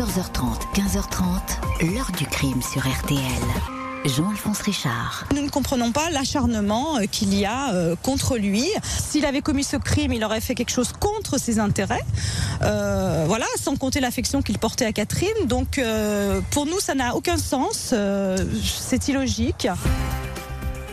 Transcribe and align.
14h30, 0.00 0.72
15h30, 0.74 1.92
l'heure 1.92 2.10
du 2.16 2.24
crime 2.24 2.62
sur 2.62 2.80
RTL. 2.80 3.20
Jean-Alphonse 4.06 4.62
Richard. 4.62 5.26
Nous 5.36 5.42
ne 5.42 5.50
comprenons 5.50 5.92
pas 5.92 6.08
l'acharnement 6.08 6.96
euh, 6.96 7.04
qu'il 7.04 7.34
y 7.34 7.44
a 7.44 7.74
euh, 7.74 7.96
contre 8.02 8.38
lui. 8.38 8.64
S'il 8.82 9.26
avait 9.26 9.42
commis 9.42 9.62
ce 9.62 9.76
crime, 9.76 10.14
il 10.14 10.24
aurait 10.24 10.40
fait 10.40 10.54
quelque 10.54 10.70
chose 10.70 10.92
contre 10.98 11.38
ses 11.38 11.58
intérêts. 11.58 12.00
Euh, 12.62 13.24
voilà, 13.26 13.44
sans 13.62 13.76
compter 13.76 14.00
l'affection 14.00 14.40
qu'il 14.40 14.58
portait 14.58 14.86
à 14.86 14.92
Catherine. 14.92 15.44
Donc, 15.44 15.76
euh, 15.76 16.40
pour 16.50 16.64
nous, 16.64 16.80
ça 16.80 16.94
n'a 16.94 17.14
aucun 17.14 17.36
sens. 17.36 17.90
Euh, 17.92 18.38
C'est 18.62 19.08
illogique. 19.08 19.68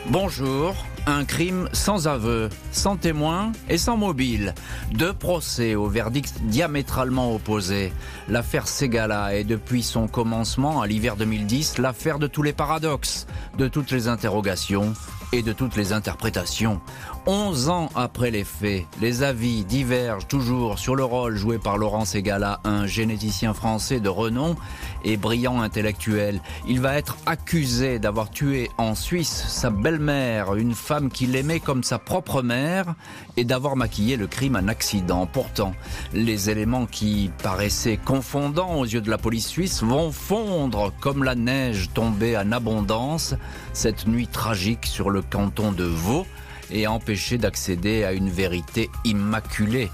Bonjour. 0.07 0.75
Un 1.09 1.23
crime 1.23 1.69
sans 1.71 2.09
aveu, 2.09 2.49
sans 2.73 2.97
témoin 2.97 3.53
et 3.69 3.77
sans 3.77 3.95
mobile. 3.95 4.53
Deux 4.91 5.13
procès 5.13 5.73
au 5.73 5.87
verdict 5.87 6.33
diamétralement 6.43 7.33
opposés. 7.33 7.93
L'affaire 8.27 8.67
Segala 8.67 9.33
est 9.33 9.45
depuis 9.45 9.83
son 9.83 10.09
commencement 10.09 10.81
à 10.81 10.87
l'hiver 10.87 11.15
2010 11.15 11.77
l'affaire 11.77 12.19
de 12.19 12.27
tous 12.27 12.43
les 12.43 12.51
paradoxes, 12.51 13.25
de 13.57 13.69
toutes 13.69 13.91
les 13.91 14.09
interrogations 14.09 14.93
et 15.31 15.41
de 15.41 15.53
toutes 15.53 15.75
les 15.75 15.93
interprétations. 15.93 16.79
Onze 17.25 17.69
ans 17.69 17.89
après 17.95 18.31
les 18.31 18.43
faits, 18.43 18.85
les 19.01 19.23
avis 19.23 19.65
divergent 19.65 20.27
toujours 20.27 20.79
sur 20.79 20.95
le 20.95 21.03
rôle 21.03 21.35
joué 21.35 21.57
par 21.57 21.77
Laurent 21.77 22.05
Segala, 22.05 22.59
un 22.63 22.87
généticien 22.87 23.53
français 23.53 23.99
de 23.99 24.09
renom 24.09 24.55
et 25.03 25.17
brillant 25.17 25.61
intellectuel. 25.61 26.41
Il 26.67 26.79
va 26.79 26.95
être 26.95 27.17
accusé 27.25 27.99
d'avoir 27.99 28.29
tué 28.29 28.69
en 28.77 28.95
Suisse 28.95 29.45
sa 29.49 29.69
belle-mère, 29.69 30.55
une 30.55 30.73
femme 30.73 31.09
qu'il 31.09 31.35
aimait 31.35 31.59
comme 31.59 31.83
sa 31.83 31.99
propre 31.99 32.41
mère, 32.41 32.95
et 33.35 33.43
d'avoir 33.43 33.75
maquillé 33.75 34.15
le 34.15 34.27
crime 34.27 34.55
en 34.55 34.67
accident. 34.67 35.25
Pourtant, 35.25 35.73
les 36.13 36.49
éléments 36.49 36.85
qui 36.85 37.29
paraissaient 37.43 37.97
confondants 37.97 38.75
aux 38.75 38.85
yeux 38.85 39.01
de 39.01 39.09
la 39.09 39.17
police 39.17 39.47
suisse 39.47 39.83
vont 39.83 40.11
fondre 40.11 40.93
comme 41.01 41.23
la 41.23 41.35
neige 41.35 41.89
tombée 41.93 42.37
en 42.37 42.51
abondance 42.51 43.35
cette 43.77 44.07
nuit 44.07 44.27
tragique 44.27 44.87
sur 44.87 45.11
le 45.11 45.21
canton 45.21 45.71
de 45.71 45.83
Vaud 45.83 46.25
et 46.71 46.87
empêcher 46.87 47.37
d'accéder 47.37 48.03
à 48.03 48.11
une 48.11 48.29
vérité 48.29 48.89
immaculée. 49.05 49.89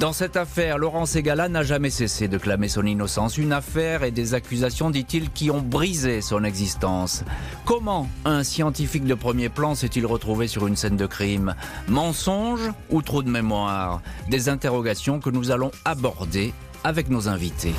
Dans 0.00 0.12
cette 0.12 0.36
affaire, 0.36 0.76
Laurent 0.76 1.06
Segala 1.06 1.48
n'a 1.48 1.62
jamais 1.62 1.88
cessé 1.88 2.26
de 2.26 2.36
clamer 2.36 2.68
son 2.68 2.84
innocence. 2.84 3.38
Une 3.38 3.52
affaire 3.52 4.02
et 4.02 4.10
des 4.10 4.34
accusations, 4.34 4.90
dit-il, 4.90 5.30
qui 5.30 5.52
ont 5.52 5.62
brisé 5.62 6.20
son 6.20 6.42
existence. 6.42 7.22
Comment 7.64 8.08
un 8.24 8.42
scientifique 8.42 9.04
de 9.04 9.14
premier 9.14 9.48
plan 9.48 9.76
s'est-il 9.76 10.04
retrouvé 10.04 10.48
sur 10.48 10.66
une 10.66 10.76
scène 10.76 10.96
de 10.96 11.06
crime? 11.06 11.54
Mensonge 11.86 12.72
ou 12.90 13.02
trou 13.02 13.22
de 13.22 13.30
mémoire? 13.30 14.02
Des 14.28 14.48
interrogations 14.48 15.20
que 15.20 15.30
nous 15.30 15.52
allons 15.52 15.70
aborder 15.84 16.52
avec 16.82 17.08
nos 17.08 17.28
invités. 17.28 17.74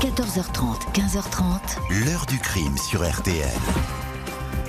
14h30, 0.00 0.92
15h30, 0.92 2.04
L'heure 2.04 2.26
du 2.26 2.38
crime 2.38 2.76
sur 2.76 3.08
RTL. 3.08 3.48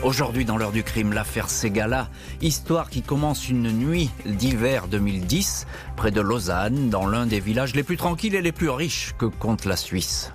Aujourd'hui, 0.03 0.43
dans 0.43 0.57
l'heure 0.57 0.73
du 0.73 0.83
crime, 0.83 1.13
l'affaire 1.13 1.49
Segala, 1.49 2.09
histoire 2.41 2.89
qui 2.89 3.01
commence 3.01 3.47
une 3.47 3.71
nuit 3.71 4.09
d'hiver 4.25 4.89
2010, 4.89 5.65
près 5.95 6.11
de 6.11 6.19
Lausanne, 6.19 6.89
dans 6.89 7.07
l'un 7.07 7.25
des 7.25 7.39
villages 7.39 7.73
les 7.73 7.83
plus 7.83 7.95
tranquilles 7.95 8.35
et 8.35 8.41
les 8.41 8.51
plus 8.51 8.69
riches 8.69 9.13
que 9.17 9.25
compte 9.25 9.63
la 9.63 9.77
Suisse. 9.77 10.33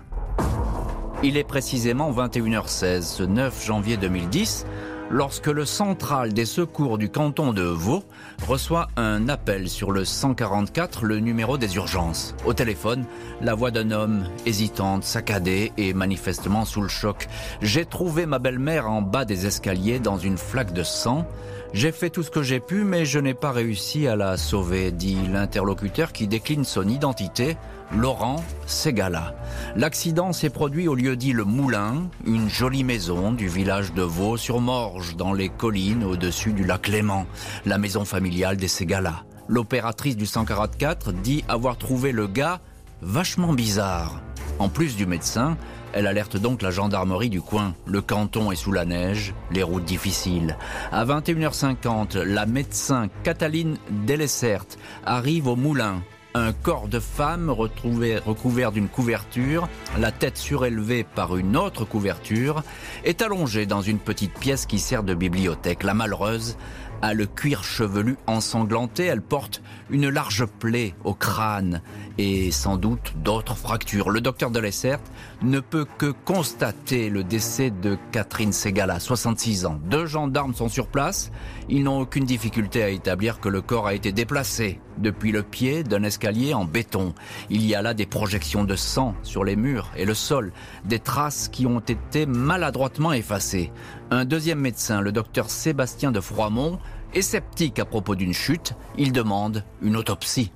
Il 1.22 1.36
est 1.36 1.44
précisément 1.44 2.10
21h16, 2.10 3.02
ce 3.02 3.22
9 3.22 3.66
janvier 3.66 3.98
2010, 3.98 4.64
lorsque 5.10 5.46
le 5.46 5.64
central 5.64 6.32
des 6.32 6.44
secours 6.44 6.98
du 6.98 7.08
canton 7.08 7.52
de 7.52 7.62
Vaud 7.62 8.04
reçoit 8.46 8.88
un 8.96 9.28
appel 9.28 9.68
sur 9.68 9.90
le 9.90 10.04
144, 10.04 11.04
le 11.04 11.20
numéro 11.20 11.58
des 11.58 11.76
urgences. 11.76 12.34
Au 12.44 12.52
téléphone, 12.52 13.04
la 13.40 13.54
voix 13.54 13.70
d'un 13.70 13.90
homme 13.90 14.24
hésitante, 14.46 15.04
saccadée 15.04 15.72
et 15.76 15.94
manifestement 15.94 16.64
sous 16.64 16.82
le 16.82 16.88
choc. 16.88 17.26
J'ai 17.62 17.84
trouvé 17.84 18.26
ma 18.26 18.38
belle-mère 18.38 18.90
en 18.90 19.02
bas 19.02 19.24
des 19.24 19.46
escaliers 19.46 19.98
dans 19.98 20.18
une 20.18 20.38
flaque 20.38 20.72
de 20.72 20.82
sang. 20.82 21.26
J'ai 21.74 21.92
fait 21.92 22.10
tout 22.10 22.22
ce 22.22 22.30
que 22.30 22.42
j'ai 22.42 22.60
pu, 22.60 22.84
mais 22.84 23.04
je 23.04 23.18
n'ai 23.18 23.34
pas 23.34 23.52
réussi 23.52 24.06
à 24.06 24.16
la 24.16 24.36
sauver, 24.36 24.90
dit 24.90 25.18
l'interlocuteur 25.30 26.12
qui 26.12 26.26
décline 26.26 26.64
son 26.64 26.88
identité, 26.88 27.58
Laurent 27.96 28.44
Segala. 28.66 29.34
L'accident 29.74 30.32
s'est 30.32 30.50
produit 30.50 30.88
au 30.88 30.94
lieu 30.94 31.16
dit 31.16 31.32
Le 31.32 31.44
Moulin, 31.44 32.08
une 32.26 32.48
jolie 32.48 32.84
maison 32.84 33.32
du 33.32 33.48
village 33.48 33.94
de 33.94 34.02
Vaux-sur-Morge, 34.02 35.16
dans 35.16 35.32
les 35.32 35.48
collines 35.48 36.04
au-dessus 36.04 36.52
du 36.52 36.64
lac 36.64 36.88
Léman, 36.88 37.26
la 37.64 37.78
maison 37.78 38.04
familiale 38.04 38.58
des 38.58 38.68
Segala. 38.68 39.24
L'opératrice 39.48 40.16
du 40.16 40.26
144 40.26 41.12
dit 41.12 41.44
avoir 41.48 41.78
trouvé 41.78 42.12
le 42.12 42.26
gars 42.26 42.60
vachement 43.00 43.54
bizarre. 43.54 44.20
En 44.58 44.68
plus 44.68 44.96
du 44.96 45.06
médecin, 45.06 45.56
elle 45.94 46.06
alerte 46.06 46.36
donc 46.36 46.60
la 46.60 46.70
gendarmerie 46.70 47.30
du 47.30 47.40
coin. 47.40 47.74
Le 47.86 48.02
canton 48.02 48.52
est 48.52 48.56
sous 48.56 48.72
la 48.72 48.84
neige, 48.84 49.34
les 49.50 49.62
routes 49.62 49.84
difficiles. 49.84 50.58
À 50.92 51.06
21h50, 51.06 52.18
la 52.18 52.44
médecin 52.44 53.08
Cataline 53.22 53.78
Delessert 54.06 54.66
arrive 55.06 55.46
au 55.46 55.56
moulin. 55.56 56.02
Un 56.34 56.52
corps 56.52 56.88
de 56.88 57.00
femme 57.00 57.48
retrouvé, 57.48 58.18
recouvert 58.18 58.70
d'une 58.70 58.88
couverture, 58.88 59.68
la 59.98 60.12
tête 60.12 60.36
surélevée 60.36 61.02
par 61.02 61.36
une 61.36 61.56
autre 61.56 61.84
couverture, 61.86 62.62
est 63.04 63.22
allongé 63.22 63.64
dans 63.64 63.80
une 63.80 63.98
petite 63.98 64.38
pièce 64.38 64.66
qui 64.66 64.78
sert 64.78 65.02
de 65.02 65.14
bibliothèque. 65.14 65.82
La 65.82 65.94
malheureuse 65.94 66.58
a 67.00 67.14
le 67.14 67.26
cuir 67.26 67.64
chevelu 67.64 68.16
ensanglanté, 68.26 69.04
elle 69.04 69.22
porte 69.22 69.62
une 69.90 70.08
large 70.08 70.46
plaie 70.46 70.94
au 71.04 71.14
crâne 71.14 71.82
et 72.18 72.50
sans 72.50 72.76
doute 72.76 73.14
d'autres 73.16 73.56
fractures. 73.56 74.10
Le 74.10 74.20
docteur 74.20 74.50
de 74.50 74.58
Lessert 74.58 75.00
ne 75.42 75.60
peut 75.60 75.86
que 75.98 76.12
constater 76.24 77.10
le 77.10 77.24
décès 77.24 77.70
de 77.70 77.96
Catherine 78.12 78.52
Segala, 78.52 79.00
66 79.00 79.66
ans. 79.66 79.78
Deux 79.84 80.06
gendarmes 80.06 80.54
sont 80.54 80.68
sur 80.68 80.88
place. 80.88 81.30
Ils 81.68 81.84
n'ont 81.84 82.00
aucune 82.00 82.24
difficulté 82.24 82.82
à 82.82 82.88
établir 82.88 83.40
que 83.40 83.48
le 83.48 83.60
corps 83.60 83.86
a 83.86 83.94
été 83.94 84.12
déplacé 84.12 84.80
depuis 84.98 85.32
le 85.32 85.42
pied 85.42 85.84
d'un 85.84 86.02
escalier 86.02 86.54
en 86.54 86.64
béton. 86.64 87.14
Il 87.50 87.64
y 87.64 87.74
a 87.74 87.82
là 87.82 87.94
des 87.94 88.06
projections 88.06 88.64
de 88.64 88.74
sang 88.74 89.14
sur 89.22 89.44
les 89.44 89.56
murs 89.56 89.90
et 89.96 90.04
le 90.04 90.14
sol, 90.14 90.52
des 90.84 90.98
traces 90.98 91.48
qui 91.48 91.66
ont 91.66 91.80
été 91.80 92.26
maladroitement 92.26 93.12
effacées. 93.12 93.70
Un 94.10 94.24
deuxième 94.24 94.60
médecin, 94.60 95.00
le 95.00 95.12
docteur 95.12 95.50
Sébastien 95.50 96.10
de 96.10 96.20
Froimont, 96.20 96.78
est 97.14 97.22
sceptique 97.22 97.78
à 97.78 97.84
propos 97.84 98.14
d'une 98.14 98.34
chute. 98.34 98.74
Il 98.96 99.12
demande 99.12 99.64
une 99.82 99.96
autopsie. 99.96 100.52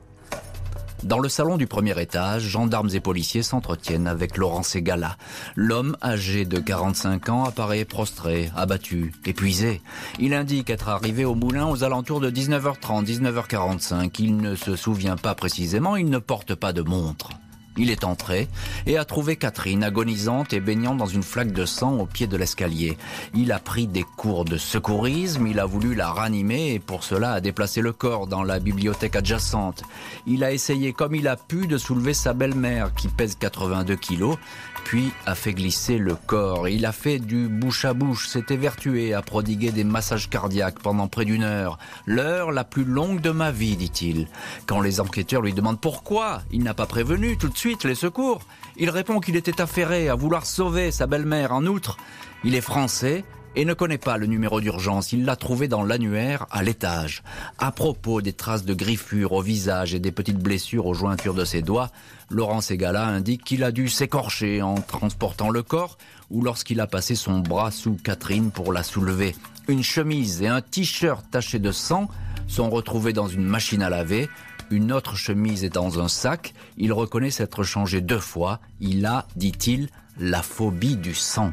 Dans 1.02 1.18
le 1.18 1.28
salon 1.28 1.56
du 1.56 1.66
premier 1.66 2.00
étage, 2.00 2.42
gendarmes 2.44 2.90
et 2.94 3.00
policiers 3.00 3.42
s'entretiennent 3.42 4.06
avec 4.06 4.36
Laurent 4.36 4.62
Segala. 4.62 5.16
L'homme 5.56 5.96
âgé 6.00 6.44
de 6.44 6.60
45 6.60 7.28
ans 7.28 7.44
apparaît 7.44 7.84
prostré, 7.84 8.52
abattu, 8.54 9.12
épuisé. 9.24 9.80
Il 10.20 10.32
indique 10.32 10.70
être 10.70 10.88
arrivé 10.88 11.24
au 11.24 11.34
moulin 11.34 11.66
aux 11.66 11.82
alentours 11.82 12.20
de 12.20 12.30
19h30, 12.30 13.04
19h45. 13.04 14.14
Il 14.20 14.36
ne 14.36 14.54
se 14.54 14.76
souvient 14.76 15.16
pas 15.16 15.34
précisément, 15.34 15.96
il 15.96 16.08
ne 16.08 16.18
porte 16.18 16.54
pas 16.54 16.72
de 16.72 16.82
montre. 16.82 17.30
Il 17.78 17.90
est 17.90 18.04
entré 18.04 18.48
et 18.84 18.98
a 18.98 19.04
trouvé 19.06 19.36
Catherine 19.36 19.82
agonisante 19.82 20.52
et 20.52 20.60
baignant 20.60 20.94
dans 20.94 21.06
une 21.06 21.22
flaque 21.22 21.52
de 21.52 21.64
sang 21.64 21.98
au 21.98 22.04
pied 22.04 22.26
de 22.26 22.36
l'escalier. 22.36 22.98
Il 23.34 23.50
a 23.50 23.58
pris 23.58 23.86
des 23.86 24.02
cours 24.02 24.44
de 24.44 24.58
secourisme, 24.58 25.46
il 25.46 25.58
a 25.58 25.64
voulu 25.64 25.94
la 25.94 26.12
ranimer 26.12 26.74
et 26.74 26.78
pour 26.78 27.02
cela 27.02 27.32
a 27.32 27.40
déplacé 27.40 27.80
le 27.80 27.92
corps 27.92 28.26
dans 28.26 28.42
la 28.42 28.58
bibliothèque 28.58 29.16
adjacente. 29.16 29.84
Il 30.26 30.44
a 30.44 30.52
essayé 30.52 30.92
comme 30.92 31.14
il 31.14 31.26
a 31.28 31.36
pu 31.36 31.66
de 31.66 31.78
soulever 31.78 32.12
sa 32.12 32.34
belle-mère 32.34 32.92
qui 32.94 33.08
pèse 33.08 33.36
82 33.36 33.96
kilos, 33.96 34.36
puis 34.84 35.10
a 35.24 35.34
fait 35.34 35.54
glisser 35.54 35.96
le 35.96 36.14
corps. 36.14 36.68
Il 36.68 36.84
a 36.84 36.92
fait 36.92 37.20
du 37.20 37.48
bouche 37.48 37.86
à 37.86 37.94
bouche, 37.94 38.28
s'est 38.28 38.44
évertué 38.50 39.14
à 39.14 39.22
prodiguer 39.22 39.70
des 39.70 39.84
massages 39.84 40.28
cardiaques 40.28 40.80
pendant 40.80 41.08
près 41.08 41.24
d'une 41.24 41.42
heure. 41.42 41.78
L'heure 42.04 42.52
la 42.52 42.64
plus 42.64 42.84
longue 42.84 43.22
de 43.22 43.30
ma 43.30 43.50
vie, 43.50 43.76
dit-il. 43.76 44.28
Quand 44.66 44.82
les 44.82 45.00
enquêteurs 45.00 45.40
lui 45.40 45.54
demandent 45.54 45.80
pourquoi 45.80 46.42
il 46.50 46.62
n'a 46.62 46.74
pas 46.74 46.86
prévenu 46.86 47.38
tout 47.38 47.48
de 47.48 47.56
suite 47.56 47.61
les 47.84 47.94
secours, 47.94 48.40
il 48.76 48.90
répond 48.90 49.20
qu'il 49.20 49.36
était 49.36 49.60
affairé 49.60 50.08
à 50.08 50.14
vouloir 50.14 50.46
sauver 50.46 50.90
sa 50.90 51.06
belle-mère. 51.06 51.52
En 51.52 51.64
outre, 51.66 51.96
il 52.44 52.54
est 52.54 52.60
français 52.60 53.24
et 53.54 53.64
ne 53.64 53.74
connaît 53.74 53.98
pas 53.98 54.16
le 54.16 54.26
numéro 54.26 54.60
d'urgence. 54.60 55.12
Il 55.12 55.24
l'a 55.24 55.36
trouvé 55.36 55.68
dans 55.68 55.84
l'annuaire 55.84 56.46
à 56.50 56.62
l'étage. 56.62 57.22
À 57.58 57.70
propos 57.70 58.20
des 58.20 58.32
traces 58.32 58.64
de 58.64 58.74
griffures 58.74 59.32
au 59.32 59.42
visage 59.42 59.94
et 59.94 60.00
des 60.00 60.10
petites 60.10 60.38
blessures 60.38 60.86
aux 60.86 60.94
jointures 60.94 61.34
de 61.34 61.44
ses 61.44 61.62
doigts, 61.62 61.90
Laurent 62.30 62.62
Segala 62.62 63.06
indique 63.06 63.44
qu'il 63.44 63.62
a 63.62 63.70
dû 63.70 63.88
s'écorcher 63.88 64.62
en 64.62 64.74
transportant 64.74 65.50
le 65.50 65.62
corps 65.62 65.98
ou 66.30 66.42
lorsqu'il 66.42 66.80
a 66.80 66.86
passé 66.86 67.14
son 67.14 67.40
bras 67.40 67.70
sous 67.70 67.96
Catherine 68.02 68.50
pour 68.50 68.72
la 68.72 68.82
soulever. 68.82 69.36
Une 69.68 69.84
chemise 69.84 70.42
et 70.42 70.48
un 70.48 70.62
t-shirt 70.62 71.24
tachés 71.30 71.60
de 71.60 71.70
sang 71.70 72.08
sont 72.48 72.70
retrouvés 72.70 73.12
dans 73.12 73.28
une 73.28 73.44
machine 73.44 73.82
à 73.82 73.90
laver. 73.90 74.28
Une 74.72 74.90
autre 74.90 75.16
chemise 75.16 75.64
est 75.64 75.74
dans 75.74 76.00
un 76.00 76.08
sac. 76.08 76.54
Il 76.78 76.94
reconnaît 76.94 77.30
s'être 77.30 77.62
changé 77.62 78.00
deux 78.00 78.18
fois. 78.18 78.58
Il 78.80 79.04
a, 79.04 79.26
dit-il, 79.36 79.90
la 80.18 80.40
phobie 80.40 80.96
du 80.96 81.14
sang. 81.14 81.52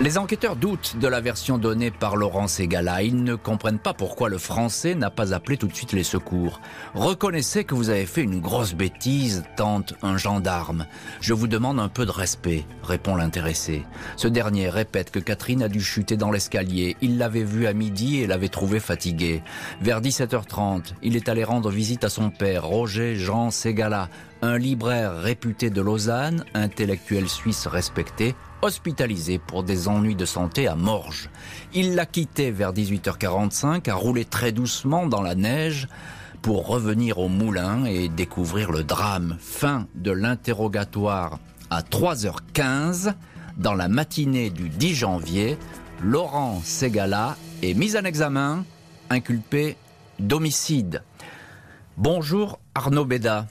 Les 0.00 0.18
enquêteurs 0.18 0.56
doutent 0.56 0.96
de 0.98 1.06
la 1.06 1.20
version 1.20 1.56
donnée 1.56 1.92
par 1.92 2.16
Laurent 2.16 2.48
Segala. 2.48 3.04
Ils 3.04 3.22
ne 3.22 3.36
comprennent 3.36 3.78
pas 3.78 3.94
pourquoi 3.94 4.28
le 4.28 4.38
Français 4.38 4.96
n'a 4.96 5.08
pas 5.08 5.32
appelé 5.32 5.56
tout 5.56 5.68
de 5.68 5.74
suite 5.74 5.92
les 5.92 6.02
secours. 6.02 6.60
Reconnaissez 6.94 7.62
que 7.62 7.76
vous 7.76 7.90
avez 7.90 8.04
fait 8.04 8.22
une 8.22 8.40
grosse 8.40 8.74
bêtise, 8.74 9.44
tente 9.56 9.94
un 10.02 10.16
gendarme. 10.16 10.86
Je 11.20 11.32
vous 11.32 11.46
demande 11.46 11.78
un 11.78 11.88
peu 11.88 12.06
de 12.06 12.10
respect, 12.10 12.66
répond 12.82 13.14
l'intéressé. 13.14 13.84
Ce 14.16 14.26
dernier 14.26 14.68
répète 14.68 15.12
que 15.12 15.20
Catherine 15.20 15.62
a 15.62 15.68
dû 15.68 15.80
chuter 15.80 16.16
dans 16.16 16.32
l'escalier. 16.32 16.96
Il 17.00 17.16
l'avait 17.16 17.44
vue 17.44 17.68
à 17.68 17.72
midi 17.72 18.18
et 18.18 18.26
l'avait 18.26 18.48
trouvée 18.48 18.80
fatiguée. 18.80 19.44
Vers 19.80 20.00
17h30, 20.00 20.94
il 21.04 21.14
est 21.14 21.28
allé 21.28 21.44
rendre 21.44 21.70
visite 21.70 22.02
à 22.02 22.08
son 22.08 22.30
père, 22.30 22.66
Roger 22.66 23.14
Jean 23.14 23.52
Segala, 23.52 24.08
un 24.42 24.58
libraire 24.58 25.16
réputé 25.18 25.70
de 25.70 25.80
Lausanne, 25.80 26.44
intellectuel 26.52 27.28
suisse 27.28 27.68
respecté, 27.68 28.34
hospitalisé 28.64 29.38
pour 29.38 29.62
des 29.62 29.88
ennuis 29.88 30.16
de 30.16 30.24
santé 30.24 30.66
à 30.66 30.74
Morges. 30.74 31.28
Il 31.74 31.94
l'a 31.94 32.06
quitté 32.06 32.50
vers 32.50 32.72
18h45, 32.72 33.90
a 33.90 33.94
roulé 33.94 34.24
très 34.24 34.52
doucement 34.52 35.06
dans 35.06 35.20
la 35.20 35.34
neige 35.34 35.86
pour 36.40 36.66
revenir 36.66 37.18
au 37.18 37.28
moulin 37.28 37.84
et 37.84 38.08
découvrir 38.08 38.72
le 38.72 38.82
drame. 38.82 39.36
Fin 39.38 39.86
de 39.94 40.10
l'interrogatoire 40.10 41.38
à 41.70 41.82
3h15 41.82 43.14
dans 43.58 43.74
la 43.74 43.88
matinée 43.88 44.48
du 44.50 44.70
10 44.70 44.94
janvier. 44.94 45.58
Laurent 46.02 46.60
Segala 46.64 47.36
est 47.62 47.74
mis 47.74 47.96
en 47.96 48.04
examen, 48.04 48.64
inculpé 49.10 49.76
d'homicide. 50.18 51.02
Bonjour 51.96 52.58
Arnaud 52.74 53.04
Béda. 53.04 53.46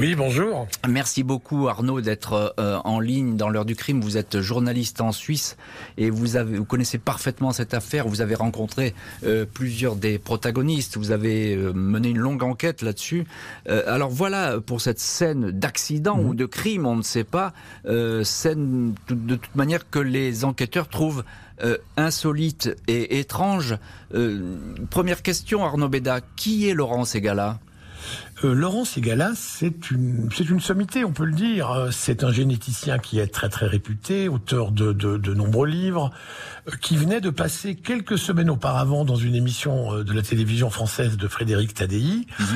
Oui, 0.00 0.16
bonjour. 0.16 0.66
Merci 0.88 1.22
beaucoup 1.22 1.68
Arnaud 1.68 2.00
d'être 2.00 2.56
euh, 2.58 2.80
en 2.82 2.98
ligne 2.98 3.36
dans 3.36 3.48
l'heure 3.48 3.64
du 3.64 3.76
crime. 3.76 4.00
Vous 4.00 4.16
êtes 4.16 4.40
journaliste 4.40 5.00
en 5.00 5.12
Suisse 5.12 5.56
et 5.98 6.10
vous, 6.10 6.34
avez, 6.34 6.58
vous 6.58 6.64
connaissez 6.64 6.98
parfaitement 6.98 7.52
cette 7.52 7.74
affaire. 7.74 8.08
Vous 8.08 8.20
avez 8.20 8.34
rencontré 8.34 8.92
euh, 9.24 9.46
plusieurs 9.46 9.94
des 9.94 10.18
protagonistes. 10.18 10.96
Vous 10.96 11.12
avez 11.12 11.54
euh, 11.54 11.72
mené 11.72 12.08
une 12.08 12.18
longue 12.18 12.42
enquête 12.42 12.82
là-dessus. 12.82 13.24
alors 13.66 14.10
voilà 14.10 14.60
pour 14.60 14.80
cette 14.80 14.98
scène 14.98 15.52
d'accident 15.52 16.18
ou 16.18 16.30
mhm. 16.30 16.36
de 16.36 16.46
crime, 16.46 16.86
on 16.86 16.96
ne 16.96 17.02
sait 17.02 17.22
pas. 17.22 17.52
scène 18.24 18.94
de 19.08 19.36
toute 19.36 19.54
manière 19.54 19.88
que 19.88 20.00
les 20.00 20.44
enquêteurs 20.44 20.88
trouvent 20.88 21.22
insolite 21.96 22.74
et 22.88 23.20
étrange. 23.20 23.76
première 24.90 25.22
question 25.22 25.64
Arnaud 25.64 25.88
Béda, 25.88 26.20
qui 26.34 26.68
est 26.68 26.74
Laurent 26.74 27.04
Segala? 27.04 27.60
Euh, 28.44 28.52
Laurent 28.52 28.84
Segala, 28.84 29.32
c'est 29.36 29.90
une, 29.90 30.28
c'est 30.34 30.48
une 30.48 30.60
sommité, 30.60 31.04
on 31.04 31.12
peut 31.12 31.24
le 31.24 31.32
dire. 31.32 31.70
Euh, 31.70 31.90
c'est 31.92 32.24
un 32.24 32.32
généticien 32.32 32.98
qui 32.98 33.18
est 33.18 33.28
très 33.28 33.48
très 33.48 33.66
réputé, 33.66 34.28
auteur 34.28 34.72
de, 34.72 34.92
de, 34.92 35.16
de 35.16 35.34
nombreux 35.34 35.68
livres, 35.68 36.10
euh, 36.68 36.72
qui 36.80 36.96
venait 36.96 37.20
de 37.20 37.30
passer 37.30 37.76
quelques 37.76 38.18
semaines 38.18 38.50
auparavant 38.50 39.04
dans 39.04 39.16
une 39.16 39.34
émission 39.34 40.02
de 40.02 40.12
la 40.12 40.22
télévision 40.22 40.68
française 40.68 41.16
de 41.16 41.28
Frédéric 41.28 41.74
Tadei. 41.74 42.26
Mhm. 42.38 42.46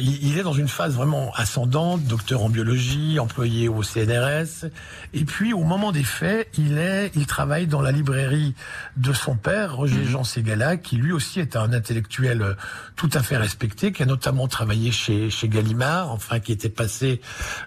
il, 0.00 0.28
il, 0.28 0.38
est 0.38 0.42
dans 0.42 0.52
une 0.52 0.68
phase 0.68 0.94
vraiment 0.94 1.32
ascendante, 1.34 2.04
docteur 2.04 2.42
en 2.42 2.48
biologie, 2.48 3.18
employé 3.18 3.68
au 3.68 3.82
CNRS. 3.82 4.70
Et 5.12 5.24
puis, 5.24 5.52
au 5.52 5.64
moment 5.64 5.92
des 5.92 6.04
faits, 6.04 6.48
il 6.56 6.78
est, 6.78 7.10
il 7.16 7.26
travaille 7.26 7.66
dans 7.66 7.82
la 7.82 7.92
librairie 7.92 8.54
de 8.96 9.12
son 9.12 9.36
père, 9.36 9.76
Roger 9.76 9.96
mhm. 9.96 10.08
Jean 10.08 10.24
Segala, 10.24 10.76
qui 10.76 10.96
lui 10.96 11.12
aussi 11.12 11.40
est 11.40 11.56
un 11.56 11.72
intellectuel 11.72 12.56
tout 12.96 13.10
à 13.12 13.22
fait 13.22 13.36
respecté, 13.36 13.92
qui 13.92 14.02
a 14.02 14.06
notamment 14.06 14.48
travaillé 14.48 14.92
chez, 14.94 15.30
chez 15.30 15.48
Gallimard, 15.48 16.10
enfin 16.10 16.40
qui 16.40 16.52
était 16.52 16.68
passé 16.68 17.20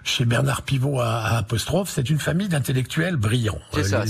chez 0.04 0.24
Bernard 0.24 0.62
Pivot 0.62 1.00
à, 1.00 1.36
Apostrophe. 1.36 1.90
C'est 1.90 2.10
une 2.10 2.18
famille 2.18 2.48
d'intellectuels 2.48 3.16
brillants, 3.16 3.60
c'est 3.72 3.84
ça, 3.84 4.04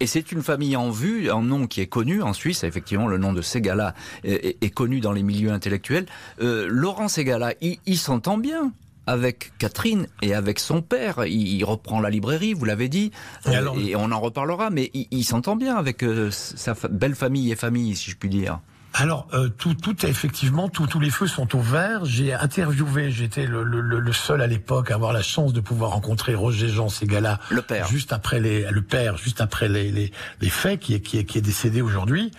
Et 0.00 0.06
c'est 0.06 0.32
une 0.32 0.42
famille 0.42 0.76
en 0.76 0.90
vue, 0.90 1.30
un 1.30 1.42
nom 1.42 1.66
qui 1.66 1.80
est 1.80 1.86
connu 1.86 2.22
en 2.22 2.32
Suisse. 2.32 2.64
Effectivement, 2.64 3.06
le 3.06 3.18
nom 3.18 3.32
de 3.32 3.42
Segala 3.42 3.94
est, 4.24 4.74
connu 4.74 5.00
dans 5.00 5.12
les 5.12 5.22
milieux 5.22 5.52
intellectuels. 5.52 6.06
Euh, 6.40 6.66
Laurent 6.68 7.08
Segala, 7.08 7.52
il, 7.60 7.98
s'entend 7.98 8.38
bien 8.38 8.72
avec 9.06 9.52
Catherine 9.58 10.06
et 10.22 10.34
avec 10.34 10.58
son 10.58 10.80
père. 10.80 11.26
Il, 11.26 11.62
reprend 11.64 12.00
la 12.00 12.10
librairie, 12.10 12.54
vous 12.54 12.64
l'avez 12.64 12.88
dit, 12.88 13.10
et, 13.46 13.96
on 13.96 14.10
en 14.12 14.20
reparlera, 14.20 14.70
mais 14.70 14.90
il, 14.94 15.24
s'entend 15.24 15.56
bien 15.56 15.76
avec 15.76 16.02
euh, 16.02 16.30
sa 16.30 16.74
belle 16.90 17.14
famille 17.14 17.52
et 17.52 17.56
famille, 17.56 17.94
si 17.96 18.10
je 18.10 18.16
puis 18.16 18.28
dire. 18.28 18.60
Alors 18.94 19.26
euh, 19.32 19.48
tout, 19.48 19.74
tout 19.74 20.04
est 20.04 20.08
effectivement, 20.08 20.68
tous 20.68 21.00
les 21.00 21.10
feux 21.10 21.26
sont 21.26 21.56
au 21.56 21.60
vert. 21.60 22.04
J'ai 22.04 22.34
interviewé, 22.34 23.10
j'étais 23.10 23.46
le, 23.46 23.62
le, 23.64 23.80
le, 23.80 24.12
seul 24.12 24.42
à 24.42 24.46
l'époque 24.46 24.90
à 24.90 24.94
avoir 24.94 25.12
la 25.12 25.22
chance 25.22 25.52
de 25.52 25.60
pouvoir 25.60 25.92
rencontrer 25.92 26.34
Roger 26.34 26.68
Jean 26.68 26.88
Ségala, 26.88 27.40
le 27.50 27.62
père, 27.62 27.88
juste 27.88 28.12
après 28.12 28.38
les, 28.40 28.70
le 28.70 28.82
père, 28.82 29.16
juste 29.16 29.40
après 29.40 29.68
les, 29.68 29.90
les, 29.90 30.12
les 30.40 30.50
faits, 30.50 30.80
qui 30.80 30.94
est, 30.94 31.00
qui 31.00 31.18
est, 31.18 31.24
qui 31.24 31.38
est 31.38 31.42
décédé 31.42 31.80
aujourd'hui. 31.80 32.32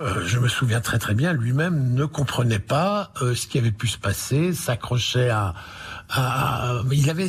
Euh, 0.00 0.26
je 0.26 0.38
me 0.38 0.48
souviens 0.48 0.80
très 0.80 0.98
très 0.98 1.14
bien, 1.14 1.32
lui-même 1.32 1.94
ne 1.94 2.04
comprenait 2.04 2.58
pas 2.58 3.12
euh, 3.22 3.34
ce 3.34 3.46
qui 3.46 3.58
avait 3.58 3.70
pu 3.70 3.86
se 3.86 3.98
passer, 3.98 4.52
s'accrochait 4.52 5.30
à 5.30 5.54
ah, 6.12 6.82
il 6.90 7.08
avait, 7.08 7.28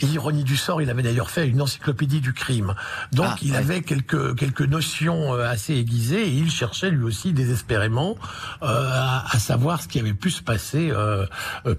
ironie 0.00 0.44
du 0.44 0.56
sort, 0.56 0.80
il 0.80 0.90
avait 0.90 1.02
d'ailleurs 1.02 1.30
fait 1.30 1.48
une 1.48 1.60
encyclopédie 1.60 2.20
du 2.20 2.32
crime. 2.32 2.74
Donc 3.12 3.26
ah, 3.28 3.36
il 3.42 3.56
avait 3.56 3.82
quelques 3.82 4.36
quelques 4.36 4.62
notions 4.62 5.34
euh, 5.34 5.48
assez 5.48 5.74
aiguisées 5.74 6.22
et 6.22 6.30
il 6.30 6.50
cherchait 6.50 6.90
lui 6.90 7.04
aussi 7.04 7.32
désespérément 7.32 8.16
euh, 8.62 8.66
à, 8.66 9.24
à, 9.34 9.38
savoir 9.38 9.82
ce 9.82 9.88
qui 9.88 9.98
avait 9.98 10.14
pu 10.14 10.30
se 10.30 10.42
passer 10.42 10.90
euh, 10.92 11.26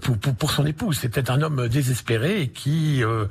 pour, 0.02 0.18
pour, 0.18 0.34
pour 0.34 0.50
son 0.50 0.66
épouse. 0.66 0.98
C'était 0.98 1.30
un 1.30 1.40
homme 1.40 1.68
désespéré 1.68 2.42
et 2.42 2.48
qui 2.48 3.02
euh, 3.02 3.26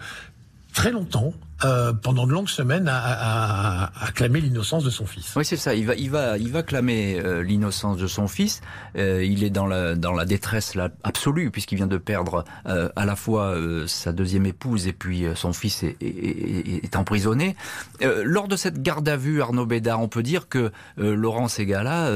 très 0.75 0.91
longtemps 0.91 1.33
euh, 1.63 1.93
pendant 1.93 2.27
de 2.27 2.33
longues 2.33 2.49
semaines 2.49 2.89
à, 2.89 2.99
à, 2.99 4.05
à 4.05 4.11
clamer 4.11 4.41
l'innocence 4.41 4.83
de 4.83 4.89
son 4.89 5.05
fils. 5.05 5.33
Oui, 5.37 5.45
c'est 5.45 5.55
ça. 5.55 5.73
Il 5.73 5.85
va, 5.87 5.95
il 5.95 6.11
va, 6.11 6.37
il 6.37 6.51
va 6.51 6.63
clamer 6.63 7.17
euh, 7.17 7.41
l'innocence 7.41 7.97
de 7.97 8.07
son 8.07 8.27
fils. 8.27 8.59
Euh, 8.97 9.23
il 9.23 9.43
est 9.43 9.49
dans 9.49 9.65
la, 9.65 9.95
dans 9.95 10.11
la 10.11 10.25
détresse 10.25 10.75
là, 10.75 10.89
absolue 11.03 11.49
puisqu'il 11.51 11.77
vient 11.77 11.87
de 11.87 11.97
perdre 11.97 12.43
euh, 12.67 12.89
à 12.97 13.05
la 13.05 13.15
fois 13.15 13.55
euh, 13.55 13.87
sa 13.87 14.11
deuxième 14.11 14.45
épouse 14.45 14.85
et 14.85 14.93
puis 14.93 15.25
son 15.33 15.53
fils 15.53 15.83
est, 15.83 15.95
est, 16.01 16.83
est 16.83 16.95
emprisonné. 16.97 17.55
lors 18.01 18.49
de 18.49 18.57
cette 18.57 18.81
garde 18.81 19.07
à 19.07 19.15
vue, 19.15 19.41
Arnaud 19.41 19.65
Bédard, 19.65 20.01
on 20.01 20.09
peut 20.09 20.23
dire 20.23 20.49
que 20.49 20.71
Laurent 20.97 21.47
Segala, 21.47 22.11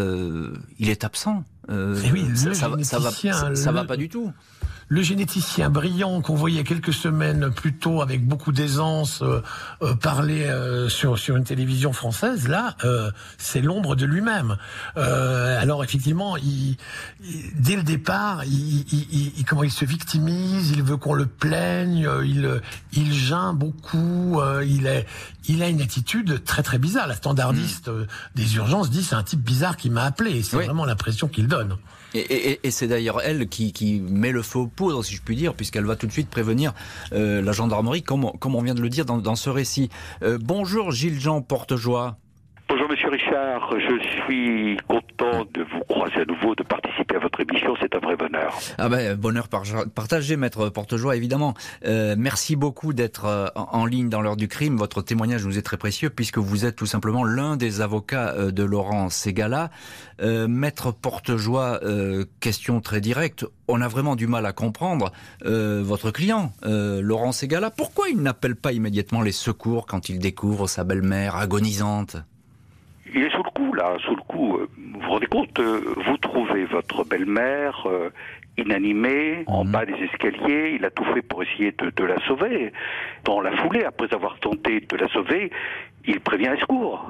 il 0.79 0.89
est 0.89 1.05
absent. 1.05 1.43
Eh 1.69 2.11
oui, 2.11 2.25
ça, 2.35 2.53
ça, 2.53 2.69
ça, 2.81 2.99
va, 2.99 3.55
ça, 3.55 3.71
va 3.71 3.85
pas 3.85 3.95
du 3.95 4.09
tout 4.09 4.33
le 4.89 5.03
généticien 5.03 5.69
brillant 5.69 6.21
qu'on 6.21 6.33
voyait 6.33 6.63
quelques 6.63 6.93
semaines 6.93 7.51
plus 7.51 7.75
tôt 7.75 8.01
avec 8.01 8.27
beaucoup 8.27 8.51
d'aisance 8.51 9.21
euh, 9.21 9.41
euh, 9.83 9.93
parler 9.93 10.45
euh, 10.45 10.89
sur 10.89 11.19
sur 11.19 11.37
une 11.37 11.43
télévision 11.43 11.93
française, 11.93 12.47
là, 12.47 12.75
c'est 13.37 13.61
l'ombre 13.61 13.95
de 13.95 14.05
lui-même. 14.05 14.57
alors 14.95 15.83
effectivement, 15.83 16.37
il, 16.37 16.77
dès 17.55 17.75
le 17.75 17.83
départ, 17.83 18.43
il, 18.45 18.85
il, 19.37 19.45
comment 19.45 19.63
il 19.63 19.71
se 19.71 19.85
victimise, 19.85 20.71
il 20.71 20.81
veut 20.81 20.97
qu'on 20.97 21.13
le 21.13 21.27
plaigne, 21.27 22.09
il 22.25 22.61
il 22.93 23.13
geint 23.13 23.53
beaucoup, 23.53 24.41
il 24.65 24.87
est 24.87 25.05
il 25.47 25.61
a 25.61 25.69
une 25.69 25.81
attitude 25.81 26.43
très 26.43 26.63
très 26.63 26.79
bizarre. 26.79 27.07
La 27.07 27.15
standardiste 27.15 27.89
hmm. 27.89 28.05
des 28.35 28.55
urgences 28.55 28.89
dit 28.89 29.03
c'est 29.03 29.15
un 29.15 29.23
type 29.23 29.41
bizarre 29.41 29.77
qui 29.77 29.91
m'a 29.91 30.03
appelé. 30.03 30.41
C'est 30.41 30.57
vraiment 30.57 30.85
l'impression 30.85 31.27
qu'il 31.27 31.47
donne. 31.47 31.77
Et, 32.13 32.59
c'est 32.71 32.87
d'ailleurs 32.87 33.21
elle 33.21 33.47
qui, 33.47 34.01
met 34.09 34.31
le 34.31 34.41
feu 34.41 34.59
aux 34.59 34.67
poudres, 34.67 35.03
si 35.05 35.15
je 35.15 35.21
puis 35.21 35.35
dire, 35.35 35.53
puisqu'elle 35.53 35.85
va 35.85 35.95
tout 35.95 36.07
de 36.07 36.11
suite 36.11 36.29
prévenir 36.29 36.73
euh, 37.13 37.41
la 37.41 37.51
gendarmerie, 37.51 38.01
comme, 38.03 38.25
on 38.25 38.61
vient 38.61 38.73
de 38.73 38.81
le 38.81 38.89
dire 38.89 39.05
dans, 39.05 39.17
dans 39.17 39.35
ce 39.35 39.49
récit. 39.49 39.89
Euh, 40.23 40.37
bonjour 40.41 40.91
Gilles-Jean 40.91 41.41
Portejoie. 41.41 42.17
Monsieur 43.09 43.25
Richard, 43.31 43.73
je 43.79 44.23
suis 44.23 44.77
content 44.87 45.45
de 45.53 45.63
vous 45.63 45.79
croiser 45.87 46.21
à 46.21 46.25
nouveau, 46.25 46.53
de 46.53 46.63
participer 46.63 47.15
à 47.15 47.19
votre 47.19 47.39
émission, 47.39 47.73
c'est 47.81 47.95
un 47.95 47.99
vrai 47.99 48.15
bonheur. 48.15 48.57
Ah 48.77 48.89
ben 48.89 49.15
bonheur 49.15 49.47
partagé, 49.47 50.35
maître 50.35 50.69
Portejoie 50.69 51.15
évidemment. 51.15 51.53
Euh, 51.85 52.15
merci 52.17 52.55
beaucoup 52.55 52.93
d'être 52.93 53.25
euh, 53.25 53.47
en 53.55 53.85
ligne 53.85 54.09
dans 54.09 54.21
l'heure 54.21 54.35
du 54.35 54.47
crime. 54.47 54.77
Votre 54.77 55.01
témoignage 55.01 55.45
nous 55.45 55.57
est 55.57 55.61
très 55.61 55.77
précieux 55.77 56.09
puisque 56.09 56.37
vous 56.37 56.65
êtes 56.65 56.75
tout 56.75 56.85
simplement 56.85 57.23
l'un 57.23 57.57
des 57.57 57.81
avocats 57.81 58.33
euh, 58.35 58.51
de 58.51 58.63
Laurent 58.63 59.09
Segala. 59.09 59.69
Maître 60.21 60.91
Portejoie, 60.91 61.79
question 62.41 62.81
très 62.81 62.99
directe. 62.99 63.45
On 63.69 63.79
a 63.79 63.87
vraiment 63.87 64.17
du 64.17 64.27
mal 64.27 64.45
à 64.45 64.51
comprendre 64.51 65.13
votre 65.45 66.11
client, 66.11 66.51
Laurent 66.61 67.31
Segala. 67.31 67.71
Pourquoi 67.71 68.09
il 68.09 68.21
n'appelle 68.21 68.57
pas 68.57 68.73
immédiatement 68.73 69.21
les 69.21 69.31
secours 69.31 69.85
quand 69.85 70.09
il 70.09 70.19
découvre 70.19 70.67
sa 70.67 70.83
belle-mère 70.83 71.37
agonisante? 71.37 72.17
Il 73.13 73.23
est 73.23 73.29
sous 73.31 73.43
le 73.43 73.51
coup 73.51 73.73
là, 73.73 73.95
sous 74.05 74.15
le 74.15 74.21
coup. 74.21 74.57
Euh, 74.57 74.67
Vous 74.77 74.99
vous 75.01 75.09
rendez 75.09 75.27
compte, 75.27 75.59
euh, 75.59 75.81
vous 76.05 76.17
trouvez 76.17 76.65
votre 76.65 77.03
belle-mère 77.05 77.83
euh, 77.87 78.09
inanimée 78.57 79.43
en 79.47 79.63
Mhm. 79.63 79.71
bas 79.71 79.85
des 79.85 79.93
escaliers, 80.03 80.75
il 80.75 80.83
a 80.85 80.89
tout 80.91 81.05
fait 81.13 81.21
pour 81.21 81.41
essayer 81.43 81.71
de, 81.71 81.89
de 81.95 82.03
la 82.03 82.19
sauver. 82.27 82.73
Dans 83.23 83.39
la 83.41 83.51
foulée, 83.57 83.83
après 83.85 84.13
avoir 84.13 84.37
tenté 84.39 84.81
de 84.81 84.95
la 84.97 85.07
sauver, 85.09 85.51
il 86.05 86.19
prévient 86.19 86.49
les 86.53 86.59
secours. 86.59 87.09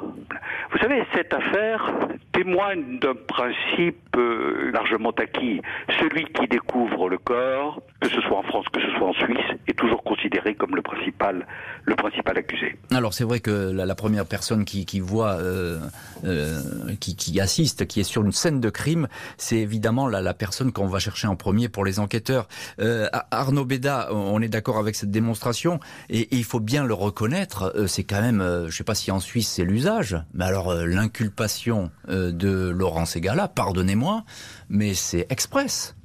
Vous 0.72 0.78
savez, 0.80 1.04
cette 1.14 1.34
affaire 1.34 1.92
témoigne 2.34 3.00
d'un 3.00 3.16
principe 3.16 4.16
euh, 4.18 4.72
largement 4.74 5.12
acquis. 5.12 5.62
Celui 6.00 6.26
qui 6.26 6.48
découvre 6.48 7.10
le 7.10 7.18
corps, 7.18 7.82
que 8.02 8.10
ce 8.10 8.20
soit 8.22 8.38
en 8.38 8.44
France, 8.44 8.66
que 8.72 8.82
ce 8.82 8.90
soit 8.92 9.08
en 9.08 9.14
Suisse, 9.14 9.46
est 9.68 9.78
toujours 9.78 10.04
considéré 10.04 10.19
comme 10.58 10.76
le 10.76 10.82
principal, 10.82 11.46
le 11.86 11.96
principal 11.96 12.38
accusé. 12.38 12.78
Alors 12.92 13.14
c'est 13.14 13.24
vrai 13.24 13.40
que 13.40 13.72
la, 13.72 13.96
première 13.96 14.26
personne 14.26 14.66
qui, 14.66 15.00
voit, 15.00 15.34
euh, 15.34 15.80
euh, 16.26 16.62
qui, 17.00 17.40
assiste, 17.40 17.86
qui 17.88 18.00
est 18.00 18.04
sur 18.04 18.24
une 18.24 18.32
scène 18.32 18.60
de 18.60 18.70
crime, 18.70 19.08
c'est 19.38 19.58
évidemment 19.58 20.08
la, 20.08 20.34
personne 20.34 20.72
qu'on 20.72 20.88
va 20.88 21.00
chercher 21.00 21.28
en 21.28 21.36
premier 21.36 21.70
pour 21.70 21.86
les 21.86 22.00
enquêteurs. 22.00 22.48
Euh, 22.80 23.08
Arnaud 23.32 23.66
Béda, 23.66 24.10
on 24.12 24.42
est 24.42 24.48
d'accord 24.48 24.78
avec 24.78 24.96
cette 24.96 25.12
démonstration, 25.12 25.80
et, 26.10 26.22
et 26.22 26.36
il 26.36 26.44
faut 26.44 26.60
bien 26.60 26.86
le 26.86 26.94
reconnaître, 26.94 27.74
euh, 27.76 27.88
c'est 27.88 28.04
quand 28.04 28.22
même, 28.22 28.42
euh, 28.42 28.70
je 28.70 28.76
sais 28.76 28.84
pas 28.84 28.96
si 28.96 29.12
en 29.12 29.20
Suisse 29.20 29.50
c'est 29.50 29.66
l'usage, 29.66 30.18
mais 30.34 30.46
alors 30.46 30.74
l'inculpation 30.74 31.92
de 32.08 32.70
Laurent 32.70 33.06
Segala, 33.06 33.48
pardonnez-moi, 33.48 34.24
mais 34.70 34.94
c'est 34.94 35.26
express. 35.30 35.96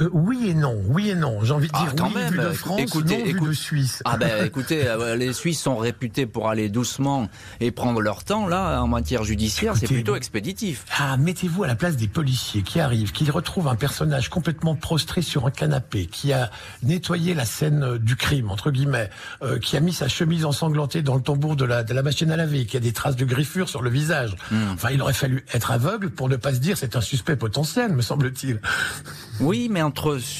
Euh, 0.00 0.08
oui 0.12 0.48
et 0.48 0.54
non, 0.54 0.74
oui 0.88 1.10
et 1.10 1.14
non. 1.14 1.44
J'ai 1.44 1.52
envie 1.52 1.68
de 1.68 1.72
Ah, 1.74 1.82
dire 1.84 1.94
quand 1.96 2.08
oui 2.08 2.14
même, 2.14 2.32
vu 2.32 2.38
de 2.38 2.48
France, 2.52 2.80
écoutez, 2.80 3.18
non 3.18 3.24
vu 3.24 3.40
de 3.48 3.52
Suisse. 3.52 4.02
Ah 4.06 4.16
ben 4.16 4.42
écoutez, 4.46 4.86
euh, 4.88 5.16
les 5.16 5.34
Suisses 5.34 5.60
sont 5.60 5.76
réputés 5.76 6.24
pour 6.24 6.48
aller 6.48 6.70
doucement 6.70 7.28
et 7.60 7.70
prendre 7.72 8.00
leur 8.00 8.24
temps. 8.24 8.46
Là, 8.46 8.80
en 8.82 8.88
matière 8.88 9.22
judiciaire, 9.24 9.76
c'est 9.76 9.86
plutôt 9.86 10.16
expéditif. 10.16 10.86
Ah, 10.98 11.18
mettez-vous 11.18 11.64
à 11.64 11.66
la 11.66 11.74
place 11.74 11.96
des 11.96 12.08
policiers 12.08 12.62
qui 12.62 12.80
arrivent, 12.80 13.12
qui 13.12 13.30
retrouvent 13.30 13.68
un 13.68 13.76
personnage 13.76 14.30
complètement 14.30 14.74
prostré 14.76 15.20
sur 15.20 15.46
un 15.46 15.50
canapé, 15.50 16.06
qui 16.06 16.32
a 16.32 16.50
nettoyé 16.82 17.34
la 17.34 17.44
scène 17.44 17.82
euh, 17.82 17.98
du 17.98 18.16
crime, 18.16 18.50
entre 18.50 18.70
guillemets, 18.70 19.10
euh, 19.42 19.58
qui 19.58 19.76
a 19.76 19.80
mis 19.80 19.92
sa 19.92 20.08
chemise 20.08 20.46
ensanglantée 20.46 21.02
dans 21.02 21.16
le 21.16 21.22
tambour 21.22 21.54
de 21.54 21.66
la, 21.66 21.82
de 21.82 21.92
la 21.92 22.02
machine 22.02 22.30
à 22.30 22.36
laver, 22.36 22.64
qui 22.64 22.78
a 22.78 22.80
des 22.80 22.92
traces 22.92 23.16
de 23.16 23.26
griffures 23.26 23.68
sur 23.68 23.82
le 23.82 23.90
visage. 23.90 24.36
Enfin, 24.72 24.88
il 24.90 25.02
aurait 25.02 25.12
fallu 25.12 25.44
être 25.52 25.70
aveugle 25.70 26.08
pour 26.08 26.30
ne 26.30 26.36
pas 26.36 26.54
se 26.54 26.60
dire 26.60 26.78
c'est 26.78 26.96
un 26.96 27.00
suspect 27.02 27.36
potentiel, 27.36 27.92
me 27.92 28.00
semble-t-il. 28.00 28.58
Oui, 29.40 29.68
mais 29.70 29.81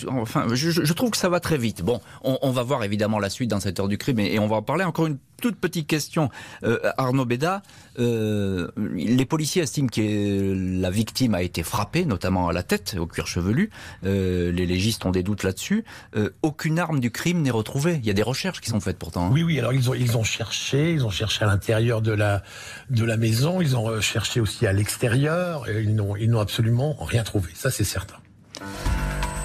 enfin, 0.09 0.47
je, 0.53 0.93
trouve 0.93 1.11
que 1.11 1.17
ça 1.17 1.29
va 1.29 1.41
très 1.41 1.59
vite. 1.59 1.83
Bon, 1.83 2.01
on, 2.23 2.51
va 2.51 2.63
voir 2.63 2.85
évidemment 2.85 3.19
la 3.19 3.31
suite 3.31 3.51
dans 3.51 3.61
cette 3.61 3.81
heure 3.81 3.89
du 3.89 3.99
crime 3.99 4.19
et, 4.21 4.39
on 4.39 4.47
va 4.47 4.57
en 4.57 4.63
parler. 4.63 4.85
Encore 4.85 5.07
une 5.07 5.19
toute 5.41 5.57
petite 5.57 5.89
question, 5.89 6.31
Euh, 6.63 6.79
Arnaud 6.97 7.25
Béda. 7.25 7.63
euh, 7.99 8.69
les 8.95 9.27
policiers 9.27 9.63
estiment 9.63 9.89
que 9.89 10.81
la 10.81 10.91
victime 10.91 11.35
a 11.35 11.43
été 11.43 11.65
frappée, 11.65 12.05
notamment 12.05 12.49
à 12.49 12.53
la 12.53 12.63
tête, 12.63 12.97
au 12.99 13.07
cuir 13.07 13.27
chevelu. 13.27 13.71
Euh, 14.05 14.53
les 14.53 14.67
légistes 14.67 15.05
ont 15.05 15.11
des 15.11 15.25
doutes 15.25 15.43
là-dessus. 15.43 15.85
Euh, 16.17 16.31
aucune 16.43 16.79
arme 16.79 17.01
du 17.01 17.11
crime 17.11 17.43
n'est 17.43 17.51
retrouvée. 17.51 17.99
Il 18.01 18.07
y 18.07 18.11
a 18.11 18.15
des 18.15 18.23
recherches 18.23 18.61
qui 18.61 18.71
sont 18.71 18.79
faites 18.81 18.99
pourtant. 18.99 19.27
hein. 19.27 19.31
Oui, 19.33 19.43
oui. 19.43 19.59
Alors 19.59 19.73
ils 19.73 19.91
ont 19.91 19.95
ils 19.95 20.17
ont 20.17 20.23
cherché, 20.25 20.93
ils 20.93 21.05
ont 21.05 21.11
cherché 21.11 21.45
à 21.45 21.49
l'intérieur 21.49 22.03
de 22.03 22.13
la 22.13 22.43
de 22.91 23.05
la 23.05 23.17
maison, 23.17 23.61
ils 23.61 23.77
ont 23.77 24.01
cherché 24.01 24.39
aussi 24.41 24.67
à 24.67 24.73
l'extérieur. 24.73 25.69
Ils 25.69 25.95
n'ont 25.95 26.15
ils 26.15 26.31
n'ont 26.31 26.41
absolument 26.41 26.95
rien 27.01 27.25
trouvé. 27.25 27.51
Ça, 27.55 27.71
c'est 27.71 27.85
certain. 27.85 28.17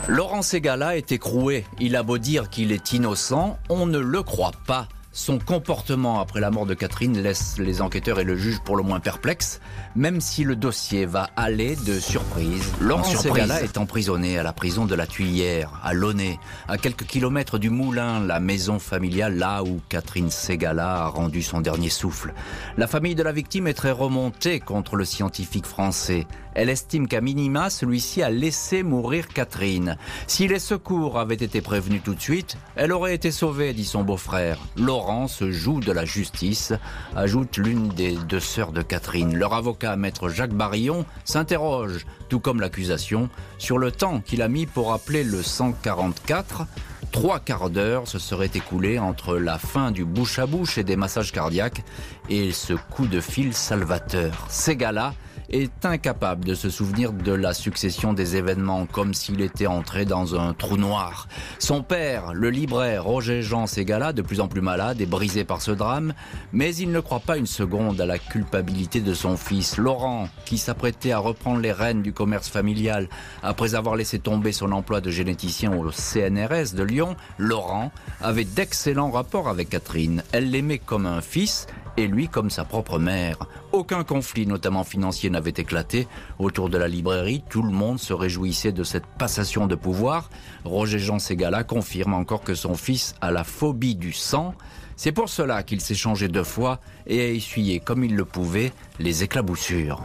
Laurent 0.07 0.41
Segala 0.41 0.95
est 0.95 1.11
écroué. 1.11 1.65
Il 1.81 1.97
a 1.97 2.03
beau 2.03 2.17
dire 2.17 2.49
qu'il 2.49 2.71
est 2.71 2.93
innocent, 2.93 3.59
on 3.67 3.85
ne 3.85 3.99
le 3.99 4.23
croit 4.23 4.53
pas. 4.65 4.87
Son 5.11 5.39
comportement 5.39 6.21
après 6.21 6.39
la 6.39 6.51
mort 6.51 6.67
de 6.67 6.75
Catherine 6.75 7.17
laisse 7.17 7.57
les 7.57 7.81
enquêteurs 7.81 8.19
et 8.19 8.23
le 8.23 8.37
juge 8.37 8.59
pour 8.63 8.77
le 8.77 8.83
moins 8.83 8.99
perplexes, 8.99 9.59
même 9.95 10.21
si 10.21 10.43
le 10.43 10.55
dossier 10.55 11.07
va 11.07 11.31
aller 11.35 11.75
de 11.75 11.99
surprise. 11.99 12.71
Laurent. 12.79 13.03
Segala 13.03 13.63
est 13.63 13.79
emprisonné 13.79 14.37
à 14.37 14.43
la 14.43 14.53
prison 14.53 14.85
de 14.85 14.93
la 14.93 15.07
Tuyère, 15.07 15.81
à 15.83 15.93
Launay, 15.93 16.37
à 16.67 16.77
quelques 16.77 17.05
kilomètres 17.05 17.57
du 17.57 17.71
Moulin, 17.71 18.19
la 18.19 18.39
maison 18.39 18.77
familiale 18.77 19.37
là 19.37 19.63
où 19.63 19.81
Catherine 19.89 20.29
Segala 20.29 21.05
a 21.05 21.07
rendu 21.07 21.41
son 21.41 21.61
dernier 21.61 21.89
souffle. 21.89 22.33
La 22.77 22.85
famille 22.85 23.15
de 23.15 23.23
la 23.23 23.31
victime 23.31 23.65
est 23.65 23.73
très 23.73 23.91
remontée 23.91 24.59
contre 24.59 24.95
le 24.95 25.03
scientifique 25.03 25.65
français. 25.65 26.27
Elle 26.57 26.69
estime 26.69 27.07
qu'à 27.07 27.21
minima, 27.21 27.69
celui-ci 27.69 28.23
a 28.23 28.31
laissé 28.31 28.81
mourir 28.81 29.27
Catherine. 29.27 29.95
Si 30.25 30.47
les 30.47 30.57
secours 30.57 31.19
avaient 31.19 31.35
été 31.35 31.61
prévenus 31.61 32.01
tout 32.03 32.15
de 32.15 32.19
suite, 32.19 32.57
elle 32.75 32.91
aurait 32.93 33.13
été 33.13 33.29
sauvée, 33.29 33.73
dit 33.73 33.85
son 33.85 34.03
beau-frère. 34.03 34.57
Laurent 34.75 35.27
se 35.27 35.51
joue 35.51 35.81
de 35.81 35.91
la 35.91 36.03
justice, 36.03 36.73
ajoute 37.15 37.57
l'une 37.57 37.89
des 37.89 38.15
deux 38.15 38.39
sœurs 38.39 38.71
de 38.71 38.81
Catherine. 38.81 39.37
Leur 39.37 39.53
avocat, 39.53 39.95
maître 39.97 40.29
Jacques 40.29 40.55
Barillon, 40.55 41.05
s'interroge, 41.25 42.07
tout 42.27 42.39
comme 42.39 42.59
l'accusation, 42.59 43.29
sur 43.59 43.77
le 43.77 43.91
temps 43.91 44.19
qu'il 44.19 44.41
a 44.41 44.47
mis 44.47 44.65
pour 44.65 44.93
appeler 44.93 45.23
le 45.23 45.43
144. 45.43 46.65
Trois 47.11 47.39
quarts 47.39 47.69
d'heure 47.69 48.07
se 48.07 48.17
seraient 48.17 48.49
écoulés 48.55 48.97
entre 48.97 49.37
la 49.37 49.59
fin 49.59 49.91
du 49.91 50.05
bouche 50.05 50.39
à 50.39 50.47
bouche 50.47 50.79
et 50.79 50.83
des 50.83 50.95
massages 50.95 51.31
cardiaques 51.31 51.83
et 52.29 52.51
ce 52.51 52.73
coup 52.73 53.05
de 53.05 53.21
fil 53.21 53.53
salvateur. 53.53 54.47
Ségala 54.49 55.13
est 55.49 55.85
incapable 55.85 56.45
de 56.45 56.55
se 56.55 56.69
souvenir 56.69 57.13
de 57.13 57.31
la 57.31 57.53
succession 57.53 58.13
des 58.13 58.35
événements 58.35 58.85
comme 58.85 59.13
s'il 59.13 59.41
était 59.41 59.67
entré 59.67 60.05
dans 60.05 60.39
un 60.39 60.53
trou 60.53 60.77
noir. 60.77 61.27
Son 61.59 61.83
père, 61.83 62.33
le 62.33 62.49
libraire 62.49 63.03
Roger 63.03 63.41
Jean 63.41 63.67
Ségala, 63.67 64.13
de 64.13 64.21
plus 64.21 64.39
en 64.39 64.47
plus 64.47 64.61
malade 64.61 65.01
et 65.01 65.05
brisé 65.05 65.43
par 65.43 65.61
ce 65.61 65.71
drame, 65.71 66.13
mais 66.51 66.75
il 66.75 66.91
ne 66.91 66.99
croit 66.99 67.19
pas 67.19 67.37
une 67.37 67.45
seconde 67.45 67.99
à 68.01 68.05
la 68.05 68.19
culpabilité 68.19 69.01
de 69.01 69.13
son 69.13 69.37
fils 69.37 69.77
Laurent, 69.77 70.29
qui 70.45 70.57
s'apprêtait 70.57 71.11
à 71.11 71.19
reprendre 71.19 71.59
les 71.59 71.71
rênes 71.71 72.01
du 72.01 72.13
commerce 72.13 72.49
familial 72.49 73.07
après 73.43 73.75
avoir 73.75 73.95
laissé 73.95 74.19
tomber 74.19 74.51
son 74.51 74.71
emploi 74.71 75.01
de 75.01 75.11
généticien 75.11 75.71
au 75.73 75.91
CNRS 75.91 76.73
de 76.75 76.83
Lyon. 76.83 77.15
Laurent 77.37 77.91
avait 78.21 78.43
d'excellents 78.43 79.11
rapports 79.11 79.49
avec 79.49 79.69
Catherine. 79.69 80.23
Elle 80.31 80.51
l'aimait 80.51 80.79
comme 80.79 81.05
un 81.05 81.21
fils 81.21 81.67
et 81.97 82.07
lui 82.07 82.29
comme 82.29 82.49
sa 82.49 82.63
propre 82.63 82.99
mère. 82.99 83.37
Aucun 83.71 84.03
conflit, 84.03 84.47
notamment 84.47 84.83
financier, 84.83 85.29
n'avait 85.29 85.53
éclaté. 85.57 86.07
Autour 86.39 86.69
de 86.69 86.77
la 86.77 86.87
librairie, 86.87 87.43
tout 87.49 87.63
le 87.63 87.71
monde 87.71 87.99
se 87.99 88.13
réjouissait 88.13 88.71
de 88.71 88.83
cette 88.83 89.05
passation 89.05 89.67
de 89.67 89.75
pouvoir. 89.75 90.29
Roger 90.63 90.99
Jean 90.99 91.19
Ségala 91.19 91.63
confirme 91.63 92.13
encore 92.13 92.41
que 92.41 92.55
son 92.55 92.75
fils 92.75 93.15
a 93.19 93.31
la 93.31 93.43
phobie 93.43 93.95
du 93.95 94.13
sang. 94.13 94.53
C'est 94.95 95.11
pour 95.11 95.29
cela 95.29 95.63
qu'il 95.63 95.81
s'est 95.81 95.95
changé 95.95 96.27
deux 96.27 96.43
fois 96.43 96.79
et 97.05 97.21
a 97.21 97.27
essuyé, 97.27 97.79
comme 97.79 98.03
il 98.03 98.15
le 98.15 98.25
pouvait, 98.25 98.71
les 98.99 99.23
éclaboussures. 99.23 100.01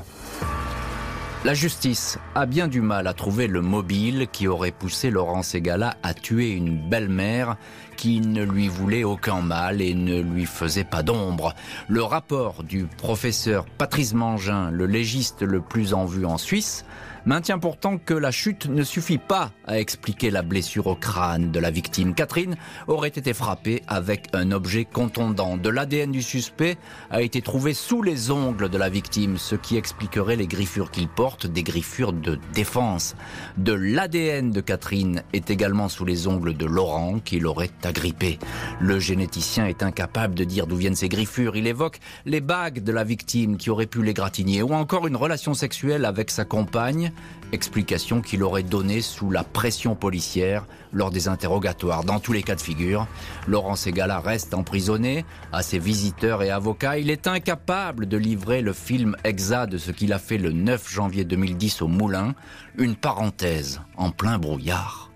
La 1.44 1.54
justice 1.54 2.20
a 2.36 2.46
bien 2.46 2.68
du 2.68 2.80
mal 2.80 3.08
à 3.08 3.14
trouver 3.14 3.48
le 3.48 3.62
mobile 3.62 4.28
qui 4.30 4.46
aurait 4.46 4.70
poussé 4.70 5.10
Laurent 5.10 5.42
Ségala 5.42 5.96
à 6.04 6.14
tuer 6.14 6.50
une 6.50 6.88
belle-mère 6.88 7.56
qui 7.96 8.20
ne 8.20 8.44
lui 8.44 8.68
voulait 8.68 9.02
aucun 9.02 9.40
mal 9.40 9.80
et 9.80 9.94
ne 9.94 10.20
lui 10.20 10.46
faisait 10.46 10.84
pas 10.84 11.02
d'ombre. 11.02 11.52
Le 11.88 12.04
rapport 12.04 12.62
du 12.62 12.84
professeur 12.84 13.64
Patrice 13.76 14.14
Mangin, 14.14 14.70
le 14.70 14.86
légiste 14.86 15.42
le 15.42 15.60
plus 15.60 15.94
en 15.94 16.04
vue 16.04 16.26
en 16.26 16.38
Suisse, 16.38 16.84
maintient 17.26 17.58
pourtant 17.58 17.98
que 17.98 18.14
la 18.14 18.30
chute 18.30 18.66
ne 18.66 18.82
suffit 18.82 19.18
pas 19.18 19.52
à 19.66 19.78
expliquer 19.78 20.30
la 20.30 20.42
blessure 20.42 20.86
au 20.86 20.94
crâne 20.94 21.50
de 21.50 21.60
la 21.60 21.70
victime. 21.70 22.14
Catherine 22.14 22.56
aurait 22.88 23.08
été 23.08 23.32
frappée 23.32 23.82
avec 23.86 24.28
un 24.32 24.50
objet 24.50 24.84
contondant. 24.84 25.56
De 25.56 25.68
l'ADN 25.68 26.10
du 26.10 26.22
suspect 26.22 26.76
a 27.10 27.22
été 27.22 27.42
trouvé 27.42 27.74
sous 27.74 28.02
les 28.02 28.30
ongles 28.30 28.68
de 28.68 28.78
la 28.78 28.88
victime, 28.88 29.38
ce 29.38 29.54
qui 29.54 29.76
expliquerait 29.76 30.36
les 30.36 30.46
griffures 30.46 30.90
qu'il 30.90 31.08
porte, 31.08 31.46
des 31.46 31.62
griffures 31.62 32.12
de 32.12 32.38
défense. 32.54 33.14
De 33.56 33.72
l'ADN 33.72 34.50
de 34.50 34.60
Catherine 34.60 35.22
est 35.32 35.50
également 35.50 35.88
sous 35.88 36.04
les 36.04 36.26
ongles 36.26 36.56
de 36.56 36.66
Laurent, 36.66 37.18
qui 37.18 37.38
l'aurait 37.38 37.70
agrippé. 37.84 38.38
Le 38.80 38.98
généticien 38.98 39.66
est 39.66 39.82
incapable 39.82 40.34
de 40.34 40.44
dire 40.44 40.66
d'où 40.66 40.76
viennent 40.76 40.96
ces 40.96 41.08
griffures. 41.08 41.56
Il 41.56 41.66
évoque 41.66 42.00
les 42.24 42.40
bagues 42.40 42.82
de 42.82 42.92
la 42.92 43.04
victime 43.04 43.56
qui 43.56 43.70
auraient 43.70 43.86
pu 43.86 44.02
les 44.02 44.14
gratigner, 44.14 44.62
ou 44.62 44.72
encore 44.74 45.06
une 45.06 45.16
relation 45.16 45.54
sexuelle 45.54 46.04
avec 46.04 46.30
sa 46.30 46.44
compagne, 46.44 47.11
explication 47.52 48.20
qu'il 48.20 48.42
aurait 48.42 48.62
donnée 48.62 49.02
sous 49.02 49.30
la 49.30 49.44
pression 49.44 49.94
policière 49.94 50.66
lors 50.92 51.10
des 51.10 51.28
interrogatoires. 51.28 52.04
Dans 52.04 52.18
tous 52.18 52.32
les 52.32 52.42
cas 52.42 52.54
de 52.54 52.60
figure, 52.60 53.06
Laurent 53.46 53.76
Ségala 53.76 54.20
reste 54.20 54.54
emprisonné. 54.54 55.24
À 55.52 55.62
ses 55.62 55.78
visiteurs 55.78 56.42
et 56.42 56.50
avocats, 56.50 56.98
il 56.98 57.10
est 57.10 57.26
incapable 57.26 58.06
de 58.06 58.16
livrer 58.16 58.62
le 58.62 58.72
film 58.72 59.16
exact 59.24 59.70
de 59.70 59.78
ce 59.78 59.90
qu'il 59.90 60.12
a 60.12 60.18
fait 60.18 60.38
le 60.38 60.52
9 60.52 60.90
janvier 60.90 61.24
2010 61.24 61.82
au 61.82 61.88
Moulin, 61.88 62.34
une 62.78 62.96
parenthèse 62.96 63.80
en 63.96 64.10
plein 64.10 64.38
brouillard. 64.38 65.10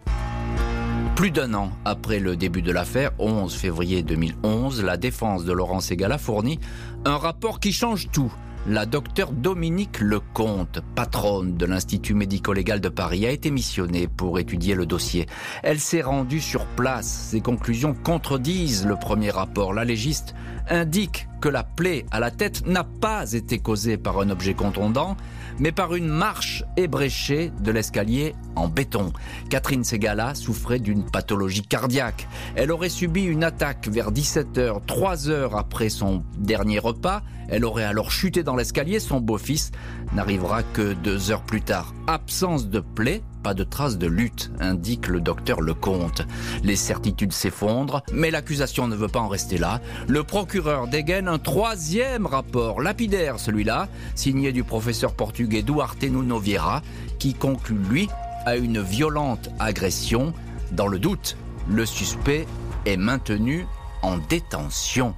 Plus 1.17 1.31
d'un 1.31 1.55
an 1.55 1.71
après 1.87 2.21
le 2.21 2.37
début 2.37 2.61
de 2.61 2.71
l'affaire, 2.71 3.11
11 3.19 3.55
février 3.55 4.03
2011, 4.03 4.85
la 4.85 4.99
défense 4.99 5.47
de 5.47 5.53
Laurent 5.53 5.81
Ségala 5.81 6.19
fournit 6.19 6.61
un 7.07 7.17
rapport 7.17 7.59
qui 7.59 7.73
change 7.73 8.11
tout. 8.12 8.31
La 8.68 8.85
docteure 8.85 9.30
Dominique 9.30 10.00
Lecomte, 10.00 10.80
patronne 10.96 11.56
de 11.56 11.66
l'Institut 11.66 12.14
médico-légal 12.14 12.80
de 12.80 12.88
Paris, 12.88 13.25
a 13.25 13.30
été 13.30 13.52
missionnée 13.52 14.08
pour 14.08 14.40
étudier 14.40 14.75
le 14.75 14.87
dossier. 14.87 15.26
Elle 15.62 15.78
s'est 15.78 16.02
rendue 16.02 16.40
sur 16.40 16.66
place. 16.66 17.06
Ses 17.06 17.40
conclusions 17.40 17.94
contredisent 17.94 18.85
le 18.85 18.96
premier 18.96 19.30
rapport. 19.30 19.73
La 19.73 19.85
légiste 19.85 20.35
indique 20.68 21.28
que 21.40 21.49
la 21.49 21.62
plaie 21.62 22.06
à 22.11 22.18
la 22.18 22.32
tête 22.32 22.66
n'a 22.66 22.82
pas 22.82 23.35
été 23.35 23.61
causée 23.61 23.99
par 23.99 24.18
un 24.18 24.30
objet 24.30 24.54
contondant, 24.54 25.16
mais 25.59 25.73
par 25.73 25.95
une 25.95 26.09
marche 26.09 26.65
ébréchée 26.77 27.53
de 27.61 27.71
l'escalier 27.71 28.35
en 28.55 28.69
béton. 28.69 29.13
Catherine 29.51 29.85
Segala 29.85 30.35
souffrait 30.35 30.79
d'une 30.79 31.05
pathologie 31.05 31.63
cardiaque. 31.63 32.29
Elle 32.55 32.73
aurait 32.73 32.89
subi 32.89 33.23
une 33.25 33.45
attaque 33.45 33.89
vers 33.89 34.13
17h, 34.13 34.85
3 34.87 35.29
heures 35.29 35.57
après 35.57 35.89
son 35.89 36.23
dernier 36.39 36.79
repas. 36.79 37.23
Elle 37.49 37.65
aurait 37.65 37.85
alors 37.85 38.11
chuté 38.11 38.43
dans 38.43 38.57
l'escalier. 38.57 38.99
Son 38.99 39.21
beau-fils 39.21 39.71
n'arrivera 40.15 40.63
que 40.63 40.95
deux 40.95 41.31
heures 41.31 41.45
plus 41.45 41.63
tard. 41.63 41.95
Absence 42.07 42.69
de 42.69 42.81
plaie, 42.81 43.23
pas 43.47 43.55
de 43.55 43.62
traces 43.62 43.97
de 43.97 44.09
lutte, 44.09 44.50
indique 44.59 45.07
le 45.07 45.21
docteur 45.21 45.61
Lecomte. 45.61 46.26
Les 46.65 46.75
certitudes 46.75 47.33
s'effondrent, 47.33 48.03
mais 48.12 48.33
l'accusation 48.33 48.88
ne 48.88 48.97
veut 48.97 49.07
pas 49.07 49.21
en 49.21 49.29
rester 49.29 49.57
là. 49.57 49.81
Le 50.09 50.25
procureur 50.25 50.88
dégaine 50.88 51.29
un 51.29 51.38
troisième 51.38 52.26
rapport, 52.26 52.81
lapidaire 52.81 53.38
celui-là, 53.38 53.87
signé 54.17 54.50
du 54.50 54.65
professeur 54.65 55.15
portugais 55.15 55.62
Duarte 55.62 56.03
Nuno 56.03 56.41
Vieira, 56.41 56.83
qui 57.21 57.35
conclut, 57.35 57.79
lui, 57.88 58.09
à 58.47 58.57
une 58.57 58.81
violente 58.81 59.49
agression. 59.61 60.33
Dans 60.73 60.88
le 60.88 60.99
doute, 60.99 61.37
le 61.69 61.87
suspect 61.87 62.49
est 62.85 62.97
maintenu 62.97 63.65
en 64.03 64.19
détention. 64.19 65.15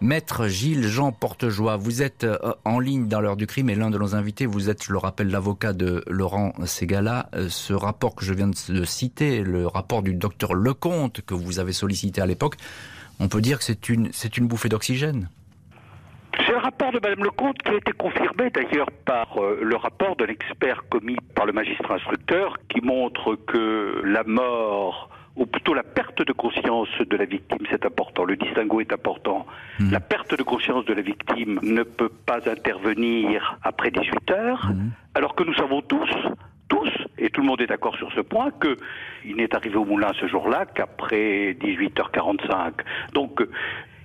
Maître 0.00 0.48
Gilles 0.48 0.86
Jean 0.86 1.12
Portejoie, 1.12 1.76
vous 1.76 2.02
êtes 2.02 2.24
euh, 2.24 2.36
en 2.64 2.78
ligne 2.78 3.08
dans 3.08 3.20
l'heure 3.20 3.36
du 3.36 3.46
crime 3.46 3.70
et 3.70 3.74
l'un 3.74 3.90
de 3.90 3.98
nos 3.98 4.14
invités, 4.14 4.44
vous 4.44 4.68
êtes, 4.68 4.82
je 4.84 4.92
le 4.92 4.98
rappelle, 4.98 5.28
l'avocat 5.28 5.72
de 5.72 6.02
Laurent 6.08 6.52
Ségala. 6.64 7.28
Euh, 7.34 7.48
ce 7.48 7.72
rapport 7.72 8.14
que 8.14 8.24
je 8.24 8.34
viens 8.34 8.48
de 8.48 8.84
citer, 8.84 9.42
le 9.42 9.66
rapport 9.66 10.02
du 10.02 10.14
docteur 10.14 10.54
Lecomte 10.54 11.22
que 11.22 11.34
vous 11.34 11.58
avez 11.58 11.72
sollicité 11.72 12.20
à 12.20 12.26
l'époque, 12.26 12.56
on 13.20 13.28
peut 13.28 13.40
dire 13.40 13.58
que 13.58 13.64
c'est 13.64 13.88
une, 13.88 14.12
c'est 14.12 14.36
une 14.36 14.46
bouffée 14.46 14.68
d'oxygène. 14.68 15.28
C'est 16.36 16.52
le 16.52 16.58
rapport 16.58 16.90
de 16.90 16.98
Mme 16.98 17.24
Lecomte 17.24 17.58
qui 17.62 17.70
a 17.70 17.76
été 17.76 17.92
confirmé 17.92 18.50
d'ailleurs 18.50 18.90
par 19.06 19.40
euh, 19.40 19.60
le 19.62 19.76
rapport 19.76 20.16
de 20.16 20.24
l'expert 20.24 20.82
commis 20.90 21.16
par 21.34 21.46
le 21.46 21.52
magistrat 21.52 21.94
instructeur 21.94 22.56
qui 22.68 22.80
montre 22.80 23.36
que 23.46 24.02
la 24.04 24.24
mort 24.24 25.08
ou 25.36 25.46
plutôt 25.46 25.74
la 25.74 25.82
perte 25.82 26.22
de 26.22 26.32
conscience 26.32 26.88
de 26.98 27.16
la 27.16 27.24
victime, 27.24 27.66
c'est 27.70 27.84
important, 27.84 28.24
le 28.24 28.36
distinguo 28.36 28.80
est 28.80 28.92
important. 28.92 29.46
Hmm. 29.80 29.90
La 29.90 30.00
perte 30.00 30.36
de 30.36 30.42
conscience 30.42 30.84
de 30.84 30.94
la 30.94 31.02
victime 31.02 31.58
ne 31.62 31.82
peut 31.82 32.08
pas 32.08 32.48
intervenir 32.48 33.58
après 33.62 33.90
18 33.90 34.30
heures, 34.30 34.70
hmm. 34.70 34.90
alors 35.14 35.34
que 35.34 35.42
nous 35.42 35.54
savons 35.54 35.82
tous, 35.82 36.08
tous, 36.68 36.90
et 37.18 37.30
tout 37.30 37.40
le 37.40 37.48
monde 37.48 37.60
est 37.60 37.66
d'accord 37.66 37.96
sur 37.96 38.12
ce 38.12 38.20
point, 38.20 38.50
qu'il 38.60 39.36
n'est 39.36 39.54
arrivé 39.54 39.76
au 39.76 39.84
moulin 39.84 40.12
ce 40.20 40.28
jour-là 40.28 40.66
qu'après 40.66 41.56
18h45. 41.60 42.72
Donc, 43.12 43.40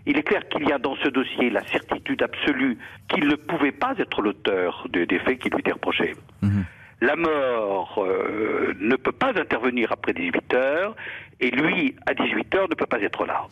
il 0.07 0.17
est 0.17 0.23
clair 0.23 0.47
qu'il 0.49 0.67
y 0.67 0.71
a 0.71 0.79
dans 0.79 0.95
ce 0.95 1.09
dossier 1.09 1.51
la 1.51 1.63
certitude 1.67 2.23
absolue 2.23 2.79
qu'il 3.07 3.27
ne 3.27 3.35
pouvait 3.35 3.71
pas 3.71 3.93
être 3.99 4.23
l'auteur 4.23 4.87
des 4.89 5.19
faits 5.19 5.37
qui 5.37 5.49
lui 5.49 5.59
étaient 5.59 5.73
reprochés. 5.73 6.15
Hmm 6.41 6.61
la 7.01 7.15
mort 7.15 8.03
euh, 8.03 8.73
ne 8.79 8.95
peut 8.95 9.11
pas 9.11 9.29
intervenir 9.29 9.91
après 9.91 10.13
18 10.13 10.53
heures 10.53 10.95
et 11.39 11.49
lui, 11.51 11.95
à 12.05 12.13
18 12.13 12.55
heures, 12.55 12.69
ne 12.69 12.75
peut 12.75 12.85
pas 12.85 13.01
être 13.01 13.25
là. 13.25 13.47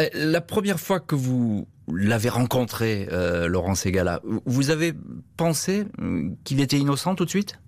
Euh, 0.00 0.08
la 0.14 0.40
première 0.40 0.80
fois 0.80 0.98
que 0.98 1.14
vous 1.14 1.68
l'avez 1.92 2.28
rencontré, 2.28 3.06
euh, 3.12 3.46
Laurent 3.46 3.76
Segala, 3.76 4.20
vous 4.46 4.70
avez 4.70 4.92
pensé 5.36 5.84
qu'il 6.44 6.60
était 6.60 6.78
innocent 6.78 7.14
tout 7.14 7.24
de 7.24 7.30
suite? 7.30 7.60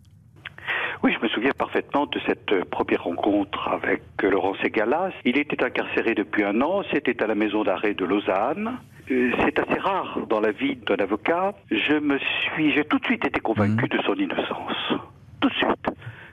Oui, 1.05 1.12
je 1.17 1.25
me 1.25 1.29
souviens 1.29 1.52
parfaitement 1.57 2.07
de 2.07 2.21
cette 2.26 2.64
première 2.71 3.05
rencontre 3.05 3.69
avec 3.69 4.02
Laurent 4.23 4.55
Segala. 4.62 5.11
Il 5.25 5.37
était 5.37 5.62
incarcéré 5.62 6.14
depuis 6.14 6.45
un 6.45 6.61
an, 6.61 6.83
c'était 6.93 7.23
à 7.23 7.26
la 7.26 7.35
maison 7.35 7.64
d'arrêt 7.64 7.95
de 7.95 8.05
Lausanne. 8.05 8.79
C'est 9.09 9.59
assez 9.59 9.79
rare 9.81 10.21
dans 10.29 10.41
la 10.41 10.52
vie 10.52 10.76
d'un 10.76 10.97
avocat. 10.97 11.55
Je 11.71 11.99
me 11.99 12.19
suis, 12.19 12.73
j'ai 12.73 12.85
tout 12.85 12.99
de 12.99 13.05
suite 13.05 13.26
été 13.26 13.41
convaincu 13.41 13.85
mmh. 13.85 13.88
de 13.88 14.02
son 14.05 14.14
innocence 14.14 14.93
tout 15.42 15.49
de 15.49 15.54
suite. 15.54 15.87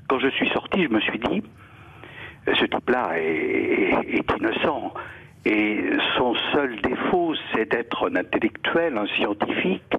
Quand 0.08 0.20
je 0.20 0.30
suis 0.30 0.50
sorti, 0.50 0.84
je 0.84 0.90
me 0.90 1.02
suis 1.02 1.20
dit, 1.20 1.44
ce 2.48 2.66
type-là 2.66 3.12
est, 3.18 4.24
innocent. 4.38 4.94
Et 5.46 5.82
son 6.18 6.36
seul 6.54 6.80
défaut, 6.82 7.34
c'est 7.54 7.70
d'être 7.72 8.10
un 8.10 8.16
intellectuel, 8.16 8.98
un 8.98 9.08
scientifique, 9.08 9.96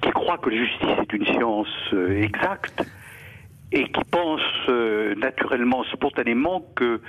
qui 0.00 0.10
croit 0.10 0.38
que 0.38 0.50
la 0.50 0.56
justice 0.56 0.98
est 1.02 1.12
une 1.12 1.26
science 1.26 1.66
euh, 1.92 2.22
exacte 2.22 2.82
et 3.72 3.84
qui 3.84 4.04
pense 4.10 4.40
euh, 4.68 5.14
naturellement, 5.16 5.82
spontanément 5.92 6.64
que 6.76 7.00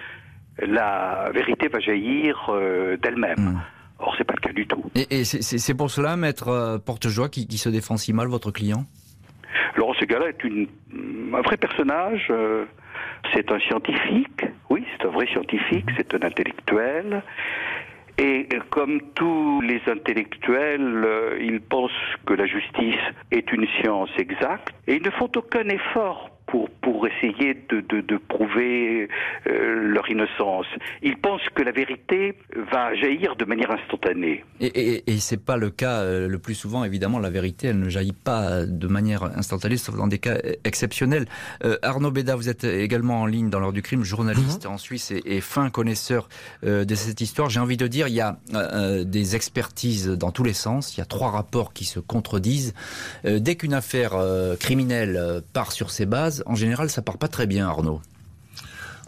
la 0.59 1.29
vérité 1.33 1.67
va 1.67 1.79
jaillir 1.79 2.49
euh, 2.49 2.97
d'elle-même. 2.97 3.39
Hmm. 3.39 3.59
Or, 3.99 4.15
c'est 4.17 4.23
pas 4.23 4.33
le 4.33 4.41
cas 4.41 4.53
du 4.53 4.65
tout. 4.65 4.83
Et, 4.95 5.23
c'est 5.23 5.75
pour 5.75 5.91
cela, 5.91 6.17
maître 6.17 6.81
Portejoie, 6.83 7.29
qui, 7.29 7.47
qui 7.47 7.59
se 7.59 7.69
défend 7.69 7.97
si 7.97 8.13
mal, 8.13 8.27
votre 8.27 8.49
client? 8.49 8.85
Laurent 9.75 9.93
Segala 9.95 10.29
est 10.29 10.43
une, 10.43 10.67
un 11.33 11.41
vrai 11.41 11.57
personnage. 11.57 12.27
Euh, 12.29 12.65
c'est 13.33 13.51
un 13.51 13.59
scientifique, 13.59 14.45
oui, 14.69 14.85
c'est 14.91 15.07
un 15.07 15.11
vrai 15.11 15.27
scientifique, 15.27 15.85
mhm. 15.87 15.95
c'est 15.97 16.13
un 16.15 16.27
intellectuel. 16.27 17.23
Et 18.17 18.47
comme 18.69 19.01
tous 19.15 19.61
les 19.61 19.81
intellectuels, 19.87 21.03
euh, 21.05 21.37
ils 21.41 21.61
pensent 21.61 21.91
que 22.25 22.33
la 22.33 22.45
justice 22.45 22.99
est 23.31 23.51
une 23.51 23.67
science 23.79 24.09
exacte 24.17 24.73
et 24.87 24.95
ils 24.95 25.03
ne 25.03 25.09
font 25.11 25.29
aucun 25.35 25.67
effort 25.69 26.29
pour, 26.51 26.69
pour 26.81 27.07
essayer 27.07 27.53
de, 27.69 27.79
de, 27.79 28.01
de 28.01 28.17
prouver 28.17 29.07
euh, 29.47 29.93
leur 29.93 30.09
innocence. 30.09 30.65
Ils 31.01 31.17
pensent 31.17 31.47
que 31.55 31.63
la 31.63 31.71
vérité 31.71 32.35
va 32.71 32.93
jaillir 32.95 33.37
de 33.37 33.45
manière 33.45 33.71
instantanée. 33.71 34.43
Et, 34.59 34.65
et, 34.65 35.03
et 35.11 35.19
c'est 35.19 35.43
pas 35.43 35.55
le 35.55 35.69
cas 35.69 36.01
euh, 36.01 36.27
le 36.27 36.39
plus 36.39 36.53
souvent, 36.53 36.83
évidemment, 36.83 37.19
la 37.19 37.29
vérité, 37.29 37.67
elle 37.67 37.79
ne 37.79 37.87
jaillit 37.87 38.11
pas 38.11 38.65
de 38.65 38.87
manière 38.87 39.23
instantanée, 39.23 39.77
sauf 39.77 39.95
dans 39.95 40.07
des 40.07 40.19
cas 40.19 40.37
exceptionnels. 40.65 41.25
Euh, 41.63 41.77
Arnaud 41.83 42.11
Béda, 42.11 42.35
vous 42.35 42.49
êtes 42.49 42.65
également 42.65 43.21
en 43.21 43.25
ligne 43.25 43.49
dans 43.49 43.61
l'heure 43.61 43.71
du 43.71 43.81
crime, 43.81 44.03
journaliste 44.03 44.65
mhm. 44.65 44.73
en 44.73 44.77
Suisse 44.77 45.11
et, 45.11 45.21
et, 45.25 45.39
fin 45.39 45.69
connaisseur 45.69 46.27
de 46.63 46.95
cette 46.95 47.21
histoire. 47.21 47.49
J'ai 47.49 47.61
envie 47.61 47.77
de 47.77 47.87
dire, 47.87 48.09
il 48.09 48.13
y 48.13 48.21
a 48.21 48.37
des 49.05 49.35
expertises 49.35 50.09
dans 50.09 50.31
tous 50.31 50.43
les 50.43 50.53
sens, 50.53 50.95
il 50.95 50.99
y 50.99 51.01
a 51.01 51.05
trois 51.05 51.31
rapports 51.31 51.73
qui 51.73 51.85
se 51.85 51.99
contredisent. 51.99 52.73
dès 53.23 53.55
qu'une 53.55 53.73
affaire 53.73 54.13
criminelle 54.59 55.41
part 55.53 55.71
sur 55.71 55.91
ses 55.91 56.05
bases, 56.05 56.40
en 56.45 56.55
général, 56.55 56.89
ça 56.89 57.01
part 57.01 57.17
pas 57.17 57.27
très 57.27 57.47
bien, 57.47 57.67
Arnaud. 57.67 58.01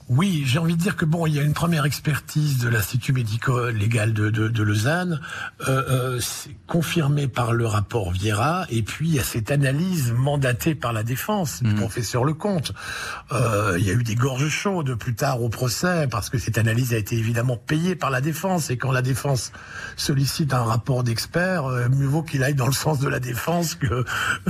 Oui, 0.10 0.44
j'ai 0.46 0.60
envie 0.60 0.76
de 0.76 0.82
dire 0.82 0.96
que 0.96 1.06
bon, 1.06 1.26
il 1.26 1.36
y 1.36 1.40
a 1.40 1.44
une 1.44 1.54
première 1.54 1.86
expertise 1.86 2.60
de 2.60 2.70
l'Institut 2.70 3.14
médico-légal 3.14 4.14
de, 4.14 4.30
de, 4.30 4.48
de, 4.48 4.64
Lausanne, 4.64 5.22
euh, 5.68 6.18
euh, 6.18 6.22
confirmée 6.68 7.28
par 7.28 7.54
le 7.54 7.66
rapport 7.66 8.12
Viera, 8.12 8.66
et 8.70 8.84
puis 8.84 9.10
il 9.10 9.16
y 9.16 9.20
a 9.20 9.24
cette 9.24 9.52
analyse 9.52 10.12
mandatée 10.12 10.76
par 10.76 10.92
la 10.92 11.04
défense 11.04 11.64
du 11.64 11.72
mmh. 11.72 11.76
professeur 11.76 12.26
Lecomte. 12.26 12.74
Euh, 13.32 13.78
il 13.80 13.86
y 13.86 13.90
a 13.90 13.94
eu 13.94 14.04
des 14.04 14.16
gorges 14.16 14.50
chaudes 14.50 14.96
plus 14.96 15.16
tard 15.16 15.42
au 15.42 15.50
procès, 15.50 16.08
parce 16.10 16.30
que 16.30 16.38
cette 16.38 16.58
analyse 16.58 16.94
a 16.94 16.98
été 16.98 17.16
évidemment 17.16 17.58
payée 17.58 17.96
par 17.96 18.10
la 18.10 18.22
défense, 18.22 18.70
et 18.70 18.78
quand 18.78 18.92
la 18.92 19.02
défense 19.02 19.52
sollicite 19.96 20.54
un 20.54 20.64
rapport 20.64 21.04
d'expert, 21.04 21.66
euh, 21.66 21.88
mieux 21.90 22.08
vaut 22.08 22.24
qu'il 22.24 22.44
aille 22.44 22.56
dans 22.56 22.68
le 22.68 22.74
sens 22.74 23.00
de 23.00 23.08
la 23.08 23.20
défense 23.20 23.76
que 23.76 24.04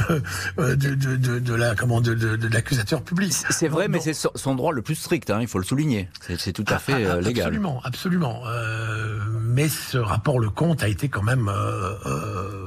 euh, 0.10 0.76
de, 0.76 0.96
de, 0.96 1.40
de, 1.40 1.54
la 1.54 1.76
comment 1.76 2.02
de, 2.02 2.48
l'accusateur 2.48 3.04
public. 3.04 3.34
C'est 3.50 3.68
vrai, 3.68 3.88
mais 3.88 4.00
c'est 4.00 4.14
son 4.14 4.56
droit 4.56 4.72
le 4.72 4.82
plus 4.82 4.96
strict. 4.96 5.30
Hein 5.30 5.43
il 5.44 5.48
faut 5.48 5.60
le 5.60 5.66
souligner. 5.66 6.10
C'est 6.38 6.54
tout 6.54 6.66
à 6.68 6.80
fait 6.80 6.94
ah, 6.94 6.98
ah, 6.98 7.16
euh, 7.16 7.22
légal. 7.22 7.46
Absolument, 7.46 7.82
absolument. 7.84 8.42
Euh, 8.48 9.20
mais 9.42 9.70
ce 9.70 9.98
rapport 9.98 10.40
le 10.40 10.50
compte 10.50 10.84
a 10.84 10.88
été 10.88 11.10
quand 11.10 11.24
même 11.24 11.50
euh, 11.50 12.63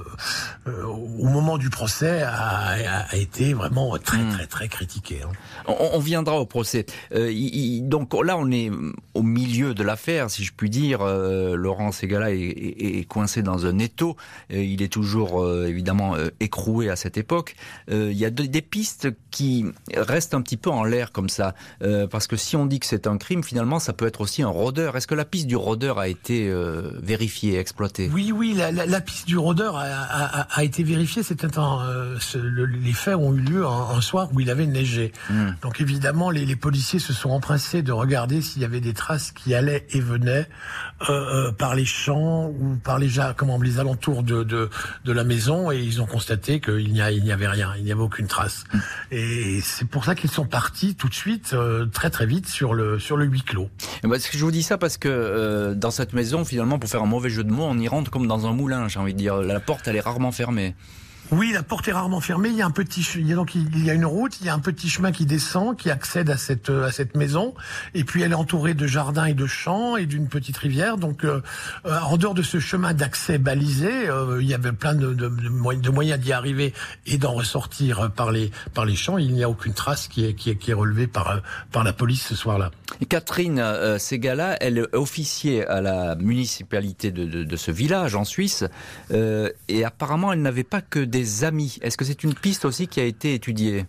au 0.66 1.24
moment 1.24 1.58
du 1.58 1.70
procès 1.70 2.22
a, 2.22 2.76
été 3.12 3.54
vraiment 3.54 3.96
très 3.98 4.18
hmm. 4.18 4.30
très 4.30 4.46
très 4.46 4.68
critiqué. 4.68 5.20
Hein. 5.22 5.30
On, 5.66 5.98
viendra 5.98 6.38
au 6.38 6.46
procès. 6.46 6.86
donc 7.10 8.14
là, 8.24 8.36
on 8.36 8.50
est 8.50 8.70
au 9.14 9.22
milieu 9.22 9.74
de 9.74 9.82
l'affaire, 9.82 10.30
si 10.30 10.44
je 10.44 10.52
puis 10.56 10.70
dire. 10.70 11.04
Laurent 11.04 11.92
Segala 11.92 12.30
est, 12.32 13.06
coincé 13.08 13.42
dans 13.42 13.66
un 13.66 13.78
étau. 13.78 14.16
il 14.50 14.82
est 14.82 14.92
toujours 14.92 15.48
évidemment 15.64 16.14
écroué 16.40 16.90
à 16.90 16.96
cette 16.96 17.16
époque. 17.16 17.54
il 17.88 18.12
y 18.12 18.24
a 18.24 18.30
des 18.30 18.62
pistes 18.62 19.08
qui 19.30 19.64
restent 19.94 20.34
un 20.34 20.42
petit 20.42 20.56
peu 20.56 20.70
en 20.70 20.84
l'air 20.84 21.12
comme 21.12 21.28
ça, 21.28 21.54
parce 22.10 22.26
que 22.26 22.36
si 22.36 22.56
on 22.56 22.66
dit 22.66 22.80
que 22.80 22.86
c'est 22.86 23.06
un 23.06 23.18
crime, 23.18 23.42
finalement, 23.42 23.78
ça 23.78 23.92
peut 23.92 24.06
être 24.06 24.20
aussi 24.20 24.42
un 24.42 24.48
rôdeur. 24.48 24.96
Est-ce 24.96 25.06
que 25.06 25.14
la 25.14 25.24
piste 25.24 25.46
du 25.46 25.56
rôdeur 25.56 25.98
a 25.98 26.08
été 26.08 26.48
euh, 26.48 26.90
vérifiée, 27.02 27.58
exploitée? 27.58 28.10
Oui, 28.12 28.32
oui, 28.32 28.54
la, 28.54 28.72
la, 28.72 28.86
la, 28.86 29.00
piste 29.00 29.26
du 29.26 29.38
rôdeur 29.38 29.76
a, 29.76 29.84
a, 30.08 30.46
a 30.50 30.64
été 30.64 30.82
vérifiée. 30.82 31.22
C'était 31.22 31.58
un, 31.58 31.80
euh, 31.82 32.18
les 32.34 32.92
faits 32.92 33.16
ont 33.16 33.34
eu 33.34 33.40
lieu 33.40 33.66
un, 33.66 34.00
soir 34.00 34.28
où 34.32 34.40
il 34.40 34.50
avait 34.50 34.66
neigé. 34.66 35.12
Hmm. 35.30 35.50
Donc 35.62 35.80
évidemment, 35.80 36.30
les, 36.30 36.44
les, 36.44 36.56
policiers 36.56 36.98
se 36.98 37.12
sont 37.12 37.30
empressés 37.30 37.82
de 37.82 37.92
regarder 37.92 38.42
s'il 38.42 38.62
y 38.62 38.64
avait 38.64 38.80
des 38.80 38.94
traces 38.94 39.32
qui 39.32 39.54
allaient 39.54 39.86
et 39.90 40.00
venaient 40.00 40.48
euh, 41.08 41.48
euh 41.48 41.52
par 41.52 41.74
les 41.74 41.84
champs 41.84 42.46
ou 42.46 42.76
par 42.82 42.98
les 42.98 43.08
comment 43.36 43.58
les 43.60 43.78
alentours 43.78 44.22
de, 44.22 44.42
de, 44.42 44.68
de 45.04 45.12
la 45.12 45.24
maison, 45.24 45.70
et 45.70 45.78
ils 45.78 46.02
ont 46.02 46.06
constaté 46.06 46.60
qu'il 46.60 46.92
n'y 46.92 47.00
il 47.00 47.24
n'y 47.24 47.32
avait 47.32 47.46
rien, 47.46 47.72
il 47.78 47.84
n'y 47.84 47.92
avait 47.92 48.02
aucune 48.02 48.26
trace. 48.26 48.64
Hmm. 48.72 48.78
Et 49.10 49.60
c'est 49.62 49.88
pour 49.88 50.04
ça 50.04 50.14
qu'ils 50.14 50.30
sont 50.30 50.46
partis 50.46 50.94
tout 50.94 51.08
de 51.08 51.14
suite, 51.14 51.54
très 51.92 52.10
très 52.10 52.26
vite 52.26 52.48
sur 52.48 52.74
le, 52.74 52.98
sur 52.98 53.16
le 53.16 53.24
huis 53.24 53.42
clos. 53.42 53.70
Eh 54.04 54.08
ben, 54.08 54.18
je 54.18 54.44
vous 54.44 54.50
dis 54.50 54.62
ça 54.62 54.78
parce 54.78 54.96
que 54.98 55.08
euh, 55.08 55.74
dans 55.74 55.90
cette 55.90 56.12
maison, 56.12 56.44
finalement, 56.44 56.78
pour 56.78 56.88
faire 56.88 57.02
un 57.02 57.06
mauvais 57.06 57.30
jeu 57.30 57.44
de 57.44 57.50
mots, 57.50 57.64
on 57.64 57.78
y 57.78 57.88
rentre 57.88 58.10
comme 58.10 58.26
dans 58.26 58.46
un 58.46 58.52
moulin, 58.52 58.88
j'ai 58.88 58.98
envie 58.98 59.14
de 59.14 59.18
dire. 59.18 59.36
La 59.36 59.60
porte, 59.60 59.88
elle 59.88 59.95
rarement 60.00 60.32
fermée. 60.32 60.74
Oui, 61.32 61.50
la 61.52 61.64
porte 61.64 61.88
est 61.88 61.92
rarement 61.92 62.20
fermée. 62.20 62.50
Il 62.50 62.56
y 62.56 62.62
a 62.62 62.66
un 62.66 62.70
petit, 62.70 63.00
il 63.16 63.26
y 63.26 63.32
a 63.32 63.36
donc 63.36 63.54
il 63.56 63.84
y 63.84 63.90
a 63.90 63.94
une 63.94 64.04
route, 64.04 64.40
il 64.40 64.46
y 64.46 64.48
a 64.48 64.54
un 64.54 64.60
petit 64.60 64.88
chemin 64.88 65.10
qui 65.10 65.26
descend, 65.26 65.76
qui 65.76 65.90
accède 65.90 66.30
à 66.30 66.36
cette 66.36 66.70
à 66.70 66.92
cette 66.92 67.16
maison, 67.16 67.54
et 67.94 68.04
puis 68.04 68.22
elle 68.22 68.30
est 68.30 68.36
entourée 68.36 68.74
de 68.74 68.86
jardins 68.86 69.24
et 69.24 69.34
de 69.34 69.46
champs 69.46 69.96
et 69.96 70.06
d'une 70.06 70.28
petite 70.28 70.56
rivière. 70.56 70.98
Donc, 70.98 71.24
euh, 71.24 71.42
euh, 71.84 71.98
en 71.98 72.16
dehors 72.16 72.34
de 72.34 72.42
ce 72.42 72.60
chemin 72.60 72.94
d'accès 72.94 73.38
balisé, 73.38 74.08
euh, 74.08 74.40
il 74.40 74.48
y 74.48 74.54
avait 74.54 74.72
plein 74.72 74.94
de, 74.94 75.14
de, 75.14 75.28
de 75.28 75.90
moyens 75.90 76.20
d'y 76.20 76.32
arriver 76.32 76.72
et 77.06 77.18
d'en 77.18 77.32
ressortir 77.32 78.12
par 78.12 78.30
les 78.30 78.52
par 78.72 78.84
les 78.84 78.94
champs. 78.94 79.18
Il 79.18 79.34
n'y 79.34 79.42
a 79.42 79.50
aucune 79.50 79.74
trace 79.74 80.06
qui 80.06 80.24
est 80.24 80.34
qui 80.34 80.50
est, 80.50 80.56
qui 80.56 80.70
est 80.70 80.74
relevée 80.74 81.08
par 81.08 81.42
par 81.72 81.82
la 81.82 81.92
police 81.92 82.24
ce 82.24 82.36
soir-là. 82.36 82.70
Catherine 83.08 83.58
euh, 83.58 83.98
Segala, 83.98 84.56
elle 84.60 84.86
officiait 84.92 85.66
à 85.66 85.80
la 85.80 86.14
municipalité 86.14 87.10
de, 87.10 87.24
de, 87.24 87.42
de 87.42 87.56
ce 87.56 87.72
village 87.72 88.14
en 88.14 88.24
Suisse, 88.24 88.64
euh, 89.10 89.50
et 89.68 89.84
apparemment 89.84 90.32
elle 90.32 90.42
n'avait 90.42 90.62
pas 90.62 90.80
que 90.80 91.00
amis. 91.44 91.78
Est-ce 91.82 91.96
que 91.96 92.04
c'est 92.04 92.24
une 92.24 92.34
piste 92.34 92.64
aussi 92.64 92.88
qui 92.88 93.00
a 93.00 93.04
été 93.04 93.34
étudiée? 93.34 93.86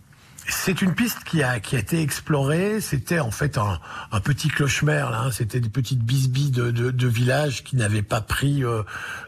C'est 0.50 0.80
une 0.80 0.94
piste 0.94 1.24
qui 1.24 1.42
a, 1.42 1.60
qui 1.60 1.76
a 1.76 1.78
été 1.78 2.00
explorée. 2.00 2.80
C'était 2.80 3.18
en 3.20 3.30
fait 3.30 3.58
un, 3.58 3.78
un 4.12 4.20
petit 4.20 4.48
clochemer. 4.48 5.04
Là, 5.10 5.24
hein. 5.24 5.30
C'était 5.30 5.60
des 5.60 5.68
petites 5.68 6.02
bisbilles 6.02 6.50
de, 6.50 6.70
de, 6.70 6.90
de 6.90 7.06
villages 7.06 7.64
qui 7.64 7.76
n'avaient 7.76 8.02
pas 8.02 8.22
pris 8.22 8.64
euh, 8.64 8.82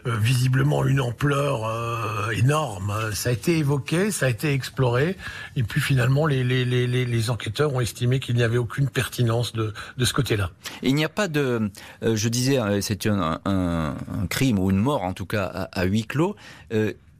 euh, 0.06 0.16
visiblement 0.16 0.82
une 0.86 0.98
ampleur 0.98 1.66
euh, 1.66 2.30
énorme. 2.30 2.94
Ça 3.12 3.28
a 3.28 3.32
été 3.32 3.58
évoqué, 3.58 4.10
ça 4.10 4.26
a 4.26 4.28
été 4.30 4.54
exploré, 4.54 5.18
et 5.56 5.62
puis 5.62 5.82
finalement 5.82 6.24
les, 6.24 6.42
les, 6.42 6.64
les, 6.64 6.86
les 6.86 7.30
enquêteurs 7.30 7.74
ont 7.74 7.80
estimé 7.80 8.18
qu'il 8.18 8.36
n'y 8.36 8.42
avait 8.42 8.56
aucune 8.56 8.88
pertinence 8.88 9.52
de, 9.52 9.74
de 9.98 10.04
ce 10.06 10.14
côté-là. 10.14 10.50
Il 10.82 10.94
n'y 10.94 11.04
a 11.04 11.10
pas 11.10 11.28
de, 11.28 11.70
je 12.02 12.28
disais, 12.28 12.58
c'est 12.80 13.06
un, 13.06 13.40
un, 13.44 13.94
un, 13.94 14.26
crime 14.28 14.58
ou 14.58 14.70
une 14.70 14.78
mort 14.78 15.02
en 15.02 15.12
tout 15.12 15.26
cas 15.26 15.44
à, 15.44 15.80
à 15.80 15.84
huis 15.84 16.04
clos 16.04 16.34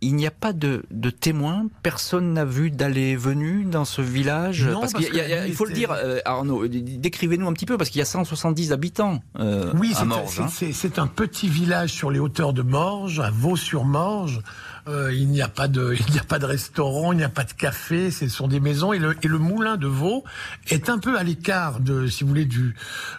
il 0.01 0.15
n'y 0.15 0.27
a 0.27 0.31
pas 0.31 0.53
de, 0.53 0.85
de 0.91 1.11
témoins 1.11 1.67
Personne 1.83 2.33
n'a 2.33 2.45
vu 2.45 2.71
d'aller 2.71 3.11
et 3.11 3.17
venu 3.17 3.65
dans 3.65 3.85
ce 3.85 4.03
village 4.03 4.67
non, 4.67 4.81
parce, 4.81 4.93
parce 4.93 5.07
qu'il 5.07 5.47
il 5.47 5.55
faut 5.55 5.65
le 5.65 5.73
dire, 5.73 5.93
euh, 5.93 6.19
Arnaud, 6.25 6.67
décrivez-nous 6.69 7.47
un 7.47 7.53
petit 7.53 7.67
peu, 7.67 7.77
parce 7.77 7.91
qu'il 7.91 7.99
y 7.99 8.03
a 8.03 8.07
170 8.07 8.73
habitants 8.73 9.23
euh, 9.39 9.73
oui, 9.77 9.93
à 9.97 10.05
Morges. 10.05 10.41
Oui, 10.41 10.47
hein. 10.47 10.71
c'est 10.73 10.99
un 10.99 11.07
petit 11.07 11.49
village 11.49 11.93
sur 11.93 12.11
les 12.11 12.19
hauteurs 12.19 12.53
de 12.53 12.63
Morges, 12.63 13.21
à 13.21 13.31
Vaux-sur-Morges. 13.31 14.41
Euh, 14.91 15.13
il 15.15 15.29
n'y 15.29 15.41
a 15.41 15.49
pas 15.49 15.69
de, 15.69 15.95
il 16.09 16.13
n'y 16.13 16.19
a 16.19 16.25
pas 16.25 16.39
de 16.39 16.47
restaurant, 16.47 17.13
il 17.13 17.19
n'y 17.19 17.25
a 17.25 17.29
pas 17.29 17.45
de 17.45 17.53
café. 17.53 18.11
Ce 18.11 18.29
sont 18.29 18.49
des 18.49 18.61
maisons 18.61 18.93
et 18.93 18.99
le, 18.99 19.17
et 19.23 19.29
le 19.29 19.39
moulin 19.39 19.77
de 19.77 19.87
Vaux 19.87 20.25
est 20.69 20.89
un 20.89 20.99
peu 20.99 21.19
à 21.19 21.23
l'écart 21.23 21.81
de, 21.81 22.07
si 22.07 22.25
vous 22.25 22.29
voulez, 22.29 22.45
du 22.45 22.75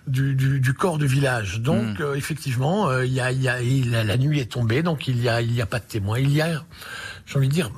du, 0.07 0.35
du, 0.35 0.59
du 0.59 0.73
corps 0.73 0.97
de 0.97 1.05
village. 1.05 1.61
Donc 1.61 1.99
mmh. 1.99 2.03
euh, 2.03 2.15
effectivement, 2.15 2.89
euh, 2.89 3.05
il 3.05 3.13
y 3.13 3.21
a, 3.21 3.31
il 3.31 3.41
y 3.41 3.49
a, 3.49 3.61
il, 3.61 3.91
la 3.91 4.17
nuit 4.17 4.39
est 4.39 4.51
tombée, 4.51 4.83
donc 4.83 5.07
il 5.07 5.21
y 5.21 5.29
a, 5.29 5.41
il 5.41 5.53
y 5.53 5.61
a 5.61 5.65
pas 5.65 5.79
de 5.79 5.85
témoins. 5.85 6.19
Il 6.19 6.31
y 6.31 6.41
a, 6.41 6.63
j'ai 7.25 7.37
envie 7.37 7.47
de 7.47 7.53
dire, 7.53 7.71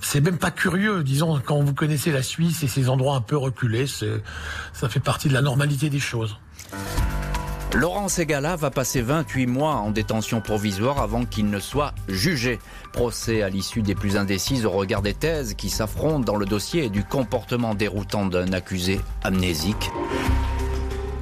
c'est 0.00 0.20
même 0.20 0.38
pas 0.38 0.50
curieux, 0.50 1.02
disons, 1.02 1.40
quand 1.44 1.62
vous 1.62 1.74
connaissez 1.74 2.12
la 2.12 2.22
Suisse 2.22 2.62
et 2.62 2.68
ces 2.68 2.88
endroits 2.88 3.16
un 3.16 3.20
peu 3.20 3.36
reculés, 3.36 3.86
ça 3.86 4.88
fait 4.88 5.00
partie 5.00 5.28
de 5.28 5.34
la 5.34 5.42
normalité 5.42 5.90
des 5.90 5.98
choses. 5.98 6.36
Laurent 7.76 8.08
Segala 8.08 8.56
va 8.56 8.70
passer 8.70 9.02
28 9.02 9.46
mois 9.46 9.74
en 9.74 9.90
détention 9.90 10.40
provisoire 10.40 10.98
avant 10.98 11.26
qu'il 11.26 11.50
ne 11.50 11.58
soit 11.58 11.92
jugé. 12.08 12.58
Procès 12.94 13.42
à 13.42 13.50
l'issue 13.50 13.82
des 13.82 13.94
plus 13.94 14.16
indécises 14.16 14.64
au 14.64 14.70
regard 14.70 15.02
des 15.02 15.12
thèses 15.12 15.52
qui 15.52 15.68
s'affrontent 15.68 16.20
dans 16.20 16.36
le 16.36 16.46
dossier 16.46 16.84
et 16.84 16.88
du 16.88 17.04
comportement 17.04 17.74
déroutant 17.74 18.24
d'un 18.24 18.54
accusé 18.54 18.98
amnésique. 19.22 19.90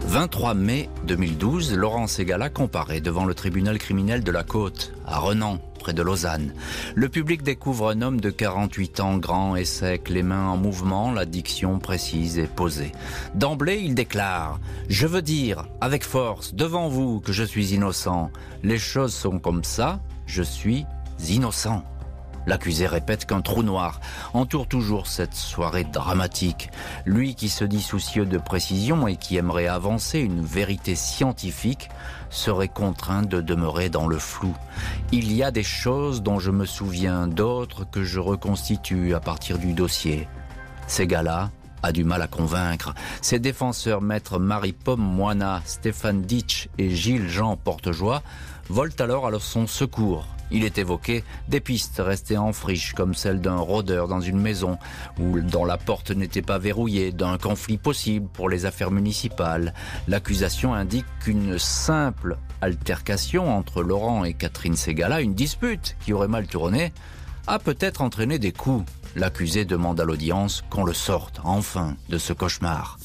23 0.07 0.55
mai 0.55 0.89
2012, 1.07 1.75
Laurent 1.75 2.07
Segala 2.07 2.49
comparé 2.49 3.01
devant 3.01 3.25
le 3.25 3.35
tribunal 3.35 3.79
criminel 3.79 4.23
de 4.23 4.31
la 4.31 4.45
Côte, 4.45 4.93
à 5.07 5.19
Renan, 5.19 5.59
près 5.79 5.93
de 5.93 6.03
Lausanne. 6.03 6.55
Le 6.95 7.09
public 7.09 7.43
découvre 7.43 7.91
un 7.91 8.03
homme 8.03 8.21
de 8.21 8.31
48 8.31 9.01
ans, 9.01 9.17
grand 9.17 9.57
et 9.57 9.65
sec, 9.65 10.09
les 10.09 10.23
mains 10.23 10.49
en 10.49 10.57
mouvement, 10.57 11.11
la 11.11 11.25
diction 11.25 11.79
précise 11.79 12.39
et 12.39 12.47
posée. 12.47 12.93
D'emblée, 13.35 13.81
il 13.83 13.95
déclare 13.95 14.61
«Je 14.89 15.07
veux 15.07 15.23
dire, 15.23 15.67
avec 15.81 16.05
force, 16.05 16.55
devant 16.55 16.89
vous, 16.89 17.21
que 17.21 17.33
je 17.33 17.45
suis 17.45 17.75
innocent. 17.75 18.31
Les 18.63 18.79
choses 18.79 19.15
sont 19.15 19.39
comme 19.39 19.65
ça, 19.65 20.01
je 20.27 20.43
suis 20.43 20.85
innocent.» 21.29 21.83
L'accusé 22.47 22.87
répète 22.87 23.25
qu'un 23.27 23.41
trou 23.41 23.63
noir 23.63 24.01
entoure 24.33 24.67
toujours 24.67 25.07
cette 25.07 25.35
soirée 25.35 25.85
dramatique. 25.85 26.71
Lui 27.07 27.35
qui 27.35 27.49
se 27.49 27.65
dit 27.65 27.83
soucieux 27.83 28.27
de 28.27 28.39
précision 28.39 29.07
et 29.09 29.17
qui 29.17 29.37
aimerait 29.37 29.67
avancer 29.67 30.21
une 30.21 30.45
vérité 30.45 30.95
scientifique 30.95 31.89
serait 32.31 32.69
contraint 32.69 33.23
de 33.23 33.41
demeurer 33.41 33.89
dans 33.89 34.07
le 34.07 34.19
flou. 34.19 34.55
Il 35.13 35.33
y 35.33 35.43
a 35.43 35.51
des 35.51 35.63
choses 35.63 36.23
dont 36.23 36.39
je 36.39 36.51
me 36.51 36.67
souviens, 36.67 37.29
d'autres 37.29 37.85
que 37.85 38.05
je 38.05 38.21
reconstitue 38.21 39.15
à 39.15 39.21
partir 39.21 39.59
du 39.59 39.73
dossier. 39.73 40.29
Ces 40.87 41.07
gars-là 41.07 41.51
a 41.83 41.93
du 41.93 42.05
mal 42.05 42.23
à 42.23 42.27
convaincre. 42.27 42.95
Ses 43.21 43.39
défenseurs 43.39 44.01
maîtres 44.01 44.39
Marie-Pomme 44.39 45.01
Moina, 45.01 45.63
Stéphane 45.65 46.23
Ditch 46.23 46.69
et 46.79 46.91
Gilles 46.91 47.29
Jean 47.29 47.57
Portejoie 47.57 48.23
volent 48.69 48.95
alors 48.99 49.27
à 49.27 49.39
son 49.39 49.67
secours. 49.67 50.34
Il 50.51 50.65
est 50.65 50.79
évoqué 50.79 51.25
des 51.49 51.61
pistes 51.61 52.01
restées 52.05 52.39
en 52.39 52.53
friche, 52.53 52.93
comme 52.95 53.15
celle 53.15 53.41
d'un 53.41 53.57
rôdeur 53.57 54.09
dans 54.09 54.21
une 54.21 54.41
maison, 54.41 54.79
ou 55.19 55.41
dont 55.41 55.65
la 55.65 55.79
porte 55.79 56.11
n'était 56.11 56.43
pas 56.43 56.59
verrouillée, 56.59 57.13
d'un 57.13 57.39
conflit 57.39 57.79
possible 57.79 58.29
pour 58.33 58.49
les 58.49 58.67
affaires 58.67 58.91
municipales. 58.91 59.75
L'accusation 60.09 60.75
indique 60.75 61.07
qu'une 61.21 61.59
simple 61.59 62.39
altercation 62.61 63.57
entre 63.57 63.83
Laurent 63.83 64.25
et 64.25 64.35
Catherine 64.35 64.77
Segala, 64.77 65.21
une 65.21 65.35
dispute 65.35 65.97
qui 66.05 66.13
aurait 66.13 66.29
mal 66.29 66.47
tourné, 66.47 66.93
a 67.47 67.59
peut-être 67.59 68.03
entraîné 68.03 68.39
des 68.39 68.53
coups. 68.53 68.91
L'accusé 69.17 69.65
demande 69.65 70.01
à 70.01 70.05
l'audience 70.05 70.65
qu'on 70.71 70.85
le 70.85 70.95
sorte, 70.95 71.41
enfin, 71.45 71.97
de 72.09 72.19
ce 72.19 72.33
cauchemar. 72.33 72.99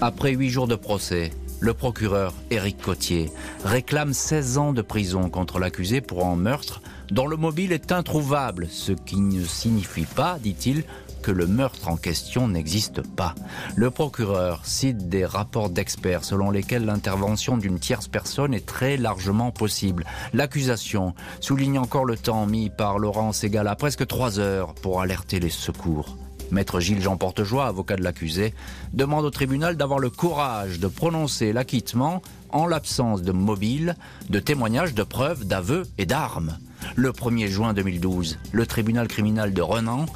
Après 0.00 0.32
huit 0.32 0.50
jours 0.50 0.68
de 0.68 0.76
procès, 0.76 1.30
le 1.60 1.74
procureur 1.74 2.34
Éric 2.50 2.80
Cotier 2.80 3.30
réclame 3.64 4.12
16 4.12 4.58
ans 4.58 4.72
de 4.72 4.82
prison 4.82 5.30
contre 5.30 5.58
l'accusé 5.58 6.00
pour 6.00 6.26
un 6.26 6.36
meurtre 6.36 6.82
dont 7.10 7.26
le 7.26 7.36
mobile 7.36 7.72
est 7.72 7.92
introuvable, 7.92 8.66
ce 8.70 8.92
qui 8.92 9.16
ne 9.16 9.44
signifie 9.44 10.06
pas, 10.06 10.38
dit-il, 10.40 10.84
que 11.22 11.30
le 11.30 11.46
meurtre 11.46 11.88
en 11.88 11.96
question 11.96 12.48
n'existe 12.48 13.00
pas. 13.00 13.34
Le 13.76 13.90
procureur 13.90 14.60
cite 14.64 15.08
des 15.08 15.24
rapports 15.24 15.70
d'experts 15.70 16.24
selon 16.24 16.50
lesquels 16.50 16.84
l'intervention 16.84 17.56
d'une 17.56 17.78
tierce 17.78 18.08
personne 18.08 18.52
est 18.52 18.66
très 18.66 18.98
largement 18.98 19.50
possible. 19.50 20.04
L'accusation 20.34 21.14
souligne 21.40 21.78
encore 21.78 22.04
le 22.04 22.18
temps 22.18 22.46
mis 22.46 22.68
par 22.68 22.98
Laurent 22.98 23.32
Segal 23.32 23.68
à 23.68 23.74
presque 23.74 24.06
trois 24.06 24.38
heures 24.38 24.74
pour 24.74 25.00
alerter 25.00 25.40
les 25.40 25.50
secours. 25.50 26.16
Maître 26.50 26.80
Gilles 26.80 27.00
Jean 27.00 27.16
Portejoie, 27.16 27.66
avocat 27.66 27.96
de 27.96 28.02
l'accusé, 28.02 28.54
demande 28.92 29.24
au 29.24 29.30
tribunal 29.30 29.76
d'avoir 29.76 29.98
le 29.98 30.10
courage 30.10 30.78
de 30.78 30.88
prononcer 30.88 31.52
l'acquittement 31.52 32.22
en 32.50 32.66
l'absence 32.66 33.22
de 33.22 33.32
mobile, 33.32 33.96
de 34.30 34.38
témoignages, 34.38 34.94
de 34.94 35.02
preuves, 35.02 35.44
d'aveux 35.44 35.84
et 35.98 36.06
d'armes. 36.06 36.58
Le 36.96 37.10
1er 37.10 37.48
juin 37.48 37.72
2012, 37.72 38.38
le 38.52 38.66
tribunal 38.66 39.08
criminel 39.08 39.54
de 39.54 39.62
Renan 39.62 40.06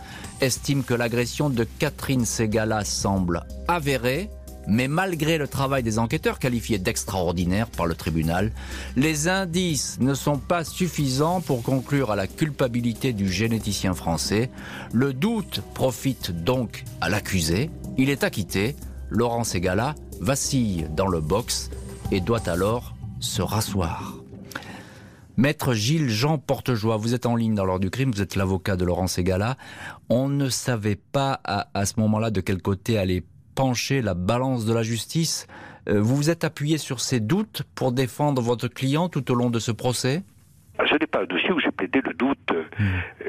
estime 0.41 0.85
que 0.85 0.95
l'agression 0.95 1.51
de 1.51 1.67
Catherine 1.79 2.25
Segala 2.25 2.85
semble 2.85 3.45
avérée 3.67 4.31
mais 4.69 4.87
malgré 4.87 5.39
le 5.39 5.49
travail 5.49 5.83
des 5.83 5.99
enquêteurs 5.99 6.39
qualifiés 6.39 6.79
d'extraordinaire 6.79 7.69
par 7.69 7.87
le 7.87 7.95
tribunal, 7.95 8.53
les 8.97 9.27
indices 9.27 9.99
ne 10.01 10.13
sont 10.13 10.39
pas 10.39 10.63
suffisants 10.63 11.41
pour 11.41 11.63
conclure 11.63 12.11
à 12.11 12.17
la 12.17 12.27
culpabilité 12.27 13.15
du 13.15 13.33
généticien 13.33 13.95
français. 13.95 14.51
Le 14.93 15.15
doute 15.15 15.63
profite 15.75 16.31
donc 16.31 16.85
à 17.01 17.09
l'accusé. 17.09 17.71
Il 17.97 18.11
est 18.11 18.23
acquitté. 18.25 18.77
Laurent 19.11 19.43
Segala 19.43 19.95
vacille 20.21 20.87
dans 20.95 21.09
le 21.09 21.21
box 21.21 21.71
et 22.13 22.21
doit 22.21 22.47
alors 22.47 22.95
se 23.21 23.41
rasseoir. 23.41 24.15
Maître 25.39 25.73
Gilles 25.73 26.11
Jean 26.11 26.37
Portejoie, 26.37 26.99
vous 26.99 27.15
êtes 27.15 27.25
en 27.25 27.37
ligne 27.37 27.55
dans 27.55 27.65
l'ordre 27.65 27.81
du 27.81 27.91
crime, 27.91 28.11
vous 28.11 28.21
êtes 28.21 28.37
l'avocat 28.37 28.77
de 28.77 28.85
Laurent 28.85 29.07
Segala. 29.07 29.57
On 30.11 30.29
ne 30.29 30.51
savait 30.51 30.97
pas 30.97 31.41
à, 31.45 31.69
à 31.73 31.87
ce 31.87 31.95
moment-là 32.01 32.31
de 32.31 32.41
quel 32.41 32.61
côté 32.61 32.99
aller 32.99 33.25
pencher 33.59 34.03
la 34.03 34.15
balance 34.15 34.67
de 34.67 34.73
la 34.73 34.85
justice. 34.85 35.49
Euh, 35.89 36.01
vous 36.01 36.15
vous 36.15 36.31
êtes 36.31 36.45
appuyé 36.45 36.79
sur 36.79 37.01
ces 37.01 37.19
doutes 37.19 37.65
pour 37.75 37.91
défendre 37.91 38.41
votre 38.41 38.69
client 38.69 39.09
tout 39.09 39.33
au 39.33 39.35
long 39.35 39.51
de 39.51 39.59
ce 39.59 39.73
procès? 39.73 40.23
Je 40.79 40.93
n'ai 40.93 41.09
pas 41.09 41.23
un 41.23 41.25
dossier 41.25 41.51
où 41.51 41.59
j'ai 41.59 41.73
plaidé 41.73 42.01
le 42.05 42.15
doute 42.15 42.53
mmh. 42.53 42.85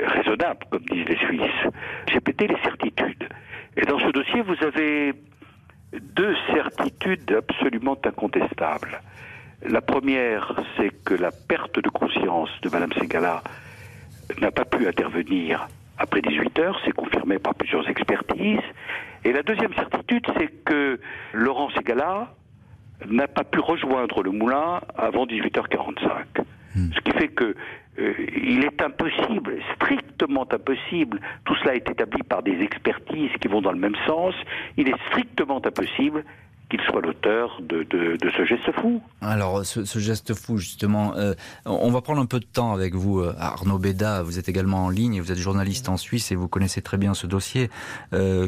raisonnable, 0.06 0.60
comme 0.70 0.84
disent 0.84 1.08
les 1.08 1.18
Suisses. 1.18 1.74
J'ai 2.12 2.20
plaidé 2.20 2.46
les 2.46 2.62
certitudes. 2.62 3.28
Et 3.76 3.82
dans 3.88 3.98
ce 3.98 4.12
dossier, 4.12 4.42
vous 4.44 4.63
avez 4.63 5.15
deux 6.00 6.36
certitudes 6.54 7.36
absolument 7.36 7.98
incontestables. 8.06 9.02
La 9.63 9.82
première, 9.82 10.54
c'est 10.78 10.92
que 11.04 11.15
la 11.15 11.32
perte 11.32 11.80
de 11.84 11.89
conscience 11.89 12.50
de 12.62 12.70
Mme 12.70 12.94
Segala 12.94 13.42
n'a 14.39 14.52
pas 14.52 14.65
pu 14.65 14.88
intervenir 14.88 15.68
après 16.00 16.22
18 16.22 16.60
heures, 16.60 16.80
c'est 16.86 16.94
confirmé 16.94 17.39
par 17.39 17.54
plusieurs 17.56 17.88
expertises. 17.89 18.63
Et 19.26 19.32
la 19.32 19.44
deuxième 19.44 19.74
certitude, 19.74 20.26
c'est 20.38 20.48
que 20.64 21.00
Laurent 21.34 21.70
Segala 21.72 22.34
n'a 23.08 23.28
pas 23.28 23.44
pu 23.44 23.60
rejoindre 23.60 24.24
le 24.24 24.32
moulin 24.32 24.82
avant 24.98 25.26
18h45. 25.26 26.44
Hmm. 26.76 26.92
Ce 26.94 27.00
qui 27.02 27.12
fait 27.12 27.30
que 27.30 27.56
euh, 28.00 28.14
il 28.36 28.64
est 28.64 28.82
impossible, 28.82 29.58
strictement 29.76 30.48
impossible, 30.52 31.20
tout 31.46 31.56
cela 31.56 31.76
est 31.76 31.90
établi 31.90 32.24
par 32.24 32.44
des 32.44 32.62
expertises 32.62 33.32
qui 33.42 33.48
vont 33.48 33.62
dans 33.62 33.72
le 33.72 33.80
même 33.80 33.96
sens, 34.06 34.36
il 34.78 34.88
est 34.88 35.00
strictement 35.10 35.62
impossible 35.66 36.24
qu'il 36.70 36.80
soit 36.82 37.02
l'auteur 37.02 37.60
de, 37.62 37.86
ce 37.92 38.46
geste 38.46 38.72
fou. 38.80 39.02
Alors, 39.22 39.66
ce, 39.66 40.00
geste 40.00 40.34
fou, 40.34 40.58
justement, 40.58 41.16
euh, 41.16 41.34
on 41.66 41.90
va 41.92 42.02
prendre 42.02 42.22
un 42.22 42.26
peu 42.26 42.40
de 42.40 42.46
temps 42.46 42.74
avec 42.74 42.96
vous, 42.96 43.20
euh, 43.20 43.34
Arnaud 43.38 43.80
Béda. 43.80 44.22
Vous 44.24 44.38
êtes 44.40 44.50
également 44.50 44.86
en 44.86 44.90
ligne, 44.90 45.20
vous 45.20 45.32
êtes 45.32 45.38
journaliste 45.38 45.90
en 45.90 45.98
Suisse 45.98 46.32
et 46.32 46.36
vous 46.36 46.48
connaissez 46.48 46.82
très 46.82 46.98
bien 46.98 47.14
ce 47.14 47.28
dossier. 47.28 47.70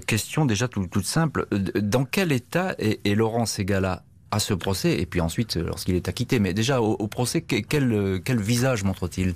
question 0.08 0.46
déjà 0.46 0.68
toute 0.68 1.06
simple. 1.06 1.48
Dans 1.52 2.06
quel 2.06 2.32
état 2.32 2.76
est, 2.78 3.16
Laurent 3.16 3.46
Segala 3.46 4.04
à 4.32 4.40
ce 4.40 4.54
procès 4.54 5.00
et 5.02 5.06
puis 5.06 5.20
ensuite 5.20 5.56
lorsqu'il 5.58 5.96
est 5.96 6.08
acquitté? 6.08 6.40
Mais 6.40 6.54
déjà, 6.54 6.82
au, 6.82 7.08
procès, 7.08 7.42
quel 7.42 8.22
visage 8.40 8.84
montre-t-il? 8.84 9.34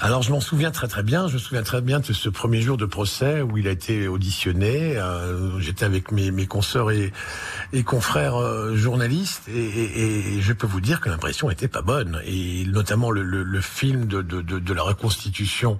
Alors 0.00 0.22
je 0.22 0.30
m'en 0.30 0.40
souviens 0.40 0.70
très 0.70 0.86
très 0.86 1.02
bien. 1.02 1.26
Je 1.28 1.34
me 1.34 1.38
souviens 1.38 1.62
très 1.62 1.80
bien 1.80 1.98
de 1.98 2.12
ce 2.12 2.28
premier 2.28 2.60
jour 2.60 2.76
de 2.76 2.86
procès 2.86 3.42
où 3.42 3.58
il 3.58 3.66
a 3.66 3.72
été 3.72 4.06
auditionné. 4.06 4.96
Euh, 4.96 5.58
j'étais 5.58 5.84
avec 5.84 6.12
mes, 6.12 6.30
mes 6.30 6.46
consoeurs 6.46 6.92
et, 6.92 7.12
et 7.72 7.82
confrères 7.82 8.36
euh, 8.36 8.76
journalistes 8.76 9.48
et, 9.48 10.36
et, 10.36 10.40
je 10.40 10.52
peux 10.52 10.68
vous 10.68 10.80
dire 10.80 11.00
que 11.00 11.08
l'impression 11.08 11.50
était 11.50 11.68
pas 11.68 11.82
bonne. 11.82 12.20
Et 12.26 12.64
notamment 12.66 13.10
le, 13.10 13.22
le, 13.22 13.42
le 13.42 13.60
film 13.60 14.06
de, 14.06 14.22
de, 14.22 14.40
de, 14.40 14.60
de, 14.60 14.74
la 14.74 14.82
reconstitution 14.82 15.78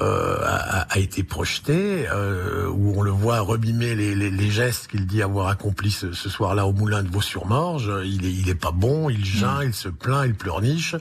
euh, 0.00 0.38
a, 0.42 0.86
a, 0.90 0.98
été 0.98 1.22
projeté, 1.22 2.08
euh, 2.08 2.68
où 2.68 2.94
on 2.96 3.02
le 3.02 3.10
voit 3.10 3.40
remimer 3.40 3.94
les, 3.94 4.14
les, 4.14 4.30
les 4.30 4.50
gestes 4.50 4.86
qu'il 4.86 5.06
dit 5.06 5.22
avoir 5.22 5.48
accomplis 5.48 5.90
ce, 5.90 6.12
ce 6.12 6.30
soir-là 6.30 6.66
au 6.66 6.72
moulin 6.72 7.02
de 7.02 7.10
Vaux-sur-Morge. 7.10 7.92
Il 8.04 8.24
est, 8.24 8.32
il 8.32 8.48
est 8.48 8.54
pas 8.54 8.72
bon, 8.72 9.10
il 9.10 9.24
geint, 9.24 9.60
mm. 9.60 9.68
il 9.68 9.74
se 9.74 9.88
plaint, 9.88 10.24
il 10.24 10.34
pleurniche. 10.34 10.96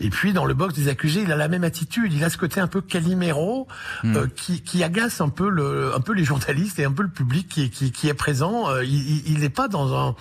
Et 0.00 0.10
puis 0.10 0.34
dans 0.34 0.44
le 0.44 0.52
box 0.52 0.74
des 0.74 0.88
accusés, 0.88 1.22
il 1.22 1.32
a 1.32 1.36
la 1.36 1.45
même 1.48 1.64
attitude. 1.64 2.12
Il 2.12 2.22
a 2.24 2.30
ce 2.30 2.38
côté 2.38 2.60
un 2.60 2.66
peu 2.66 2.80
Calimero 2.80 3.66
mm. 4.04 4.16
euh, 4.16 4.26
qui, 4.34 4.62
qui, 4.62 4.82
agace 4.82 5.20
un 5.20 5.28
peu 5.28 5.48
le, 5.48 5.94
un 5.94 6.00
peu 6.00 6.12
les 6.12 6.24
journalistes 6.24 6.78
et 6.78 6.84
un 6.84 6.92
peu 6.92 7.02
le 7.02 7.08
public 7.08 7.48
qui, 7.48 7.70
qui, 7.70 7.92
qui 7.92 8.08
est 8.08 8.14
présent. 8.14 8.70
Euh, 8.70 8.84
il 8.84 9.38
n'est 9.40 9.48
pas 9.48 9.68
dans 9.68 9.94
un, 9.94 10.14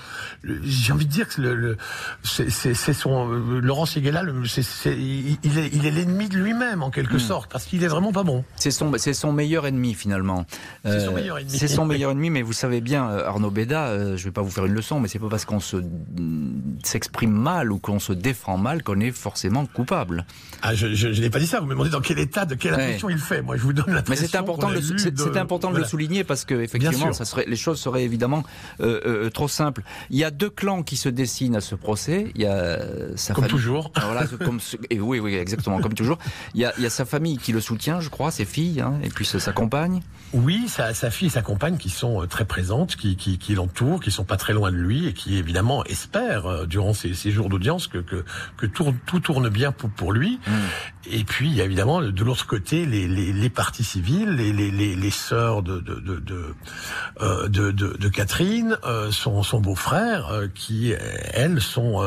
j'ai 0.63 0.93
envie 0.93 1.05
de 1.05 1.11
dire 1.11 1.27
que 1.27 1.41
le, 1.41 1.55
le 1.55 1.77
c'est 2.23 2.93
son 2.93 3.27
Laurent 3.27 3.85
Seguela, 3.85 4.23
il, 4.85 5.37
il 5.43 5.57
est 5.57 5.69
il 5.73 5.85
est 5.85 5.91
l'ennemi 5.91 6.29
de 6.29 6.37
lui-même 6.37 6.83
en 6.83 6.89
quelque 6.89 7.15
mm. 7.15 7.19
sorte 7.19 7.51
parce 7.51 7.65
qu'il 7.65 7.83
est 7.83 7.87
vraiment 7.87 8.11
pas 8.11 8.23
bon. 8.23 8.43
C'est 8.55 8.71
son, 8.71 8.91
c'est 8.97 9.13
son 9.13 9.31
meilleur 9.31 9.67
ennemi 9.67 9.93
finalement. 9.93 10.45
C'est 10.83 10.99
son 11.01 11.11
euh, 11.11 11.15
meilleur 11.15 11.37
ennemi. 11.37 11.57
C'est 11.57 11.67
son 11.67 11.85
meilleur 11.95 12.11
ennemi, 12.11 12.29
mais 12.29 12.41
vous 12.41 12.53
savez 12.53 12.81
bien, 12.81 13.09
euh, 13.09 13.27
Arnaud 13.27 13.51
Béda, 13.51 13.87
euh, 13.87 14.17
je 14.17 14.23
vais 14.25 14.31
pas 14.31 14.41
vous 14.41 14.49
faire 14.49 14.65
une 14.65 14.73
leçon, 14.73 14.99
mais 14.99 15.07
c'est 15.07 15.19
pas 15.19 15.29
parce 15.29 15.45
qu'on 15.45 15.59
se 15.59 15.77
s'exprime 16.83 17.31
mal 17.31 17.71
ou 17.71 17.79
qu'on 17.79 17.99
se 17.99 18.13
défend 18.13 18.57
mal 18.57 18.83
qu'on 18.83 18.99
est 18.99 19.11
forcément 19.11 19.65
coupable. 19.65 20.25
Ah, 20.61 20.73
je, 20.73 20.93
je, 20.93 21.14
n'ai 21.21 21.29
pas 21.29 21.39
dit 21.39 21.47
ça. 21.47 21.59
Vous 21.59 21.65
me 21.65 21.71
demandez 21.71 21.89
dans 21.89 22.01
quel 22.01 22.19
état, 22.19 22.45
de 22.45 22.55
quelle 22.55 22.73
impression 22.73 23.09
il 23.09 23.17
fait. 23.17 23.41
Moi, 23.41 23.57
je 23.57 23.61
vous 23.61 23.73
donne 23.73 23.93
la. 23.93 24.03
Mais 24.09 24.15
c'est 24.15 24.35
important, 24.35 24.69
de, 24.69 24.79
c'est 24.79 25.37
important 25.37 25.71
de 25.71 25.77
le 25.77 25.85
souligner 25.85 26.23
parce 26.23 26.45
que 26.45 26.55
effectivement, 26.55 27.13
ça 27.13 27.25
serait, 27.25 27.45
les 27.47 27.55
choses 27.55 27.79
seraient 27.79 28.03
évidemment 28.03 28.43
trop 29.33 29.47
simples. 29.47 29.83
Il 30.09 30.17
y 30.17 30.23
a 30.23 30.31
deux 30.31 30.49
clans 30.49 30.83
qui 30.83 30.97
se 30.97 31.09
dessinent 31.09 31.55
à 31.55 31.61
ce 31.61 31.75
procès. 31.75 32.31
Il 32.35 32.41
y 32.41 32.45
a 32.45 32.79
sa 33.15 33.33
comme 33.33 33.47
toujours. 33.47 33.91
Voilà, 33.95 34.25
comme, 34.43 34.59
et 34.89 34.99
oui, 34.99 35.19
oui, 35.19 35.35
exactement, 35.35 35.79
comme 35.79 35.93
toujours. 35.93 36.17
Il 36.53 36.61
y, 36.61 36.65
a, 36.65 36.73
il 36.77 36.83
y 36.83 36.85
a 36.85 36.89
sa 36.89 37.05
famille 37.05 37.37
qui 37.37 37.51
le 37.51 37.61
soutient 37.61 37.85
je 37.99 38.09
crois, 38.09 38.31
ses 38.31 38.45
filles, 38.45 38.81
hein, 38.81 38.93
et 39.03 39.09
puis 39.09 39.25
sa 39.25 39.51
compagne. 39.51 40.01
Oui, 40.35 40.65
sa, 40.67 40.93
sa, 40.93 41.11
fille 41.11 41.27
et 41.27 41.31
sa 41.31 41.41
compagne 41.41 41.77
qui 41.77 41.89
sont 41.89 42.21
euh, 42.21 42.27
très 42.27 42.43
présentes, 42.43 42.97
qui, 42.97 43.15
qui, 43.15 43.37
qui 43.37 43.55
l'entourent, 43.55 44.01
qui 44.01 44.11
sont 44.11 44.25
pas 44.25 44.35
très 44.35 44.51
loin 44.51 44.69
de 44.69 44.75
lui 44.75 45.07
et 45.07 45.13
qui 45.13 45.37
évidemment 45.37 45.85
espèrent 45.85 46.45
euh, 46.45 46.65
durant 46.65 46.93
ces, 46.93 47.13
ces 47.13 47.31
jours 47.31 47.47
d'audience 47.47 47.87
que, 47.87 47.99
que, 47.99 48.25
que 48.57 48.65
tout, 48.65 48.93
tout, 49.05 49.21
tourne 49.21 49.47
bien 49.47 49.71
pour, 49.71 49.89
pour 49.89 50.11
lui. 50.11 50.41
Mm. 50.45 50.51
Et 51.13 51.23
puis 51.23 51.47
il 51.47 51.55
y 51.55 51.61
a 51.61 51.63
évidemment 51.63 52.01
de 52.01 52.23
l'autre 52.23 52.47
côté 52.47 52.85
les, 52.85 53.07
les, 53.07 53.31
les, 53.31 53.49
parties 53.49 53.85
civiles, 53.85 54.31
les, 54.31 54.51
les, 54.51 54.71
les, 54.71 54.97
les 54.97 55.09
sœurs 55.09 55.63
de, 55.63 55.79
de, 55.79 56.01
de, 56.01 56.19
de, 56.19 56.55
euh, 57.21 57.47
de, 57.47 57.71
de, 57.71 58.09
Catherine, 58.09 58.77
son, 59.11 59.41
son 59.41 59.61
beau-frère, 59.61 60.31
qui 60.53 60.93
elles 61.33 61.61
sont 61.61 62.01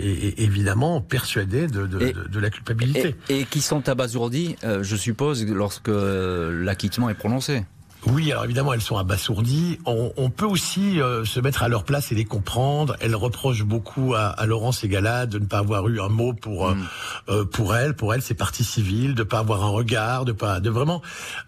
évidemment 0.00 1.00
persuadées 1.00 1.66
de, 1.66 1.86
de, 1.86 2.12
de, 2.28 2.40
la 2.40 2.50
culpabilité. 2.50 3.14
Et, 3.28 3.40
et 3.40 3.44
qui 3.44 3.60
sont 3.60 3.88
abasourdies, 3.88 4.56
je 4.62 4.96
suppose 4.96 5.46
lorsque 5.46 5.90
l'acquittement 5.90 7.08
est 7.08 7.14
prononcé. 7.14 7.64
Oui, 8.06 8.32
alors 8.32 8.44
évidemment, 8.44 8.72
elles 8.72 8.80
sont 8.80 8.96
abasourdies. 8.96 9.78
On, 9.84 10.30
peut 10.30 10.46
aussi 10.46 11.00
euh, 11.00 11.24
se 11.24 11.38
mettre 11.38 11.62
à 11.62 11.68
leur 11.68 11.84
place 11.84 12.12
et 12.12 12.14
les 12.14 12.24
comprendre. 12.24 12.96
Elles 13.00 13.14
reprochent 13.14 13.64
beaucoup 13.64 14.14
à, 14.14 14.28
à 14.28 14.46
Laurence 14.46 14.82
Egala 14.84 15.26
de 15.26 15.38
ne 15.38 15.44
pas 15.44 15.58
avoir 15.58 15.86
eu 15.88 16.00
un 16.00 16.08
mot 16.08 16.32
pour 16.32 16.68
euh, 16.68 16.74
mm. 16.74 16.88
euh, 17.28 17.44
pour 17.44 17.76
elle. 17.76 17.94
Pour 17.94 18.14
elle, 18.14 18.22
c'est 18.22 18.34
partie 18.34 18.64
civile, 18.64 19.14
de 19.14 19.22
pas 19.22 19.40
avoir 19.40 19.64
un 19.64 19.68
regard, 19.68 20.24
de 20.24 20.32
pas, 20.32 20.60
de 20.60 20.70
vraiment. 20.70 21.02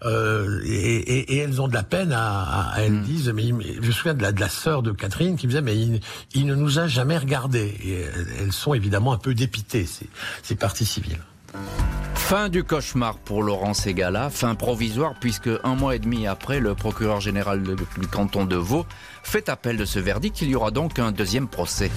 Et, 0.05 1.37
elles 1.37 1.61
ont 1.61 1.67
de 1.67 1.73
la 1.73 1.83
peine 1.83 2.11
à. 2.13 2.73
elles 2.77 2.93
mm. 2.93 3.03
disent, 3.03 3.29
mais, 3.29 3.47
je 3.47 3.87
me 3.87 3.91
souviens 3.91 4.13
de 4.13 4.21
la 4.21 4.31
de 4.31 4.39
la 4.39 4.49
sœur 4.49 4.83
de 4.83 4.91
Catherine 4.91 5.37
qui 5.37 5.47
me 5.47 5.51
disait, 5.51 5.61
mais 5.61 5.75
il, 6.33 6.45
ne 6.45 6.55
nous 6.55 6.77
a 6.77 6.87
jamais 6.87 7.17
regardé. 7.17 7.73
Et 7.83 8.05
elles 8.39 8.51
sont 8.51 8.73
évidemment 8.73 9.13
un 9.13 9.17
peu 9.17 9.33
dépitées. 9.33 9.87
C'est 10.43 10.55
partie 10.55 10.85
civile. 10.85 11.19
Fin 12.15 12.49
du 12.49 12.63
cauchemar 12.63 13.17
pour 13.17 13.43
Laurent 13.43 13.73
Ségala, 13.73 14.29
fin 14.29 14.55
provisoire 14.55 15.13
puisque 15.19 15.49
un 15.63 15.75
mois 15.75 15.95
et 15.95 15.99
demi 15.99 16.25
après, 16.25 16.59
le 16.59 16.73
procureur 16.73 17.19
général 17.19 17.61
du 17.61 18.07
canton 18.07 18.45
de 18.45 18.55
Vaud 18.55 18.85
fait 19.23 19.49
appel 19.49 19.77
de 19.77 19.85
ce 19.85 19.99
verdict. 19.99 20.41
Il 20.41 20.49
y 20.49 20.55
aura 20.55 20.71
donc 20.71 20.99
un 20.99 21.11
deuxième 21.11 21.47
procès. 21.47 21.91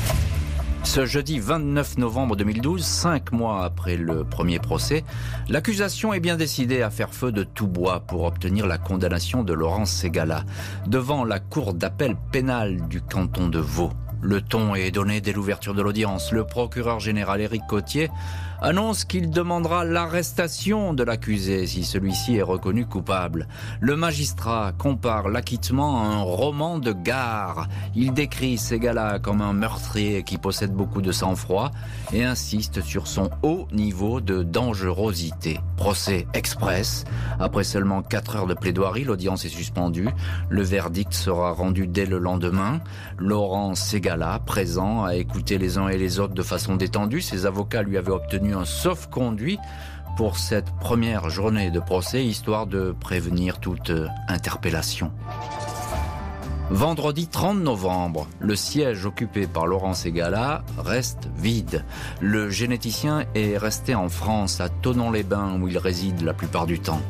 Ce 0.83 1.05
jeudi 1.05 1.40
29 1.40 1.99
novembre 1.99 2.37
2012, 2.37 2.85
cinq 2.85 3.33
mois 3.33 3.64
après 3.64 3.97
le 3.97 4.25
premier 4.25 4.59
procès, 4.59 5.05
l'accusation 5.49 6.12
est 6.12 6.21
bien 6.21 6.37
décidée 6.37 6.83
à 6.83 6.90
faire 6.90 7.12
feu 7.12 7.33
de 7.33 7.42
tout 7.42 7.66
bois 7.66 8.01
pour 8.01 8.25
obtenir 8.25 8.66
la 8.66 8.79
condamnation 8.79 9.42
de 9.42 9.53
Laurent 9.53 9.85
Ségala 9.85 10.45
devant 10.87 11.25
la 11.25 11.40
cour 11.40 11.75
d'appel 11.75 12.16
pénale 12.31 12.87
du 12.88 13.01
canton 13.01 13.49
de 13.49 13.59
Vaud. 13.59 13.90
Le 14.23 14.40
ton 14.40 14.75
est 14.75 14.90
donné 14.90 15.21
dès 15.21 15.33
l'ouverture 15.33 15.75
de 15.75 15.83
l'audience. 15.83 16.33
Le 16.33 16.45
procureur 16.45 17.01
général 17.01 17.40
Éric 17.40 17.62
Cotier 17.69 18.11
annonce 18.61 19.05
qu'il 19.05 19.31
demandera 19.31 19.85
l'arrestation 19.85 20.95
de 20.95 21.03
l'accusé 21.03 21.66
si 21.66 21.85
celui-ci 21.85 22.37
est 22.37 22.42
reconnu 22.42 22.87
coupable. 22.87 23.49
Le 23.81 23.97
magistrat 23.97 24.73
compare 24.77 25.29
l'acquittement 25.29 26.03
à 26.03 26.07
un 26.07 26.23
roman 26.23 26.79
de 26.79 26.92
gare. 26.92 27.69
Il 27.95 28.12
décrit 28.12 28.59
Segala 28.59 29.19
comme 29.19 29.40
un 29.40 29.53
meurtrier 29.53 30.23
qui 30.23 30.38
possède 30.38 30.73
beaucoup 30.73 31.03
de 31.03 31.12
sang-froid 31.12 31.71
et 32.12 32.25
insiste 32.25 32.83
sur 32.83 33.07
son 33.07 33.31
haut 33.42 33.66
niveau 33.73 34.21
de 34.21 34.42
dangerosité. 34.42 35.61
Procès 35.77 36.27
express. 36.35 37.05
Après 37.38 37.64
seulement 37.64 38.03
4 38.03 38.37
heures 38.37 38.47
de 38.47 38.55
plaidoirie, 38.55 39.05
l'audience 39.05 39.45
est 39.45 39.51
suspendue. 39.51 40.09
Le 40.49 40.62
verdict 40.62 41.12
sera 41.12 41.53
rendu 41.53 41.87
dès 41.87 42.07
le 42.07 42.19
lendemain. 42.19 42.81
Laurent 43.19 43.75
Segala, 43.75 44.40
présent, 44.45 45.05
a 45.05 45.14
écouté 45.14 45.59
les 45.59 45.79
uns 45.79 45.88
et 45.88 45.99
les 45.99 46.21
autres 46.21 46.35
de 46.35 46.42
façon 46.42 46.77
détendue. 46.77 47.21
Ses 47.21 47.47
avocats 47.47 47.83
lui 47.83 47.99
avaient 47.99 48.12
obtenu 48.12 48.45
un 48.52 48.64
sauf-conduit 48.64 49.59
pour 50.16 50.38
cette 50.38 50.70
première 50.80 51.28
journée 51.28 51.70
de 51.70 51.80
procès, 51.80 52.24
histoire 52.24 52.66
de 52.66 52.94
prévenir 52.98 53.61
toute 53.61 53.92
interpellation. 54.28 55.12
Vendredi 56.70 57.29
30 57.29 57.59
novembre, 57.59 58.26
le 58.40 58.57
siège 58.57 59.07
occupé 59.07 59.46
par 59.46 59.68
Laurent 59.68 59.94
Segala 59.94 60.64
reste 60.76 61.29
vide. 61.38 61.85
Le 62.20 62.50
généticien 62.50 63.24
est 63.37 63.57
resté 63.57 63.94
en 63.94 64.09
France, 64.09 64.61
à 64.61 64.68
Tonon-les-Bains, 64.68 65.61
où 65.61 65.68
il 65.68 65.79
réside 65.79 66.22
la 66.22 66.35
plupart 66.35 66.66
du 66.66 66.81
temps. 66.81 67.00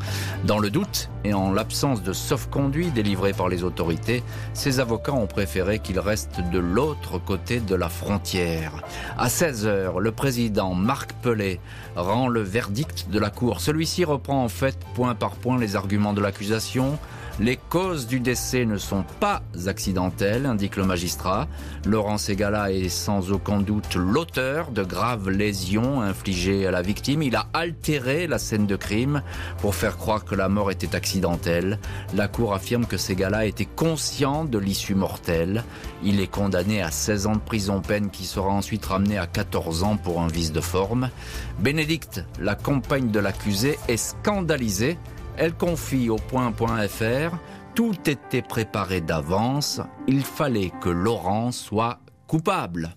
Dans 0.45 0.59
le 0.59 0.69
doute, 0.69 1.09
et 1.25 1.33
en 1.33 1.53
l'absence 1.53 2.03
de 2.03 2.13
sauf-conduit 2.13 2.91
délivré 2.91 3.33
par 3.33 3.49
les 3.49 3.65
autorités, 3.65 4.23
ses 4.53 4.79
avocats 4.79 5.15
ont 5.15 5.27
préféré 5.27 5.79
qu'il 5.79 6.01
reste 6.01 6.43
de 6.53 6.59
l'autre 6.59 7.19
côté 7.19 7.59
de 7.59 7.75
la 7.75 7.89
frontière. 7.89 8.85
À 9.17 9.31
16 9.31 9.67
heures, 9.67 10.01
le 10.01 10.13
président 10.13 10.75
Marc 10.75 11.15
Pellet 11.23 11.61
rend 11.97 12.29
le 12.29 12.43
verdict 12.43 13.09
de 13.09 13.19
la 13.19 13.31
Cour. 13.31 13.63
Celui-ci 13.63 14.05
reprend 14.05 14.45
en 14.45 14.49
fait 14.49 14.79
point 14.95 15.15
par 15.15 15.31
point 15.31 15.59
les 15.59 15.77
arguments 15.77 16.13
de 16.13 16.21
l'accusation, 16.21 16.99
les 17.39 17.57
causes 17.57 18.07
du 18.07 18.19
décès 18.19 18.65
ne 18.65 18.79
sont 18.79 19.05
pas 19.21 19.43
accidentelles, 19.67 20.47
indique 20.47 20.77
le 20.77 20.85
magistrat. 20.85 21.49
Laurent 21.85 22.17
Segala 22.17 22.73
est 22.73 22.89
sans 22.89 23.31
aucun 23.31 23.61
doute 23.61 23.95
l'auteur 23.95 24.71
de 24.71 24.83
graves 24.83 25.29
lésions 25.29 26.01
infligées 26.01 26.67
à 26.67 26.71
la 26.71 26.81
victime. 26.81 27.23
Il 27.23 27.37
a 27.37 27.47
altéré 27.53 28.27
la 28.27 28.39
scène 28.39 28.67
de 28.67 28.77
crime 28.77 29.23
pour 29.59 29.75
faire 29.75 29.99
croire 29.99 30.25
que 30.25 30.35
la 30.35 30.49
mort 30.49 30.71
était 30.71 30.97
accidentelle. 30.97 31.79
La 32.15 32.27
cour 32.27 32.55
affirme 32.55 32.87
que 32.87 32.97
Segala 32.97 33.45
était 33.45 33.67
conscient 33.67 34.47
de 34.47 34.59
l'issue 34.59 34.95
mortelle. 34.95 35.63
Il 36.03 36.21
est 36.21 36.31
condamné 36.31 36.81
à 36.81 36.91
16 36.91 37.27
ans 37.27 37.35
de 37.35 37.41
prison 37.41 37.83
peine 37.83 38.09
qui 38.09 38.25
sera 38.25 38.49
ensuite 38.49 38.87
ramené 38.87 39.19
à 39.19 39.27
14 39.27 39.83
ans 39.83 39.99
pour 39.99 40.23
un 40.23 40.29
vice 40.29 40.53
de 40.53 40.63
forme. 40.63 41.11
Bénédicte, 41.59 42.25
la 42.41 42.55
compagne 42.55 43.11
de 43.11 43.21
l'accusé, 43.21 43.79
est 43.89 43.99
scandalisée 43.99 44.97
elle 45.39 45.55
confie 45.55 46.09
au 46.11 46.17
point.fr 46.17 47.37
Tout 47.75 47.95
était 48.07 48.43
préparé 48.43 49.01
d'avance, 49.01 49.81
il 50.07 50.23
fallait 50.23 50.73
que 50.81 50.89
Laurent 50.89 51.53
soit 51.53 52.01
coupable. 52.27 52.97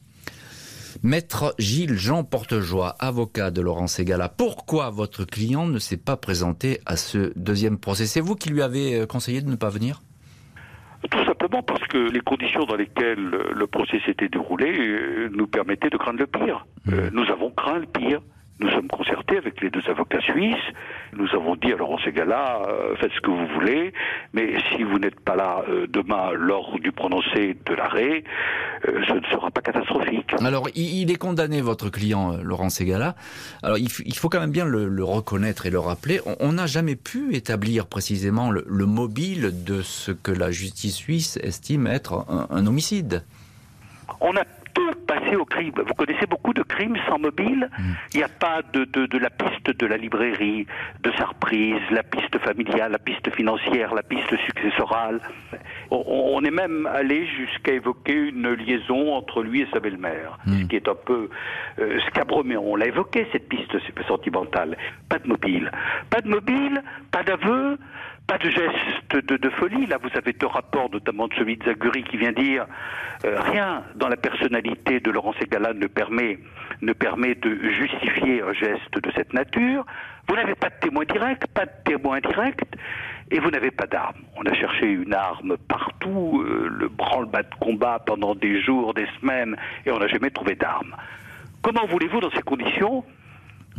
Maître 1.04 1.56
Gilles 1.58 1.96
Jean 1.96 2.24
Portejoie, 2.24 2.96
avocat 3.00 3.52
de 3.52 3.62
Laurent 3.62 3.88
Segala, 3.88 4.28
pourquoi 4.28 4.90
votre 4.90 5.24
client 5.24 5.66
ne 5.66 5.80
s'est 5.80 5.98
pas 5.98 6.18
présenté 6.18 6.80
à 6.86 6.98
ce 6.98 7.32
deuxième 7.38 7.78
procès? 7.78 8.06
C'est 8.06 8.22
vous 8.22 8.36
qui 8.36 8.50
lui 8.50 8.62
avez 8.62 8.96
euh, 8.96 9.06
conseillé 9.06 9.42
de 9.42 9.50
ne 9.50 9.56
pas 9.56 9.70
venir? 9.70 10.02
Tout 11.10 11.24
simplement 11.24 11.64
parce 11.64 11.86
que 11.88 11.98
les 11.98 12.20
conditions 12.20 12.66
dans 12.66 12.76
lesquelles 12.76 13.30
le 13.54 13.68
procès 13.68 14.02
s'était 14.06 14.28
déroulé 14.28 14.78
euh, 14.78 15.30
nous 15.32 15.48
permettaient 15.48 15.90
de 15.90 15.96
craindre 15.98 16.20
le 16.20 16.28
pire. 16.28 16.66
Mmh. 16.86 16.94
Euh, 16.94 17.10
nous 17.14 17.24
avons 17.32 17.52
craint 17.52 17.80
le 17.80 17.86
pire. 17.86 18.22
Nous 18.60 18.70
sommes 18.72 18.90
concertés 18.90 19.38
avec 19.38 19.62
les 19.62 19.70
deux 19.70 19.82
avocats 19.88 20.20
suisses. 20.20 20.56
Nous 21.14 21.28
avons 21.34 21.56
dit 21.56 21.72
à 21.72 21.78
Laurent 21.78 21.98
Segala, 22.04 22.62
euh, 22.68 22.96
faites 22.98 23.12
ce 23.14 23.22
que 23.22 23.30
vous 23.30 23.48
voulez, 23.54 23.94
mais 24.34 24.60
si 24.70 24.84
vous 24.84 25.00
n'êtes 25.00 25.20
pas 25.22 25.38
là 25.38 25.64
euh, 25.70 25.88
demain 25.88 26.32
lors 26.34 26.78
du 26.78 26.92
prononcé 26.92 27.56
de 27.66 27.74
l'arrêt, 27.74 28.26
euh, 28.88 29.02
ce 29.08 29.14
ne 29.14 29.26
sera 29.32 29.50
pas 29.50 29.62
catastrophique. 29.62 30.34
Alors, 30.42 30.68
il, 30.76 31.10
est 31.10 31.16
condamné, 31.16 31.62
votre 31.62 31.90
client, 31.90 32.36
Laurent 32.44 32.70
Segala. 32.70 33.16
Alors, 33.64 33.78
il, 33.78 33.90
faut 33.90 34.28
quand 34.28 34.42
même 34.42 34.52
bien 34.52 34.66
le, 34.66 35.04
reconnaître 35.06 35.66
et 35.66 35.70
le 35.70 35.80
rappeler. 35.80 36.20
On 36.42 36.52
n'a 36.52 36.68
jamais 36.68 36.98
pu 36.98 37.36
établir 37.36 37.88
précisément 37.88 38.52
le, 38.52 38.86
mobile 38.86 39.64
de 39.64 39.82
ce 39.82 40.12
que 40.12 40.32
la 40.32 40.52
justice 40.52 40.96
suisse 40.96 41.38
estime 41.38 41.88
être 41.88 42.26
un, 42.30 42.48
un 42.50 42.68
homicide. 42.68 43.24
On 44.20 44.36
a 44.36 44.44
passer 45.08 45.36
au 45.36 45.46
crime. 45.46 45.74
Vous 45.76 45.94
connaissez 45.94 46.26
beaucoup 46.26 46.54
de 46.54 46.64
crimes 46.64 46.98
sans 47.08 47.20
mobile? 47.20 47.70
Mm. 47.78 47.84
Il 48.14 48.18
n'y 48.18 48.24
a 48.24 48.30
pas 48.30 48.62
de, 48.74 48.86
de, 48.86 49.18
la 49.18 49.30
piste 49.30 49.70
de 49.78 49.86
la 49.86 49.98
librairie, 49.98 50.66
de 51.04 51.12
sa 51.18 51.26
reprise, 51.26 51.82
la 51.92 52.04
piste 52.04 52.38
familiale, 52.40 52.92
la 52.92 53.00
piste 53.00 53.34
financière, 53.36 53.94
la 53.94 54.04
piste 54.04 54.36
successorale. 54.46 55.22
On, 55.92 56.44
est 56.44 56.52
même 56.52 56.86
allé 56.88 57.28
jusqu'à 57.28 57.74
évoquer 57.74 58.14
une 58.14 58.54
liaison 58.54 59.14
entre 59.14 59.44
lui 59.44 59.62
et 59.62 59.68
sa 59.74 59.80
belle-mère, 59.80 60.38
mm. 60.46 60.62
ce 60.62 60.66
qui 60.66 60.76
est 60.76 60.88
un 60.88 60.96
peu 60.96 61.30
euh, 61.80 62.00
scabreux, 62.08 62.44
mais 62.44 62.58
on 62.58 62.76
l'a 62.76 62.88
évoqué, 62.88 63.28
cette 63.32 63.50
piste 63.50 63.76
sentimentale. 64.08 64.78
Pas 65.10 65.20
de 65.20 65.28
mobile. 65.28 65.72
Pas 66.10 66.22
de 66.22 66.30
mobile, 66.30 66.84
pas 67.12 67.24
d'aveu, 67.24 67.78
pas 68.28 68.38
de 68.38 68.50
geste 68.50 69.26
de, 69.26 69.50
folie. 69.50 69.88
Là, 69.88 69.98
vous 70.02 70.16
avez 70.16 70.34
deux 70.34 70.48
rapports, 70.48 70.90
notamment 70.92 71.28
de 71.28 71.34
celui 71.34 71.58
de 71.58 71.66
Zaguri, 71.66 72.04
qui 72.04 72.18
vient 72.18 72.32
dire 72.32 72.68
euh, 73.26 73.42
rien 73.42 73.84
dans 73.96 74.08
la 74.08 74.18
personnalité 74.18 75.00
de 75.00 75.10
Laurent 75.10 75.34
Segala 75.40 75.74
ne 75.74 75.88
permet, 75.88 76.38
ne 76.84 76.94
permet 76.94 77.34
de 77.34 77.58
justifier 77.72 78.44
un 78.44 78.54
geste 78.54 79.02
de 79.02 79.12
cette 79.16 79.34
nature. 79.34 79.84
Vous 80.28 80.36
n'avez 80.36 80.54
pas 80.54 80.70
de 80.70 80.76
témoin 80.80 81.06
direct, 81.06 81.48
pas 81.48 81.66
de 81.66 81.72
témoin 81.84 82.20
direct, 82.20 82.76
et 83.32 83.40
vous 83.40 83.50
n'avez 83.50 83.72
pas 83.72 83.88
d'arme. 83.88 84.22
On 84.36 84.44
a 84.44 84.54
cherché 84.54 84.86
une 84.86 85.16
arme 85.16 85.58
partout, 85.68 86.44
euh, 86.46 86.70
le 86.70 86.88
branle-bas 86.88 87.42
de 87.42 87.56
combat 87.60 87.98
pendant 88.06 88.36
des 88.36 88.62
jours, 88.62 88.94
des 88.94 89.08
semaines, 89.20 89.56
et 89.88 89.92
on 89.92 89.98
n'a 89.98 90.08
jamais 90.08 90.30
trouvé 90.30 90.54
d'arme. 90.54 90.96
Comment 91.64 91.88
voulez-vous, 91.88 92.20
dans 92.20 92.32
ces 92.32 92.44
conditions, 92.44 93.04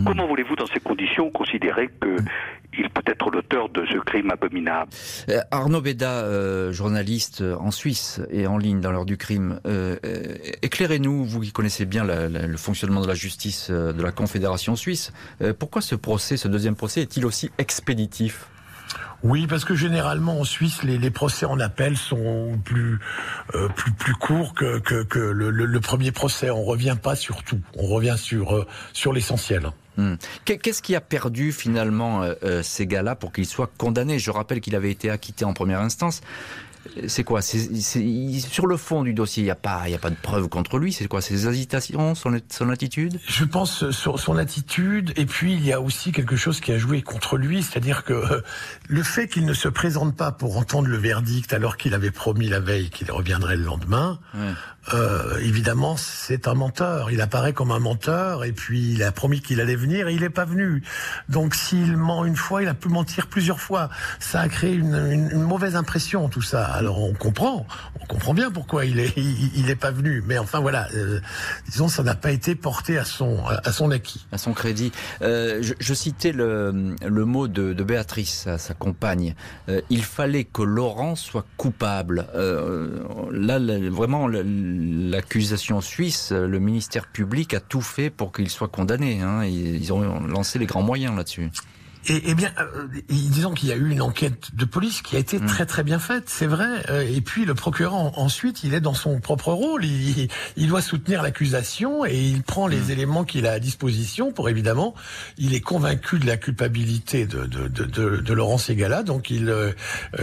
Hmm. 0.01 0.05
Comment 0.05 0.27
voulez-vous, 0.27 0.57
dans 0.57 0.67
ces 0.67 0.81
conditions, 0.81 1.31
considérer 1.31 1.91
qu'il 2.01 2.89
peut 2.91 3.03
être 3.07 3.31
l'auteur 3.31 3.69
de 3.69 3.85
ce 3.87 3.99
crime 3.99 4.31
abominable? 4.31 4.91
Euh, 5.29 5.41
Arnaud 5.51 5.81
Beda, 5.81 6.25
euh, 6.25 6.73
journaliste 6.73 7.43
en 7.43 7.71
Suisse 7.71 8.21
et 8.31 8.47
en 8.47 8.57
ligne 8.57 8.81
dans 8.81 8.93
l'heure 8.93 9.05
du 9.05 9.17
crime, 9.17 9.61
euh, 9.67 9.97
éclairez-nous, 10.63 11.25
vous 11.25 11.41
qui 11.41 11.53
connaissez 11.53 11.85
bien 11.85 12.05
le 12.05 12.57
fonctionnement 12.57 13.03
de 13.03 13.09
la 13.09 13.15
justice 13.15 13.71
de 13.71 14.03
la 14.03 14.13
Confédération 14.13 14.77
suisse, 14.77 15.13
pourquoi 15.59 15.83
ce 15.83 15.95
procès, 15.95 16.37
ce 16.37 16.49
deuxième 16.49 16.77
procès, 16.77 17.03
est-il 17.03 17.27
aussi 17.27 17.51
expéditif? 17.59 18.47
Oui, 19.23 19.47
parce 19.47 19.67
que 19.67 19.75
généralement 19.75 20.41
en 20.41 20.45
Suisse, 20.45 20.83
les, 20.83 21.11
procès 21.11 21.45
en 21.45 21.61
appel 21.61 21.97
sont 21.97 22.59
plus 22.65 22.99
plus 23.77 23.93
plus 23.93 24.15
courts 24.15 24.55
que 24.55 24.79
que, 24.79 25.19
le, 25.19 25.81
premier 25.81 26.11
procès. 26.11 26.51
On 26.51 26.63
revient 26.63 26.97
pas 27.01 27.17
sur 27.17 27.43
tout, 27.43 27.61
on 27.77 27.87
revient 27.87 28.17
sur 28.17 28.67
sur 28.93 29.13
l'essentiel. 29.13 29.71
Hmm. 30.01 30.17
Qu'est-ce 30.45 30.83
qui 30.83 30.95
a 30.95 31.01
perdu 31.01 31.53
finalement 31.53 32.23
euh, 32.23 32.35
euh, 32.43 32.63
ces 32.63 32.87
gars-là 32.87 33.15
pour 33.15 33.33
qu'ils 33.33 33.47
soient 33.47 33.71
condamnés? 33.77 34.19
Je 34.19 34.31
rappelle 34.31 34.61
qu'il 34.61 34.75
avait 34.75 34.91
été 34.91 35.11
acquitté 35.11 35.45
en 35.45 35.53
première 35.53 35.81
instance 35.81 36.23
c'est 37.07 37.25
quoi? 37.25 37.41
Sur 37.43 38.67
le 38.67 38.77
fond 38.77 39.03
du 39.03 39.13
dossier, 39.13 39.43
il 39.43 39.45
n'y 39.45 39.51
a, 39.51 39.57
pas, 39.57 39.83
a 39.83 39.99
pas 39.99 40.11
de 40.11 40.17
preuves 40.17 40.49
contre 40.49 40.79
lui? 40.79 40.93
C'est 40.93 41.07
quoi? 41.07 41.21
Ses 41.21 41.47
hésitations, 41.47 42.15
son, 42.15 42.39
son 42.49 42.71
attitude? 42.71 43.21
Je 43.27 43.45
pense 43.45 43.91
sur 43.91 44.19
son 44.19 44.37
attitude. 44.37 45.13
Et 45.17 45.27
puis, 45.27 45.53
il 45.53 45.65
y 45.65 45.73
a 45.73 45.81
aussi 45.81 46.13
quelque 46.13 46.37
chose 46.37 46.61
qui 46.61 46.73
a 46.73 46.79
joué 46.79 47.03
contre 47.03 47.37
lui. 47.37 47.63
C'est-à-dire 47.63 48.05
que 48.05 48.15
euh, 48.15 48.41
le 48.89 49.03
fait 49.03 49.29
qu'il 49.29 49.45
ne 49.45 49.53
se 49.53 49.69
présente 49.69 50.17
pas 50.17 50.33
pour 50.33 50.57
entendre 50.57 50.89
le 50.89 50.97
verdict 50.97 51.53
alors 51.53 51.77
qu'il 51.77 51.95
avait 51.95 52.11
promis 52.11 52.49
la 52.49 52.61
veille 52.61 52.91
qu'il 52.91 53.11
reviendrait 53.11 53.57
le 53.57 53.65
lendemain, 53.65 54.19
euh, 54.95 55.39
évidemment, 55.41 55.97
c'est 55.97 56.49
un 56.49 56.55
menteur. 56.55 57.11
Il 57.11 57.21
apparaît 57.21 57.53
comme 57.53 57.71
un 57.71 57.79
menteur. 57.79 58.45
Et 58.45 58.53
puis, 58.53 58.93
il 58.93 59.03
a 59.03 59.13
promis 59.13 59.41
qu'il 59.41 59.61
allait 59.61 59.77
venir 59.77 60.09
et 60.09 60.15
il 60.15 60.21
n'est 60.21 60.31
pas 60.31 60.45
venu. 60.45 60.83
Donc, 61.29 61.55
s'il 61.55 61.97
ment 61.97 62.25
une 62.25 62.37
fois, 62.37 62.63
il 62.63 62.69
a 62.69 62.75
pu 62.75 62.89
mentir 62.89 63.27
plusieurs 63.27 63.61
fois. 63.61 63.91
Ça 64.19 64.41
a 64.41 64.49
créé 64.49 64.75
une, 64.75 64.95
une, 64.95 65.31
une 65.31 65.43
mauvaise 65.43 65.77
impression, 65.77 66.29
tout 66.29 66.43
ça 66.43 66.61
alors 66.65 67.03
on 67.03 67.13
comprend, 67.13 67.67
on 68.01 68.07
comprend 68.07 68.35
bien 68.35 68.51
pourquoi 68.51 68.85
il 68.85 68.99
est, 69.01 69.13
il, 69.17 69.71
est 69.71 69.77
pas 69.77 69.91
venu. 69.91 70.23
Mais 70.27 70.39
enfin 70.39 70.61
voilà, 70.61 70.89
euh, 70.95 71.21
disons 71.69 71.89
ça 71.89 72.03
n'a 72.03 72.15
pas 72.15 72.31
été 72.31 72.55
porté 72.55 72.99
à 72.99 73.05
son, 73.05 73.45
à 73.47 73.73
son 73.73 73.91
acquis, 73.91 74.27
à 74.33 74.39
son 74.39 74.53
crédit. 74.53 74.93
Euh, 75.23 75.63
je, 75.63 75.95
citais 75.95 76.33
le, 76.33 76.95
le 77.05 77.25
mot 77.25 77.49
de, 77.49 77.73
de 77.73 77.85
Béatrice, 77.85 78.49
sa, 78.57 78.75
compagne. 78.75 79.35
Euh, 79.69 79.81
il 79.91 80.03
fallait 80.03 80.45
que 80.45 80.63
Laurent 80.63 81.17
soit 81.17 81.45
coupable. 81.57 82.27
là, 82.35 83.59
vraiment, 83.91 84.27
l'accusation 84.81 85.81
suisse, 85.81 86.33
le 86.33 86.59
ministère 86.59 87.07
public 87.07 87.55
a 87.55 87.61
tout 87.61 87.81
fait 87.81 88.11
pour 88.11 88.33
qu'il 88.33 88.49
soit 88.49 88.69
condamné. 88.69 89.21
Hein. 89.21 89.45
Ils 89.45 89.93
ont 89.93 90.21
lancé 90.21 90.59
les 90.59 90.67
grands 90.67 90.83
moyens 90.83 91.17
là-dessus. 91.17 91.51
Et, 92.09 92.23
eh 92.25 92.35
bien, 92.35 92.51
euh, 92.59 92.89
disons 93.09 93.53
qu'il 93.53 93.69
y 93.69 93.73
a 93.73 93.77
eu 93.77 93.91
une 93.91 94.01
enquête 94.01 94.55
de 94.55 94.65
police 94.65 95.03
qui 95.03 95.17
a 95.17 95.19
été 95.19 95.39
très 95.39 95.67
très 95.67 95.83
bien 95.83 95.99
faite, 95.99 96.25
c'est 96.29 96.47
vrai. 96.47 96.69
Euh, 96.89 97.03
et 97.03 97.21
puis 97.21 97.45
le 97.45 97.55
procureur 97.55 98.19
ensuite, 98.19 98.65
il 98.65 98.73
est 98.73 98.81
dans 98.81 98.95
son 98.95 99.21
propre 99.21 99.53
rôle. 99.53 99.85
Il, 99.85 100.29
il 100.57 100.69
doit 100.69 100.81
soutenir 100.81 101.23
l'accusation 101.23 102.07
et 102.07 102.19
il 102.19 102.43
prend 102.43 102.67
les 102.67 102.81
mm. 102.81 102.91
éléments 102.91 103.25
qu'il 103.25 103.47
a 103.47 103.53
à 103.53 103.59
disposition 103.59 104.33
pour 104.33 104.49
évidemment. 104.49 104.95
Il 105.37 105.55
est 105.55 105.61
convaincu 105.61 106.19
de 106.19 106.27
la 106.27 106.39
culpabilité 106.39 107.27
de, 107.27 107.45
de, 107.45 107.69
de, 107.69 107.85
de, 107.85 108.17
de 108.17 108.33
Laurent 108.33 108.59
Segala, 108.59 109.03
donc 109.03 109.31
il 109.31 109.51
euh, 109.51 109.73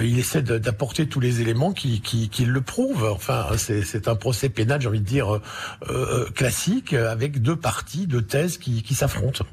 il 0.02 0.18
essaie 0.18 0.42
d'apporter 0.42 1.08
tous 1.08 1.20
les 1.20 1.42
éléments 1.42 1.74
qui, 1.74 2.02
qui, 2.02 2.30
qui 2.30 2.46
le 2.46 2.62
prouvent. 2.62 3.06
Enfin, 3.06 3.46
c'est 3.58 4.08
un 4.08 4.16
procès 4.16 4.50
pénal, 4.50 4.82
j'ai 4.82 4.88
envie 4.88 5.00
de 5.00 5.06
dire 5.06 5.40
euh, 5.90 6.30
classique, 6.32 6.94
avec 6.94 7.42
deux 7.42 7.56
parties, 7.56 8.08
deux 8.08 8.24
thèses 8.24 8.58
qui, 8.58 8.82
qui 8.82 8.96
s'affrontent. 8.96 9.46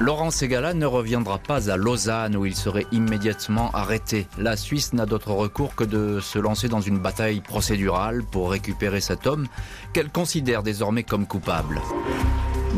Laurent 0.00 0.32
Segala 0.32 0.74
ne 0.74 0.86
reviendra 0.86 1.38
pas 1.38 1.70
à 1.70 1.76
Lausanne 1.76 2.36
où 2.36 2.44
il 2.44 2.56
serait 2.56 2.86
immédiatement 2.90 3.70
arrêté. 3.70 4.26
La 4.38 4.56
Suisse 4.56 4.92
n'a 4.92 5.06
d'autre 5.06 5.30
recours 5.30 5.76
que 5.76 5.84
de 5.84 6.18
se 6.20 6.38
lancer 6.38 6.68
dans 6.68 6.80
une 6.80 6.98
bataille 6.98 7.40
procédurale 7.40 8.24
pour 8.24 8.50
récupérer 8.50 9.00
cet 9.00 9.26
homme 9.26 9.46
qu'elle 9.92 10.10
considère 10.10 10.64
désormais 10.64 11.04
comme 11.04 11.26
coupable. 11.26 11.80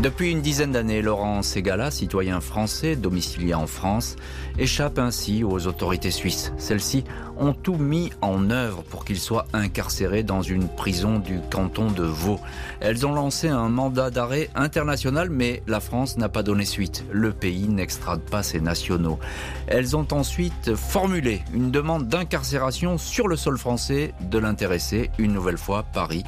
Depuis 0.02 0.30
une 0.30 0.42
dizaine 0.42 0.72
d'années, 0.72 1.00
Laurent 1.00 1.42
Segala, 1.42 1.90
citoyen 1.90 2.42
français 2.42 2.96
domicilié 2.96 3.54
en 3.54 3.66
France, 3.66 4.16
échappe 4.58 4.98
ainsi 4.98 5.42
aux 5.42 5.66
autorités 5.66 6.10
suisses. 6.10 6.52
Celles-ci 6.58 7.04
ont 7.38 7.54
tout 7.54 7.76
mis 7.76 8.12
en 8.20 8.50
œuvre 8.50 8.82
pour 8.82 9.06
qu'il 9.06 9.18
soit 9.18 9.46
incarcéré 9.54 10.22
dans 10.22 10.42
une 10.42 10.68
prison 10.68 11.18
du 11.18 11.40
canton 11.50 11.90
de 11.90 12.02
Vaud. 12.02 12.38
Elles 12.80 13.06
ont 13.06 13.14
lancé 13.14 13.48
un 13.48 13.70
mandat 13.70 14.10
d'arrêt 14.10 14.50
international, 14.54 15.30
mais 15.30 15.62
la 15.66 15.80
France 15.80 16.18
n'a 16.18 16.28
pas 16.28 16.42
donné 16.42 16.66
suite. 16.66 17.04
Le 17.10 17.32
pays 17.32 17.66
n'extrade 17.66 18.20
pas 18.20 18.42
ses 18.42 18.60
nationaux. 18.60 19.18
Elles 19.66 19.96
ont 19.96 20.06
ensuite 20.12 20.74
formulé 20.74 21.40
une 21.54 21.70
demande 21.70 22.06
d'incarcération 22.06 22.98
sur 22.98 23.28
le 23.28 23.36
sol 23.36 23.56
français 23.56 24.12
de 24.20 24.38
l'intéressé, 24.38 25.10
une 25.18 25.32
nouvelle 25.32 25.58
fois 25.58 25.84
Paris 25.84 26.22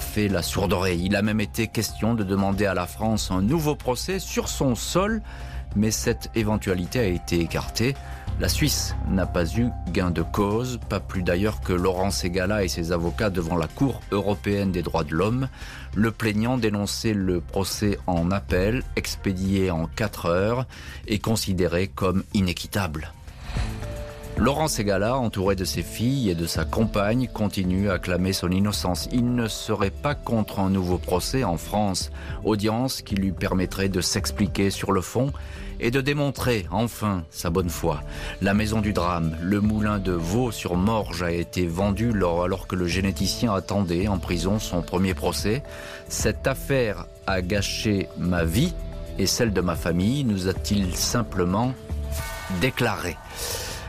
fait 0.00 0.28
la 0.28 0.42
sourde 0.42 0.72
oreille. 0.72 1.02
Il 1.04 1.16
a 1.16 1.22
même 1.22 1.40
été 1.40 1.68
question 1.68 2.14
de 2.14 2.24
demander 2.24 2.66
à 2.66 2.74
la 2.74 2.86
France 2.86 3.30
un 3.30 3.42
nouveau 3.42 3.74
procès 3.74 4.18
sur 4.18 4.48
son 4.48 4.74
sol, 4.74 5.22
mais 5.76 5.90
cette 5.90 6.30
éventualité 6.34 6.98
a 6.98 7.04
été 7.04 7.40
écartée. 7.40 7.94
La 8.40 8.48
Suisse 8.48 8.96
n'a 9.08 9.26
pas 9.26 9.46
eu 9.56 9.68
gain 9.92 10.10
de 10.10 10.22
cause, 10.22 10.80
pas 10.88 11.00
plus 11.00 11.22
d'ailleurs 11.22 11.60
que 11.60 11.72
Laurent 11.72 12.10
Segala 12.10 12.64
et 12.64 12.68
ses 12.68 12.90
avocats 12.90 13.30
devant 13.30 13.56
la 13.56 13.68
Cour 13.68 14.00
européenne 14.10 14.72
des 14.72 14.82
droits 14.82 15.04
de 15.04 15.14
l'homme. 15.14 15.48
Le 15.94 16.10
plaignant 16.10 16.58
dénonçait 16.58 17.14
le 17.14 17.40
procès 17.40 17.98
en 18.08 18.32
appel, 18.32 18.82
expédié 18.96 19.70
en 19.70 19.86
4 19.86 20.26
heures, 20.26 20.66
et 21.06 21.20
considéré 21.20 21.86
comme 21.86 22.24
inéquitable. 22.34 23.13
Laurent 24.36 24.66
Segala, 24.66 25.16
entouré 25.16 25.54
de 25.54 25.64
ses 25.64 25.82
filles 25.82 26.28
et 26.28 26.34
de 26.34 26.46
sa 26.46 26.64
compagne, 26.64 27.28
continue 27.32 27.88
à 27.88 28.00
clamer 28.00 28.32
son 28.32 28.50
innocence. 28.50 29.08
Il 29.12 29.34
ne 29.34 29.46
serait 29.46 29.90
pas 29.90 30.16
contre 30.16 30.58
un 30.58 30.70
nouveau 30.70 30.98
procès 30.98 31.44
en 31.44 31.56
France, 31.56 32.10
audience 32.42 33.00
qui 33.00 33.14
lui 33.14 33.30
permettrait 33.30 33.88
de 33.88 34.00
s'expliquer 34.00 34.70
sur 34.70 34.90
le 34.90 35.00
fond 35.02 35.32
et 35.78 35.92
de 35.92 36.00
démontrer 36.00 36.66
enfin 36.72 37.24
sa 37.30 37.48
bonne 37.48 37.70
foi. 37.70 38.02
La 38.42 38.54
maison 38.54 38.80
du 38.80 38.92
drame, 38.92 39.36
le 39.40 39.60
moulin 39.60 40.00
de 40.00 40.12
Vaux-sur-Morge 40.12 41.22
a 41.22 41.30
été 41.30 41.66
vendu 41.66 42.12
alors 42.12 42.66
que 42.66 42.74
le 42.74 42.88
généticien 42.88 43.54
attendait 43.54 44.08
en 44.08 44.18
prison 44.18 44.58
son 44.58 44.82
premier 44.82 45.14
procès. 45.14 45.62
Cette 46.08 46.48
affaire 46.48 47.06
a 47.28 47.40
gâché 47.40 48.08
ma 48.18 48.44
vie 48.44 48.74
et 49.16 49.26
celle 49.26 49.52
de 49.52 49.60
ma 49.60 49.76
famille, 49.76 50.24
nous 50.24 50.48
a-t-il 50.48 50.96
simplement 50.96 51.72
déclaré. 52.60 53.16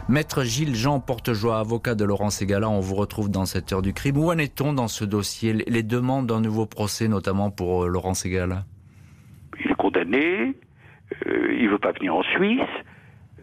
Maître 0.07 0.43
Gilles 0.43 0.75
Jean 0.75 0.99
Portejoie, 0.99 1.57
avocat 1.57 1.95
de 1.95 2.05
Laurent 2.05 2.29
Ségala, 2.29 2.69
on 2.69 2.79
vous 2.79 2.93
retrouve 2.93 3.31
dans 3.31 3.45
cette 3.45 3.73
heure 3.73 3.81
du 3.81 3.91
crime. 3.91 4.17
Où 4.17 4.29
en 4.29 4.37
est-on 4.37 4.71
dans 4.71 4.87
ce 4.87 5.03
dossier? 5.03 5.53
Les 5.53 5.81
demandes 5.81 6.27
d'un 6.27 6.41
nouveau 6.41 6.67
procès, 6.67 7.07
notamment 7.07 7.49
pour 7.49 7.85
euh, 7.85 7.87
Laurent 7.87 8.13
Ségala 8.13 8.65
Il 9.59 9.71
est 9.71 9.75
condamné, 9.75 10.53
euh, 11.25 11.55
il 11.57 11.65
ne 11.65 11.69
veut 11.71 11.79
pas 11.79 11.91
venir 11.93 12.15
en 12.15 12.21
Suisse, 12.21 12.61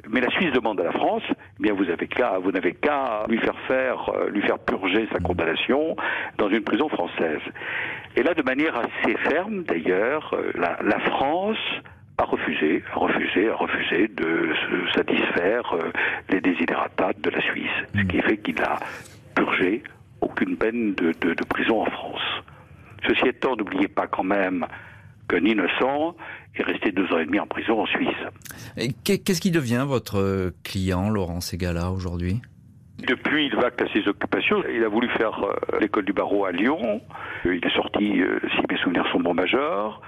mais 0.08 0.20
la 0.20 0.30
Suisse 0.30 0.52
demande 0.52 0.80
à 0.80 0.84
la 0.84 0.92
France, 0.92 1.24
eh 1.28 1.62
bien 1.64 1.74
vous 1.74 1.90
avez 1.90 2.06
qu'à, 2.06 2.38
vous 2.38 2.52
n'avez 2.52 2.74
qu'à 2.74 3.24
lui 3.28 3.38
faire 3.38 3.58
faire, 3.66 4.08
euh, 4.10 4.30
lui 4.30 4.42
faire 4.42 4.60
purger 4.60 5.08
sa 5.12 5.18
condamnation 5.18 5.96
dans 6.38 6.48
une 6.48 6.62
prison 6.62 6.88
française. 6.88 7.42
Et 8.14 8.22
là, 8.22 8.34
de 8.34 8.42
manière 8.42 8.76
assez 8.76 9.16
ferme, 9.28 9.64
d'ailleurs, 9.64 10.32
la 10.54 11.00
France 11.00 11.58
a 12.18 12.24
refusé, 12.24 12.82
a 12.92 12.98
refusé, 12.98 13.48
a 13.48 13.56
refusé 13.56 14.08
de 14.08 14.52
se 14.54 14.92
satisfaire 14.92 15.74
euh, 15.74 15.90
les 16.30 16.40
désidérata 16.40 17.10
de 17.18 17.30
la 17.30 17.40
Suisse, 17.40 17.70
ce 17.94 18.02
qui 18.02 18.20
fait 18.20 18.36
qu'il 18.38 18.60
a 18.62 18.78
purgé 19.34 19.82
aucune 20.20 20.56
peine 20.56 20.94
de, 20.94 21.44
prison 21.48 21.82
en 21.82 21.90
France. 21.90 22.20
Ceci 23.06 23.26
étant, 23.26 23.56
n'oubliez 23.56 23.88
pas 23.88 24.06
quand 24.06 24.22
même 24.22 24.66
qu'un 25.28 25.44
innocent 25.44 26.14
est 26.54 26.62
resté 26.62 26.92
deux 26.92 27.10
ans 27.12 27.18
et 27.18 27.24
demi 27.24 27.40
en 27.40 27.46
prison 27.46 27.80
en 27.80 27.86
Suisse. 27.86 28.08
Qu'est-ce 29.04 29.40
qui 29.40 29.50
devient 29.50 29.84
votre 29.86 30.52
client, 30.62 31.10
Laurent 31.10 31.40
Segala, 31.40 31.90
aujourd'hui? 31.90 32.40
Depuis, 32.98 33.46
il 33.46 33.56
va 33.56 33.66
à 33.66 33.92
ses 33.92 34.06
occupations. 34.06 34.62
Il 34.72 34.84
a 34.84 34.88
voulu 34.88 35.08
faire 35.08 35.42
euh, 35.42 35.78
l'école 35.80 36.04
du 36.04 36.12
barreau 36.12 36.44
à 36.44 36.52
Lyon. 36.52 37.00
Il 37.44 37.64
est 37.64 37.74
sorti, 37.74 38.20
euh, 38.20 38.38
si 38.54 38.62
mes 38.70 38.78
souvenirs 38.78 39.06
sont 39.10 39.18
bons, 39.18 39.34
major. 39.34 40.00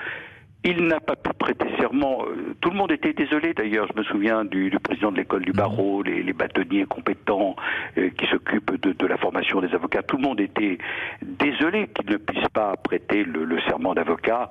Il 0.66 0.86
n'a 0.86 0.98
pas 0.98 1.14
pu 1.14 1.30
prêter 1.38 1.66
serment. 1.78 2.24
Euh, 2.26 2.56
tout 2.62 2.70
le 2.70 2.76
monde 2.76 2.90
était 2.90 3.12
désolé 3.12 3.52
d'ailleurs. 3.52 3.86
Je 3.92 3.98
me 4.00 4.04
souviens 4.04 4.46
du, 4.46 4.70
président 4.82 5.12
de 5.12 5.18
l'école 5.18 5.42
du 5.44 5.50
mhm. 5.50 5.56
barreau, 5.56 6.02
les, 6.02 6.32
bâtonniers 6.32 6.86
compétents 6.86 7.54
euh, 7.98 8.08
qui 8.16 8.26
s'occupent 8.26 8.74
de, 8.80 9.06
la 9.06 9.18
formation 9.18 9.60
des 9.60 9.74
avocats. 9.74 10.02
Tout 10.02 10.16
le 10.16 10.22
monde 10.22 10.40
était 10.40 10.78
désolé 11.22 11.88
qu'il 11.88 12.10
ne 12.10 12.16
puisse 12.16 12.48
pas 12.48 12.76
prêter 12.76 13.24
le, 13.24 13.60
serment 13.68 13.94
d'avocat 13.94 14.48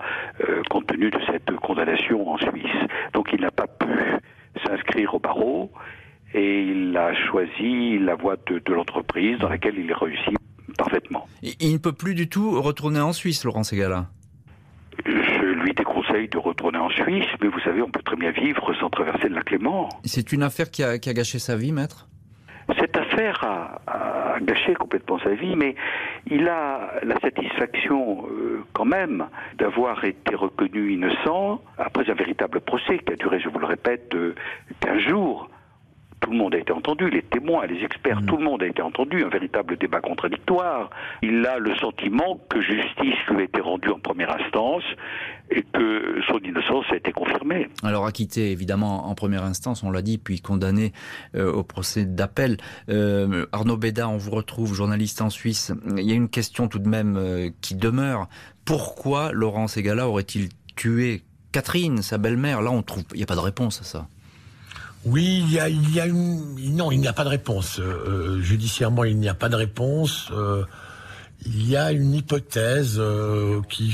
euh, 0.48 0.62
compte 0.70 0.86
tenu 0.86 1.10
de 1.10 1.20
cette 1.32 1.52
condamnation 1.58 2.30
en 2.30 2.38
Suisse. 2.38 2.88
Donc 3.14 3.30
il 3.34 3.42
n'a 3.42 3.52
pas 3.52 3.68
pu 3.68 3.88
s'inscrire 4.64 5.16
au 5.16 5.20
barreau 5.20 5.72
et 6.36 6.62
il 6.62 6.96
a 6.96 7.14
choisi 7.16 7.98
la 7.98 8.16
voie 8.16 8.36
de, 8.46 8.62
l'entreprise 8.72 9.40
dans 9.40 9.50
laquelle 9.50 9.78
il 9.80 9.92
réussit 9.92 10.38
parfaitement. 10.78 11.28
Il 11.42 11.74
ne 11.74 11.78
peut 11.80 11.92
plus 11.92 12.14
du 12.14 12.30
tout 12.30 12.62
retourner 12.62 13.00
en 13.00 13.14
Suisse, 13.14 13.44
Laurent 13.44 13.64
Segala? 13.64 14.10
De 16.14 16.38
retourner 16.38 16.78
en 16.78 16.90
Suisse, 16.90 17.26
mais 17.42 17.48
vous 17.48 17.60
savez, 17.62 17.82
on 17.82 17.90
peut 17.90 18.02
très 18.04 18.16
bien 18.16 18.32
vivre 18.32 18.74
sans 18.80 18.90
traverser 18.90 19.30
le 19.30 19.36
lac 19.36 19.50
Léman. 19.52 19.90
C'est 20.06 20.32
une 20.32 20.44
affaire 20.44 20.70
qui 20.70 20.84
a, 20.84 20.98
gâché 20.98 21.40
sa 21.40 21.56
vie, 21.56 21.72
maître? 21.72 22.08
Cette 22.80 22.96
affaire 22.96 23.44
a, 23.44 24.40
gâché 24.42 24.74
complètement 24.76 25.20
sa 25.20 25.32
vie, 25.32 25.56
mais 25.56 25.76
il 26.30 26.48
a 26.48 26.92
la 27.04 27.20
satisfaction 27.20 28.26
euh, 28.30 28.64
quand 28.74 28.86
même 28.86 29.26
d'avoir 29.58 30.04
été 30.06 30.36
reconnu 30.36 30.94
innocent 30.94 31.62
après 31.78 32.10
un 32.10 32.14
véritable 32.14 32.62
procès 32.62 33.00
qui 33.00 33.14
a 33.14 33.16
duré, 33.16 33.40
je 33.40 33.50
vous 33.50 33.60
le 33.60 33.66
répète, 33.66 34.16
15 34.80 34.98
jours 35.00 35.50
tout 36.24 36.32
le 36.32 36.38
monde 36.38 36.56
a 36.56 36.58
été 36.58 36.72
entendu, 36.72 37.10
les 37.10 37.22
témoins, 37.22 37.66
les 37.68 37.84
experts, 37.84 38.22
mm. 38.22 38.26
tout 38.26 38.38
le 38.38 38.46
monde 38.46 38.64
a 38.64 38.68
été 38.68 38.82
entendu, 38.82 39.24
un 39.24 39.30
véritable 39.30 39.78
débat 39.78 40.00
contradictoire. 40.00 40.90
Il 41.22 41.46
a 41.46 41.60
le 41.60 41.76
sentiment 41.76 42.40
que 42.50 42.62
justice 42.62 43.20
lui 43.30 43.42
a 43.42 43.44
été 43.44 43.60
rendue 43.60 43.90
en 43.90 44.00
première 44.00 44.34
instance 44.34 44.84
et 45.52 45.64
que 45.64 46.22
son 46.28 46.40
innocence 46.40 46.86
a 46.92 46.96
été 46.96 47.12
confirmée. 47.12 47.68
Alors 47.84 48.06
acquitté 48.06 48.52
évidemment 48.52 49.10
en 49.10 49.16
première 49.16 49.44
instance, 49.44 49.84
on 49.84 49.92
l'a 49.92 50.02
dit, 50.02 50.18
puis 50.18 50.40
condamné 50.40 50.94
euh, 51.36 51.52
au 51.52 51.64
procès 51.64 52.06
d'appel. 52.06 52.58
Euh, 52.88 53.46
Arnaud 53.52 53.78
Béda, 53.78 54.08
on 54.08 54.18
vous 54.18 54.32
retrouve, 54.32 54.74
journaliste 54.74 55.22
en 55.22 55.30
Suisse. 55.30 55.74
Il 55.98 56.04
y 56.04 56.14
a 56.14 56.16
une 56.16 56.30
question 56.30 56.70
tout 56.70 56.80
de 56.80 56.88
même 56.88 57.18
euh, 57.18 57.50
qui 57.60 57.76
demeure. 57.76 58.30
Pourquoi 58.64 59.34
Laurent 59.34 59.68
Segala 59.68 60.08
aurait-il 60.08 60.50
tué 60.78 61.24
Catherine, 61.52 62.02
sa 62.02 62.18
belle-mère? 62.18 62.62
Là, 62.62 62.72
on 62.72 62.82
trouve, 62.82 63.04
il 63.12 63.18
n'y 63.18 63.24
a 63.24 63.28
pas 63.28 63.36
de 63.36 63.42
réponse 63.42 63.82
à 63.82 63.84
ça. 63.84 64.08
Oui, 65.06 65.44
il 65.46 65.54
y 65.54 65.60
a, 65.60 65.68
il 65.68 65.94
y 65.94 66.00
a 66.00 66.06
une... 66.06 66.76
non, 66.76 66.92
il 66.92 67.00
n'y 67.00 67.08
a 67.08 67.14
pas 67.14 67.24
de 67.24 67.30
réponse. 67.30 67.80
Euh, 67.80 67.84
euh, 67.84 68.42
judiciairement, 68.42 69.04
il 69.04 69.18
n'y 69.18 69.28
a 69.28 69.34
pas 69.34 69.50
de 69.50 69.56
réponse. 69.56 70.30
Euh, 70.32 70.64
il 71.46 71.70
y 71.70 71.76
a 71.76 71.92
une 71.92 72.14
hypothèse 72.14 73.02
qui 73.68 73.94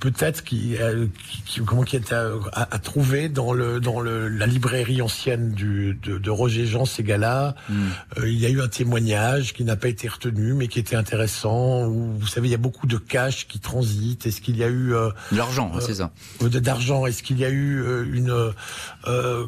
peut-être 0.00 0.42
qui, 0.42 0.76
euh, 0.78 1.06
qui, 1.44 1.60
comment 1.60 1.82
qui 1.82 1.96
est 1.96 2.12
à, 2.12 2.30
à, 2.52 2.78
trouver 2.78 3.28
dans 3.28 3.52
le 3.52 3.80
dans 3.80 4.00
le, 4.00 4.28
la 4.28 4.46
librairie 4.46 5.02
ancienne 5.02 5.52
du, 5.52 5.98
de, 6.02 6.18
de 6.18 6.30
Roger 6.30 6.66
Jean 6.66 6.86
Ségala. 6.86 7.54
Hmm. 7.68 7.88
Euh, 8.18 8.28
il 8.28 8.38
y 8.38 8.46
a 8.46 8.48
eu 8.48 8.60
un 8.62 8.68
témoignage 8.68 9.52
qui 9.52 9.62
n'a 9.62 9.76
pas 9.76 9.88
été 9.88 10.08
retenu, 10.08 10.54
mais 10.54 10.68
qui 10.68 10.78
était 10.78 10.96
intéressant. 10.96 11.86
Où, 11.86 12.16
vous 12.18 12.26
savez, 12.26 12.48
il 12.48 12.50
y 12.50 12.54
a 12.54 12.58
beaucoup 12.58 12.86
de 12.86 12.96
cash 12.96 13.46
qui 13.46 13.60
transitent. 13.60 14.26
Est-ce 14.26 14.40
qu'il 14.40 14.56
y 14.56 14.64
a 14.64 14.68
eu 14.68 14.94
euh, 14.94 15.10
l'argent, 15.32 15.70
c'est 15.80 15.94
ça 15.94 16.10
D'argent. 16.40 17.06
Est-ce 17.06 17.22
qu'il 17.22 17.38
y 17.38 17.44
a 17.44 17.50
eu 17.50 17.84
une 18.12 18.52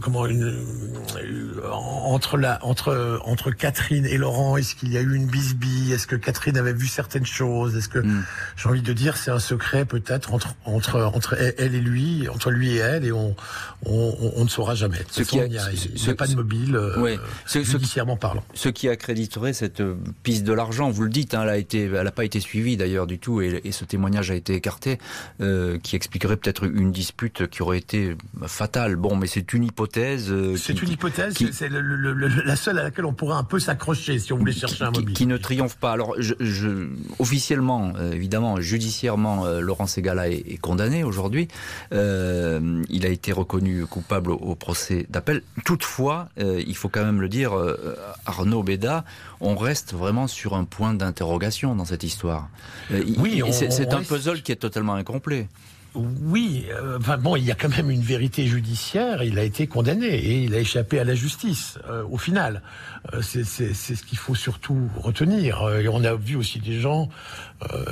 comment 0.00 0.26
une 0.26 0.56
entre 1.70 2.36
la 2.36 2.64
entre 2.64 3.20
entre 3.24 3.50
Catherine 3.50 4.06
et 4.06 4.18
Laurent 4.18 4.56
Est-ce 4.56 4.74
qu'il 4.74 4.92
y 4.92 4.98
a 4.98 5.00
eu 5.00 5.14
une 5.14 5.26
bisbille? 5.26 5.92
Est-ce 5.92 6.06
que 6.06 6.16
Catherine 6.16 6.56
avait 6.58 6.72
vu 6.74 6.86
certaines 6.86 7.26
choses? 7.26 7.76
Est-ce 7.76 7.88
que 7.88 7.98
hmm. 8.00 8.24
j'ai 8.56 8.68
envie 8.68 8.82
de 8.82 8.92
dire 8.92 9.16
c'est 9.16 9.30
un 9.30 9.38
secret 9.38 9.84
peut-être 9.84 10.34
entre, 10.64 11.00
entre, 11.00 11.36
elle 11.58 11.74
et 11.74 11.80
lui, 11.80 12.28
entre 12.28 12.50
lui 12.50 12.76
et 12.76 12.78
elle, 12.78 13.04
et 13.04 13.12
on, 13.12 13.34
on, 13.86 14.44
ne 14.44 14.48
saura 14.48 14.74
jamais. 14.74 14.98
Ce 15.10 15.22
qui 15.22 15.40
a, 15.40 15.46
il 15.46 15.52
n'y 15.52 15.58
a, 15.58 16.14
pas 16.14 16.26
de 16.26 16.36
mobile, 16.36 16.76
euh, 16.76 17.16
judiciairement 17.46 18.16
parlant. 18.16 18.44
Ce 18.54 18.68
qui 18.68 18.88
accréditerait 18.88 19.52
cette 19.52 19.80
euh, 19.80 19.96
piste 20.22 20.44
de 20.44 20.52
l'argent, 20.52 20.90
vous 20.90 21.02
le 21.02 21.10
dites, 21.10 21.34
hein, 21.34 21.44
elle 21.46 21.92
n'a 21.92 22.10
pas 22.10 22.24
été 22.24 22.40
suivie 22.40 22.76
d'ailleurs 22.76 23.06
du 23.06 23.18
tout, 23.18 23.40
et, 23.40 23.60
ce 23.72 23.84
témoignage 23.84 24.30
a 24.30 24.34
été 24.34 24.54
écarté, 24.54 24.98
euh, 25.40 25.78
qui 25.78 25.96
expliquerait 25.96 26.36
peut-être 26.36 26.64
une 26.64 26.92
dispute 26.92 27.48
qui 27.48 27.62
aurait 27.62 27.78
été 27.78 28.16
fatale. 28.46 28.96
Bon, 28.96 29.16
mais 29.16 29.26
c'est 29.26 29.52
une 29.52 29.64
hypothèse. 29.64 30.32
c'est 30.56 30.82
une 30.82 30.90
hypothèse, 30.90 31.34
c'est 31.52 31.68
la 31.70 32.56
seule 32.56 32.78
à 32.78 32.82
laquelle 32.82 33.06
on 33.06 33.14
pourrait 33.14 33.36
un 33.36 33.44
peu 33.44 33.58
s'accrocher 33.58 34.18
si 34.18 34.32
on 34.32 34.38
voulait 34.38 34.52
chercher 34.52 34.84
un 34.84 34.90
mobile. 34.90 35.14
Qui, 35.14 35.26
ne 35.26 35.36
triomphe 35.36 35.76
pas. 35.76 35.92
Alors, 35.92 36.14
je, 36.18 36.88
officiellement, 37.18 37.92
évidemment, 38.12 38.60
judiciairement, 38.60 39.46
Laurent 39.60 39.86
Segala 39.86 40.28
est, 40.32 40.58
condamné 40.58 41.04
aujourd'hui. 41.04 41.48
Euh, 41.92 42.82
il 42.88 43.06
a 43.06 43.08
été 43.08 43.32
reconnu 43.32 43.86
coupable 43.86 44.30
au, 44.30 44.54
procès 44.54 45.06
d'appel. 45.08 45.42
Toutefois, 45.64 46.28
euh, 46.38 46.62
il 46.66 46.76
faut 46.76 46.88
quand 46.88 47.04
même 47.04 47.20
le 47.20 47.28
dire, 47.28 47.56
euh, 47.56 47.96
Arnaud 48.26 48.62
Béda, 48.62 49.04
on 49.40 49.56
reste 49.56 49.92
vraiment 49.94 50.26
sur 50.26 50.54
un 50.54 50.64
point 50.64 50.94
d'interrogation 50.94 51.74
dans 51.74 51.84
cette 51.84 52.02
histoire. 52.02 52.48
oui, 53.18 53.42
c'est 53.50 53.92
un 53.92 54.02
puzzle 54.02 54.42
qui 54.42 54.52
est 54.52 54.56
totalement 54.56 54.94
incomplet. 54.94 55.48
Oui, 55.94 56.66
euh, 56.70 56.98
enfin 56.98 57.18
bon, 57.18 57.36
il 57.36 57.44
y 57.44 57.50
a 57.50 57.54
quand 57.54 57.68
même 57.68 57.90
une 57.90 58.00
vérité 58.00 58.46
judiciaire. 58.46 59.22
Il 59.22 59.38
a 59.38 59.42
été 59.42 59.66
condamné 59.66 60.06
et 60.06 60.42
il 60.44 60.54
a 60.54 60.58
échappé 60.58 60.98
à 60.98 61.04
la 61.04 61.14
justice 61.14 61.78
euh, 61.88 62.02
au 62.10 62.16
final. 62.16 62.62
Euh, 63.12 63.20
c'est 63.20 63.44
ce 63.44 64.02
qu'il 64.02 64.16
faut 64.16 64.34
surtout 64.34 64.88
retenir. 64.96 65.68
Et 65.80 65.88
on 65.88 66.02
a 66.04 66.14
vu 66.14 66.36
aussi 66.36 66.60
des 66.60 66.80
gens, 66.80 67.10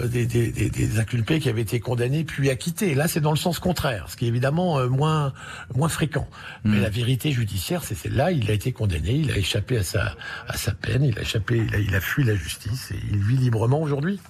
des, 0.04 0.24
des, 0.24 0.50
des, 0.50 0.98
inculpés 0.98 1.40
qui 1.40 1.50
avaient 1.50 1.60
été 1.60 1.78
condamnés 1.78 2.24
puis 2.24 2.48
acquittés. 2.48 2.94
Là, 2.94 3.06
c'est 3.06 3.20
dans 3.20 3.32
le 3.32 3.36
sens 3.36 3.58
contraire, 3.58 4.06
ce 4.08 4.16
qui 4.16 4.24
est 4.24 4.28
évidemment 4.28 4.86
moins 4.88 5.34
moins 5.74 5.88
fréquent. 5.88 6.28
Mais 6.64 6.78
hmm. 6.78 6.82
la 6.82 6.90
vérité 6.90 7.32
judiciaire, 7.32 7.84
c'est 7.84 7.94
celle-là. 7.94 8.32
Il 8.32 8.50
a 8.50 8.54
été 8.54 8.72
condamné, 8.72 9.12
il 9.12 9.30
a 9.30 9.36
échappé 9.36 9.76
à 9.76 9.82
sa 9.82 10.16
à 10.48 10.56
sa 10.56 10.72
peine, 10.72 11.04
il 11.04 11.18
a 11.18 11.22
échappé, 11.22 11.66
il 11.78 11.94
a 11.94 12.00
fui 12.00 12.24
la 12.24 12.34
justice 12.34 12.92
et 12.92 12.98
il 13.12 13.22
vit 13.22 13.36
librement 13.36 13.82
aujourd'hui. 13.82 14.20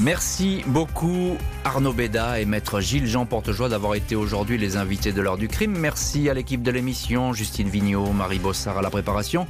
Merci 0.00 0.62
beaucoup 0.66 1.36
Arnaud 1.64 1.92
Béda 1.92 2.38
et 2.38 2.44
maître 2.44 2.80
Gilles 2.80 3.08
Jean 3.08 3.26
Portejoie 3.26 3.68
d'avoir 3.68 3.96
été 3.96 4.14
aujourd'hui 4.14 4.56
les 4.56 4.76
invités 4.76 5.12
de 5.12 5.20
l'heure 5.20 5.36
du 5.36 5.48
crime. 5.48 5.76
Merci 5.76 6.30
à 6.30 6.34
l'équipe 6.34 6.62
de 6.62 6.70
l'émission, 6.70 7.32
Justine 7.32 7.68
Vignot, 7.68 8.12
Marie 8.12 8.38
Bossard 8.38 8.78
à 8.78 8.82
la 8.82 8.90
préparation 8.90 9.48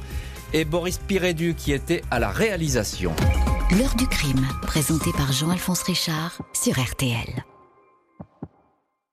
et 0.53 0.65
Boris 0.65 0.97
Pirédu 0.97 1.53
qui 1.55 1.71
était 1.71 2.01
à 2.09 2.17
la 2.17 2.29
réalisation. 2.29 3.13
L'heure 3.77 3.93
du 3.95 4.07
crime, 4.07 4.47
présenté 4.63 5.11
par 5.15 5.31
Jean-Alphonse 5.31 5.83
Richard 5.83 6.41
sur 6.53 6.79
RTL. 6.79 7.43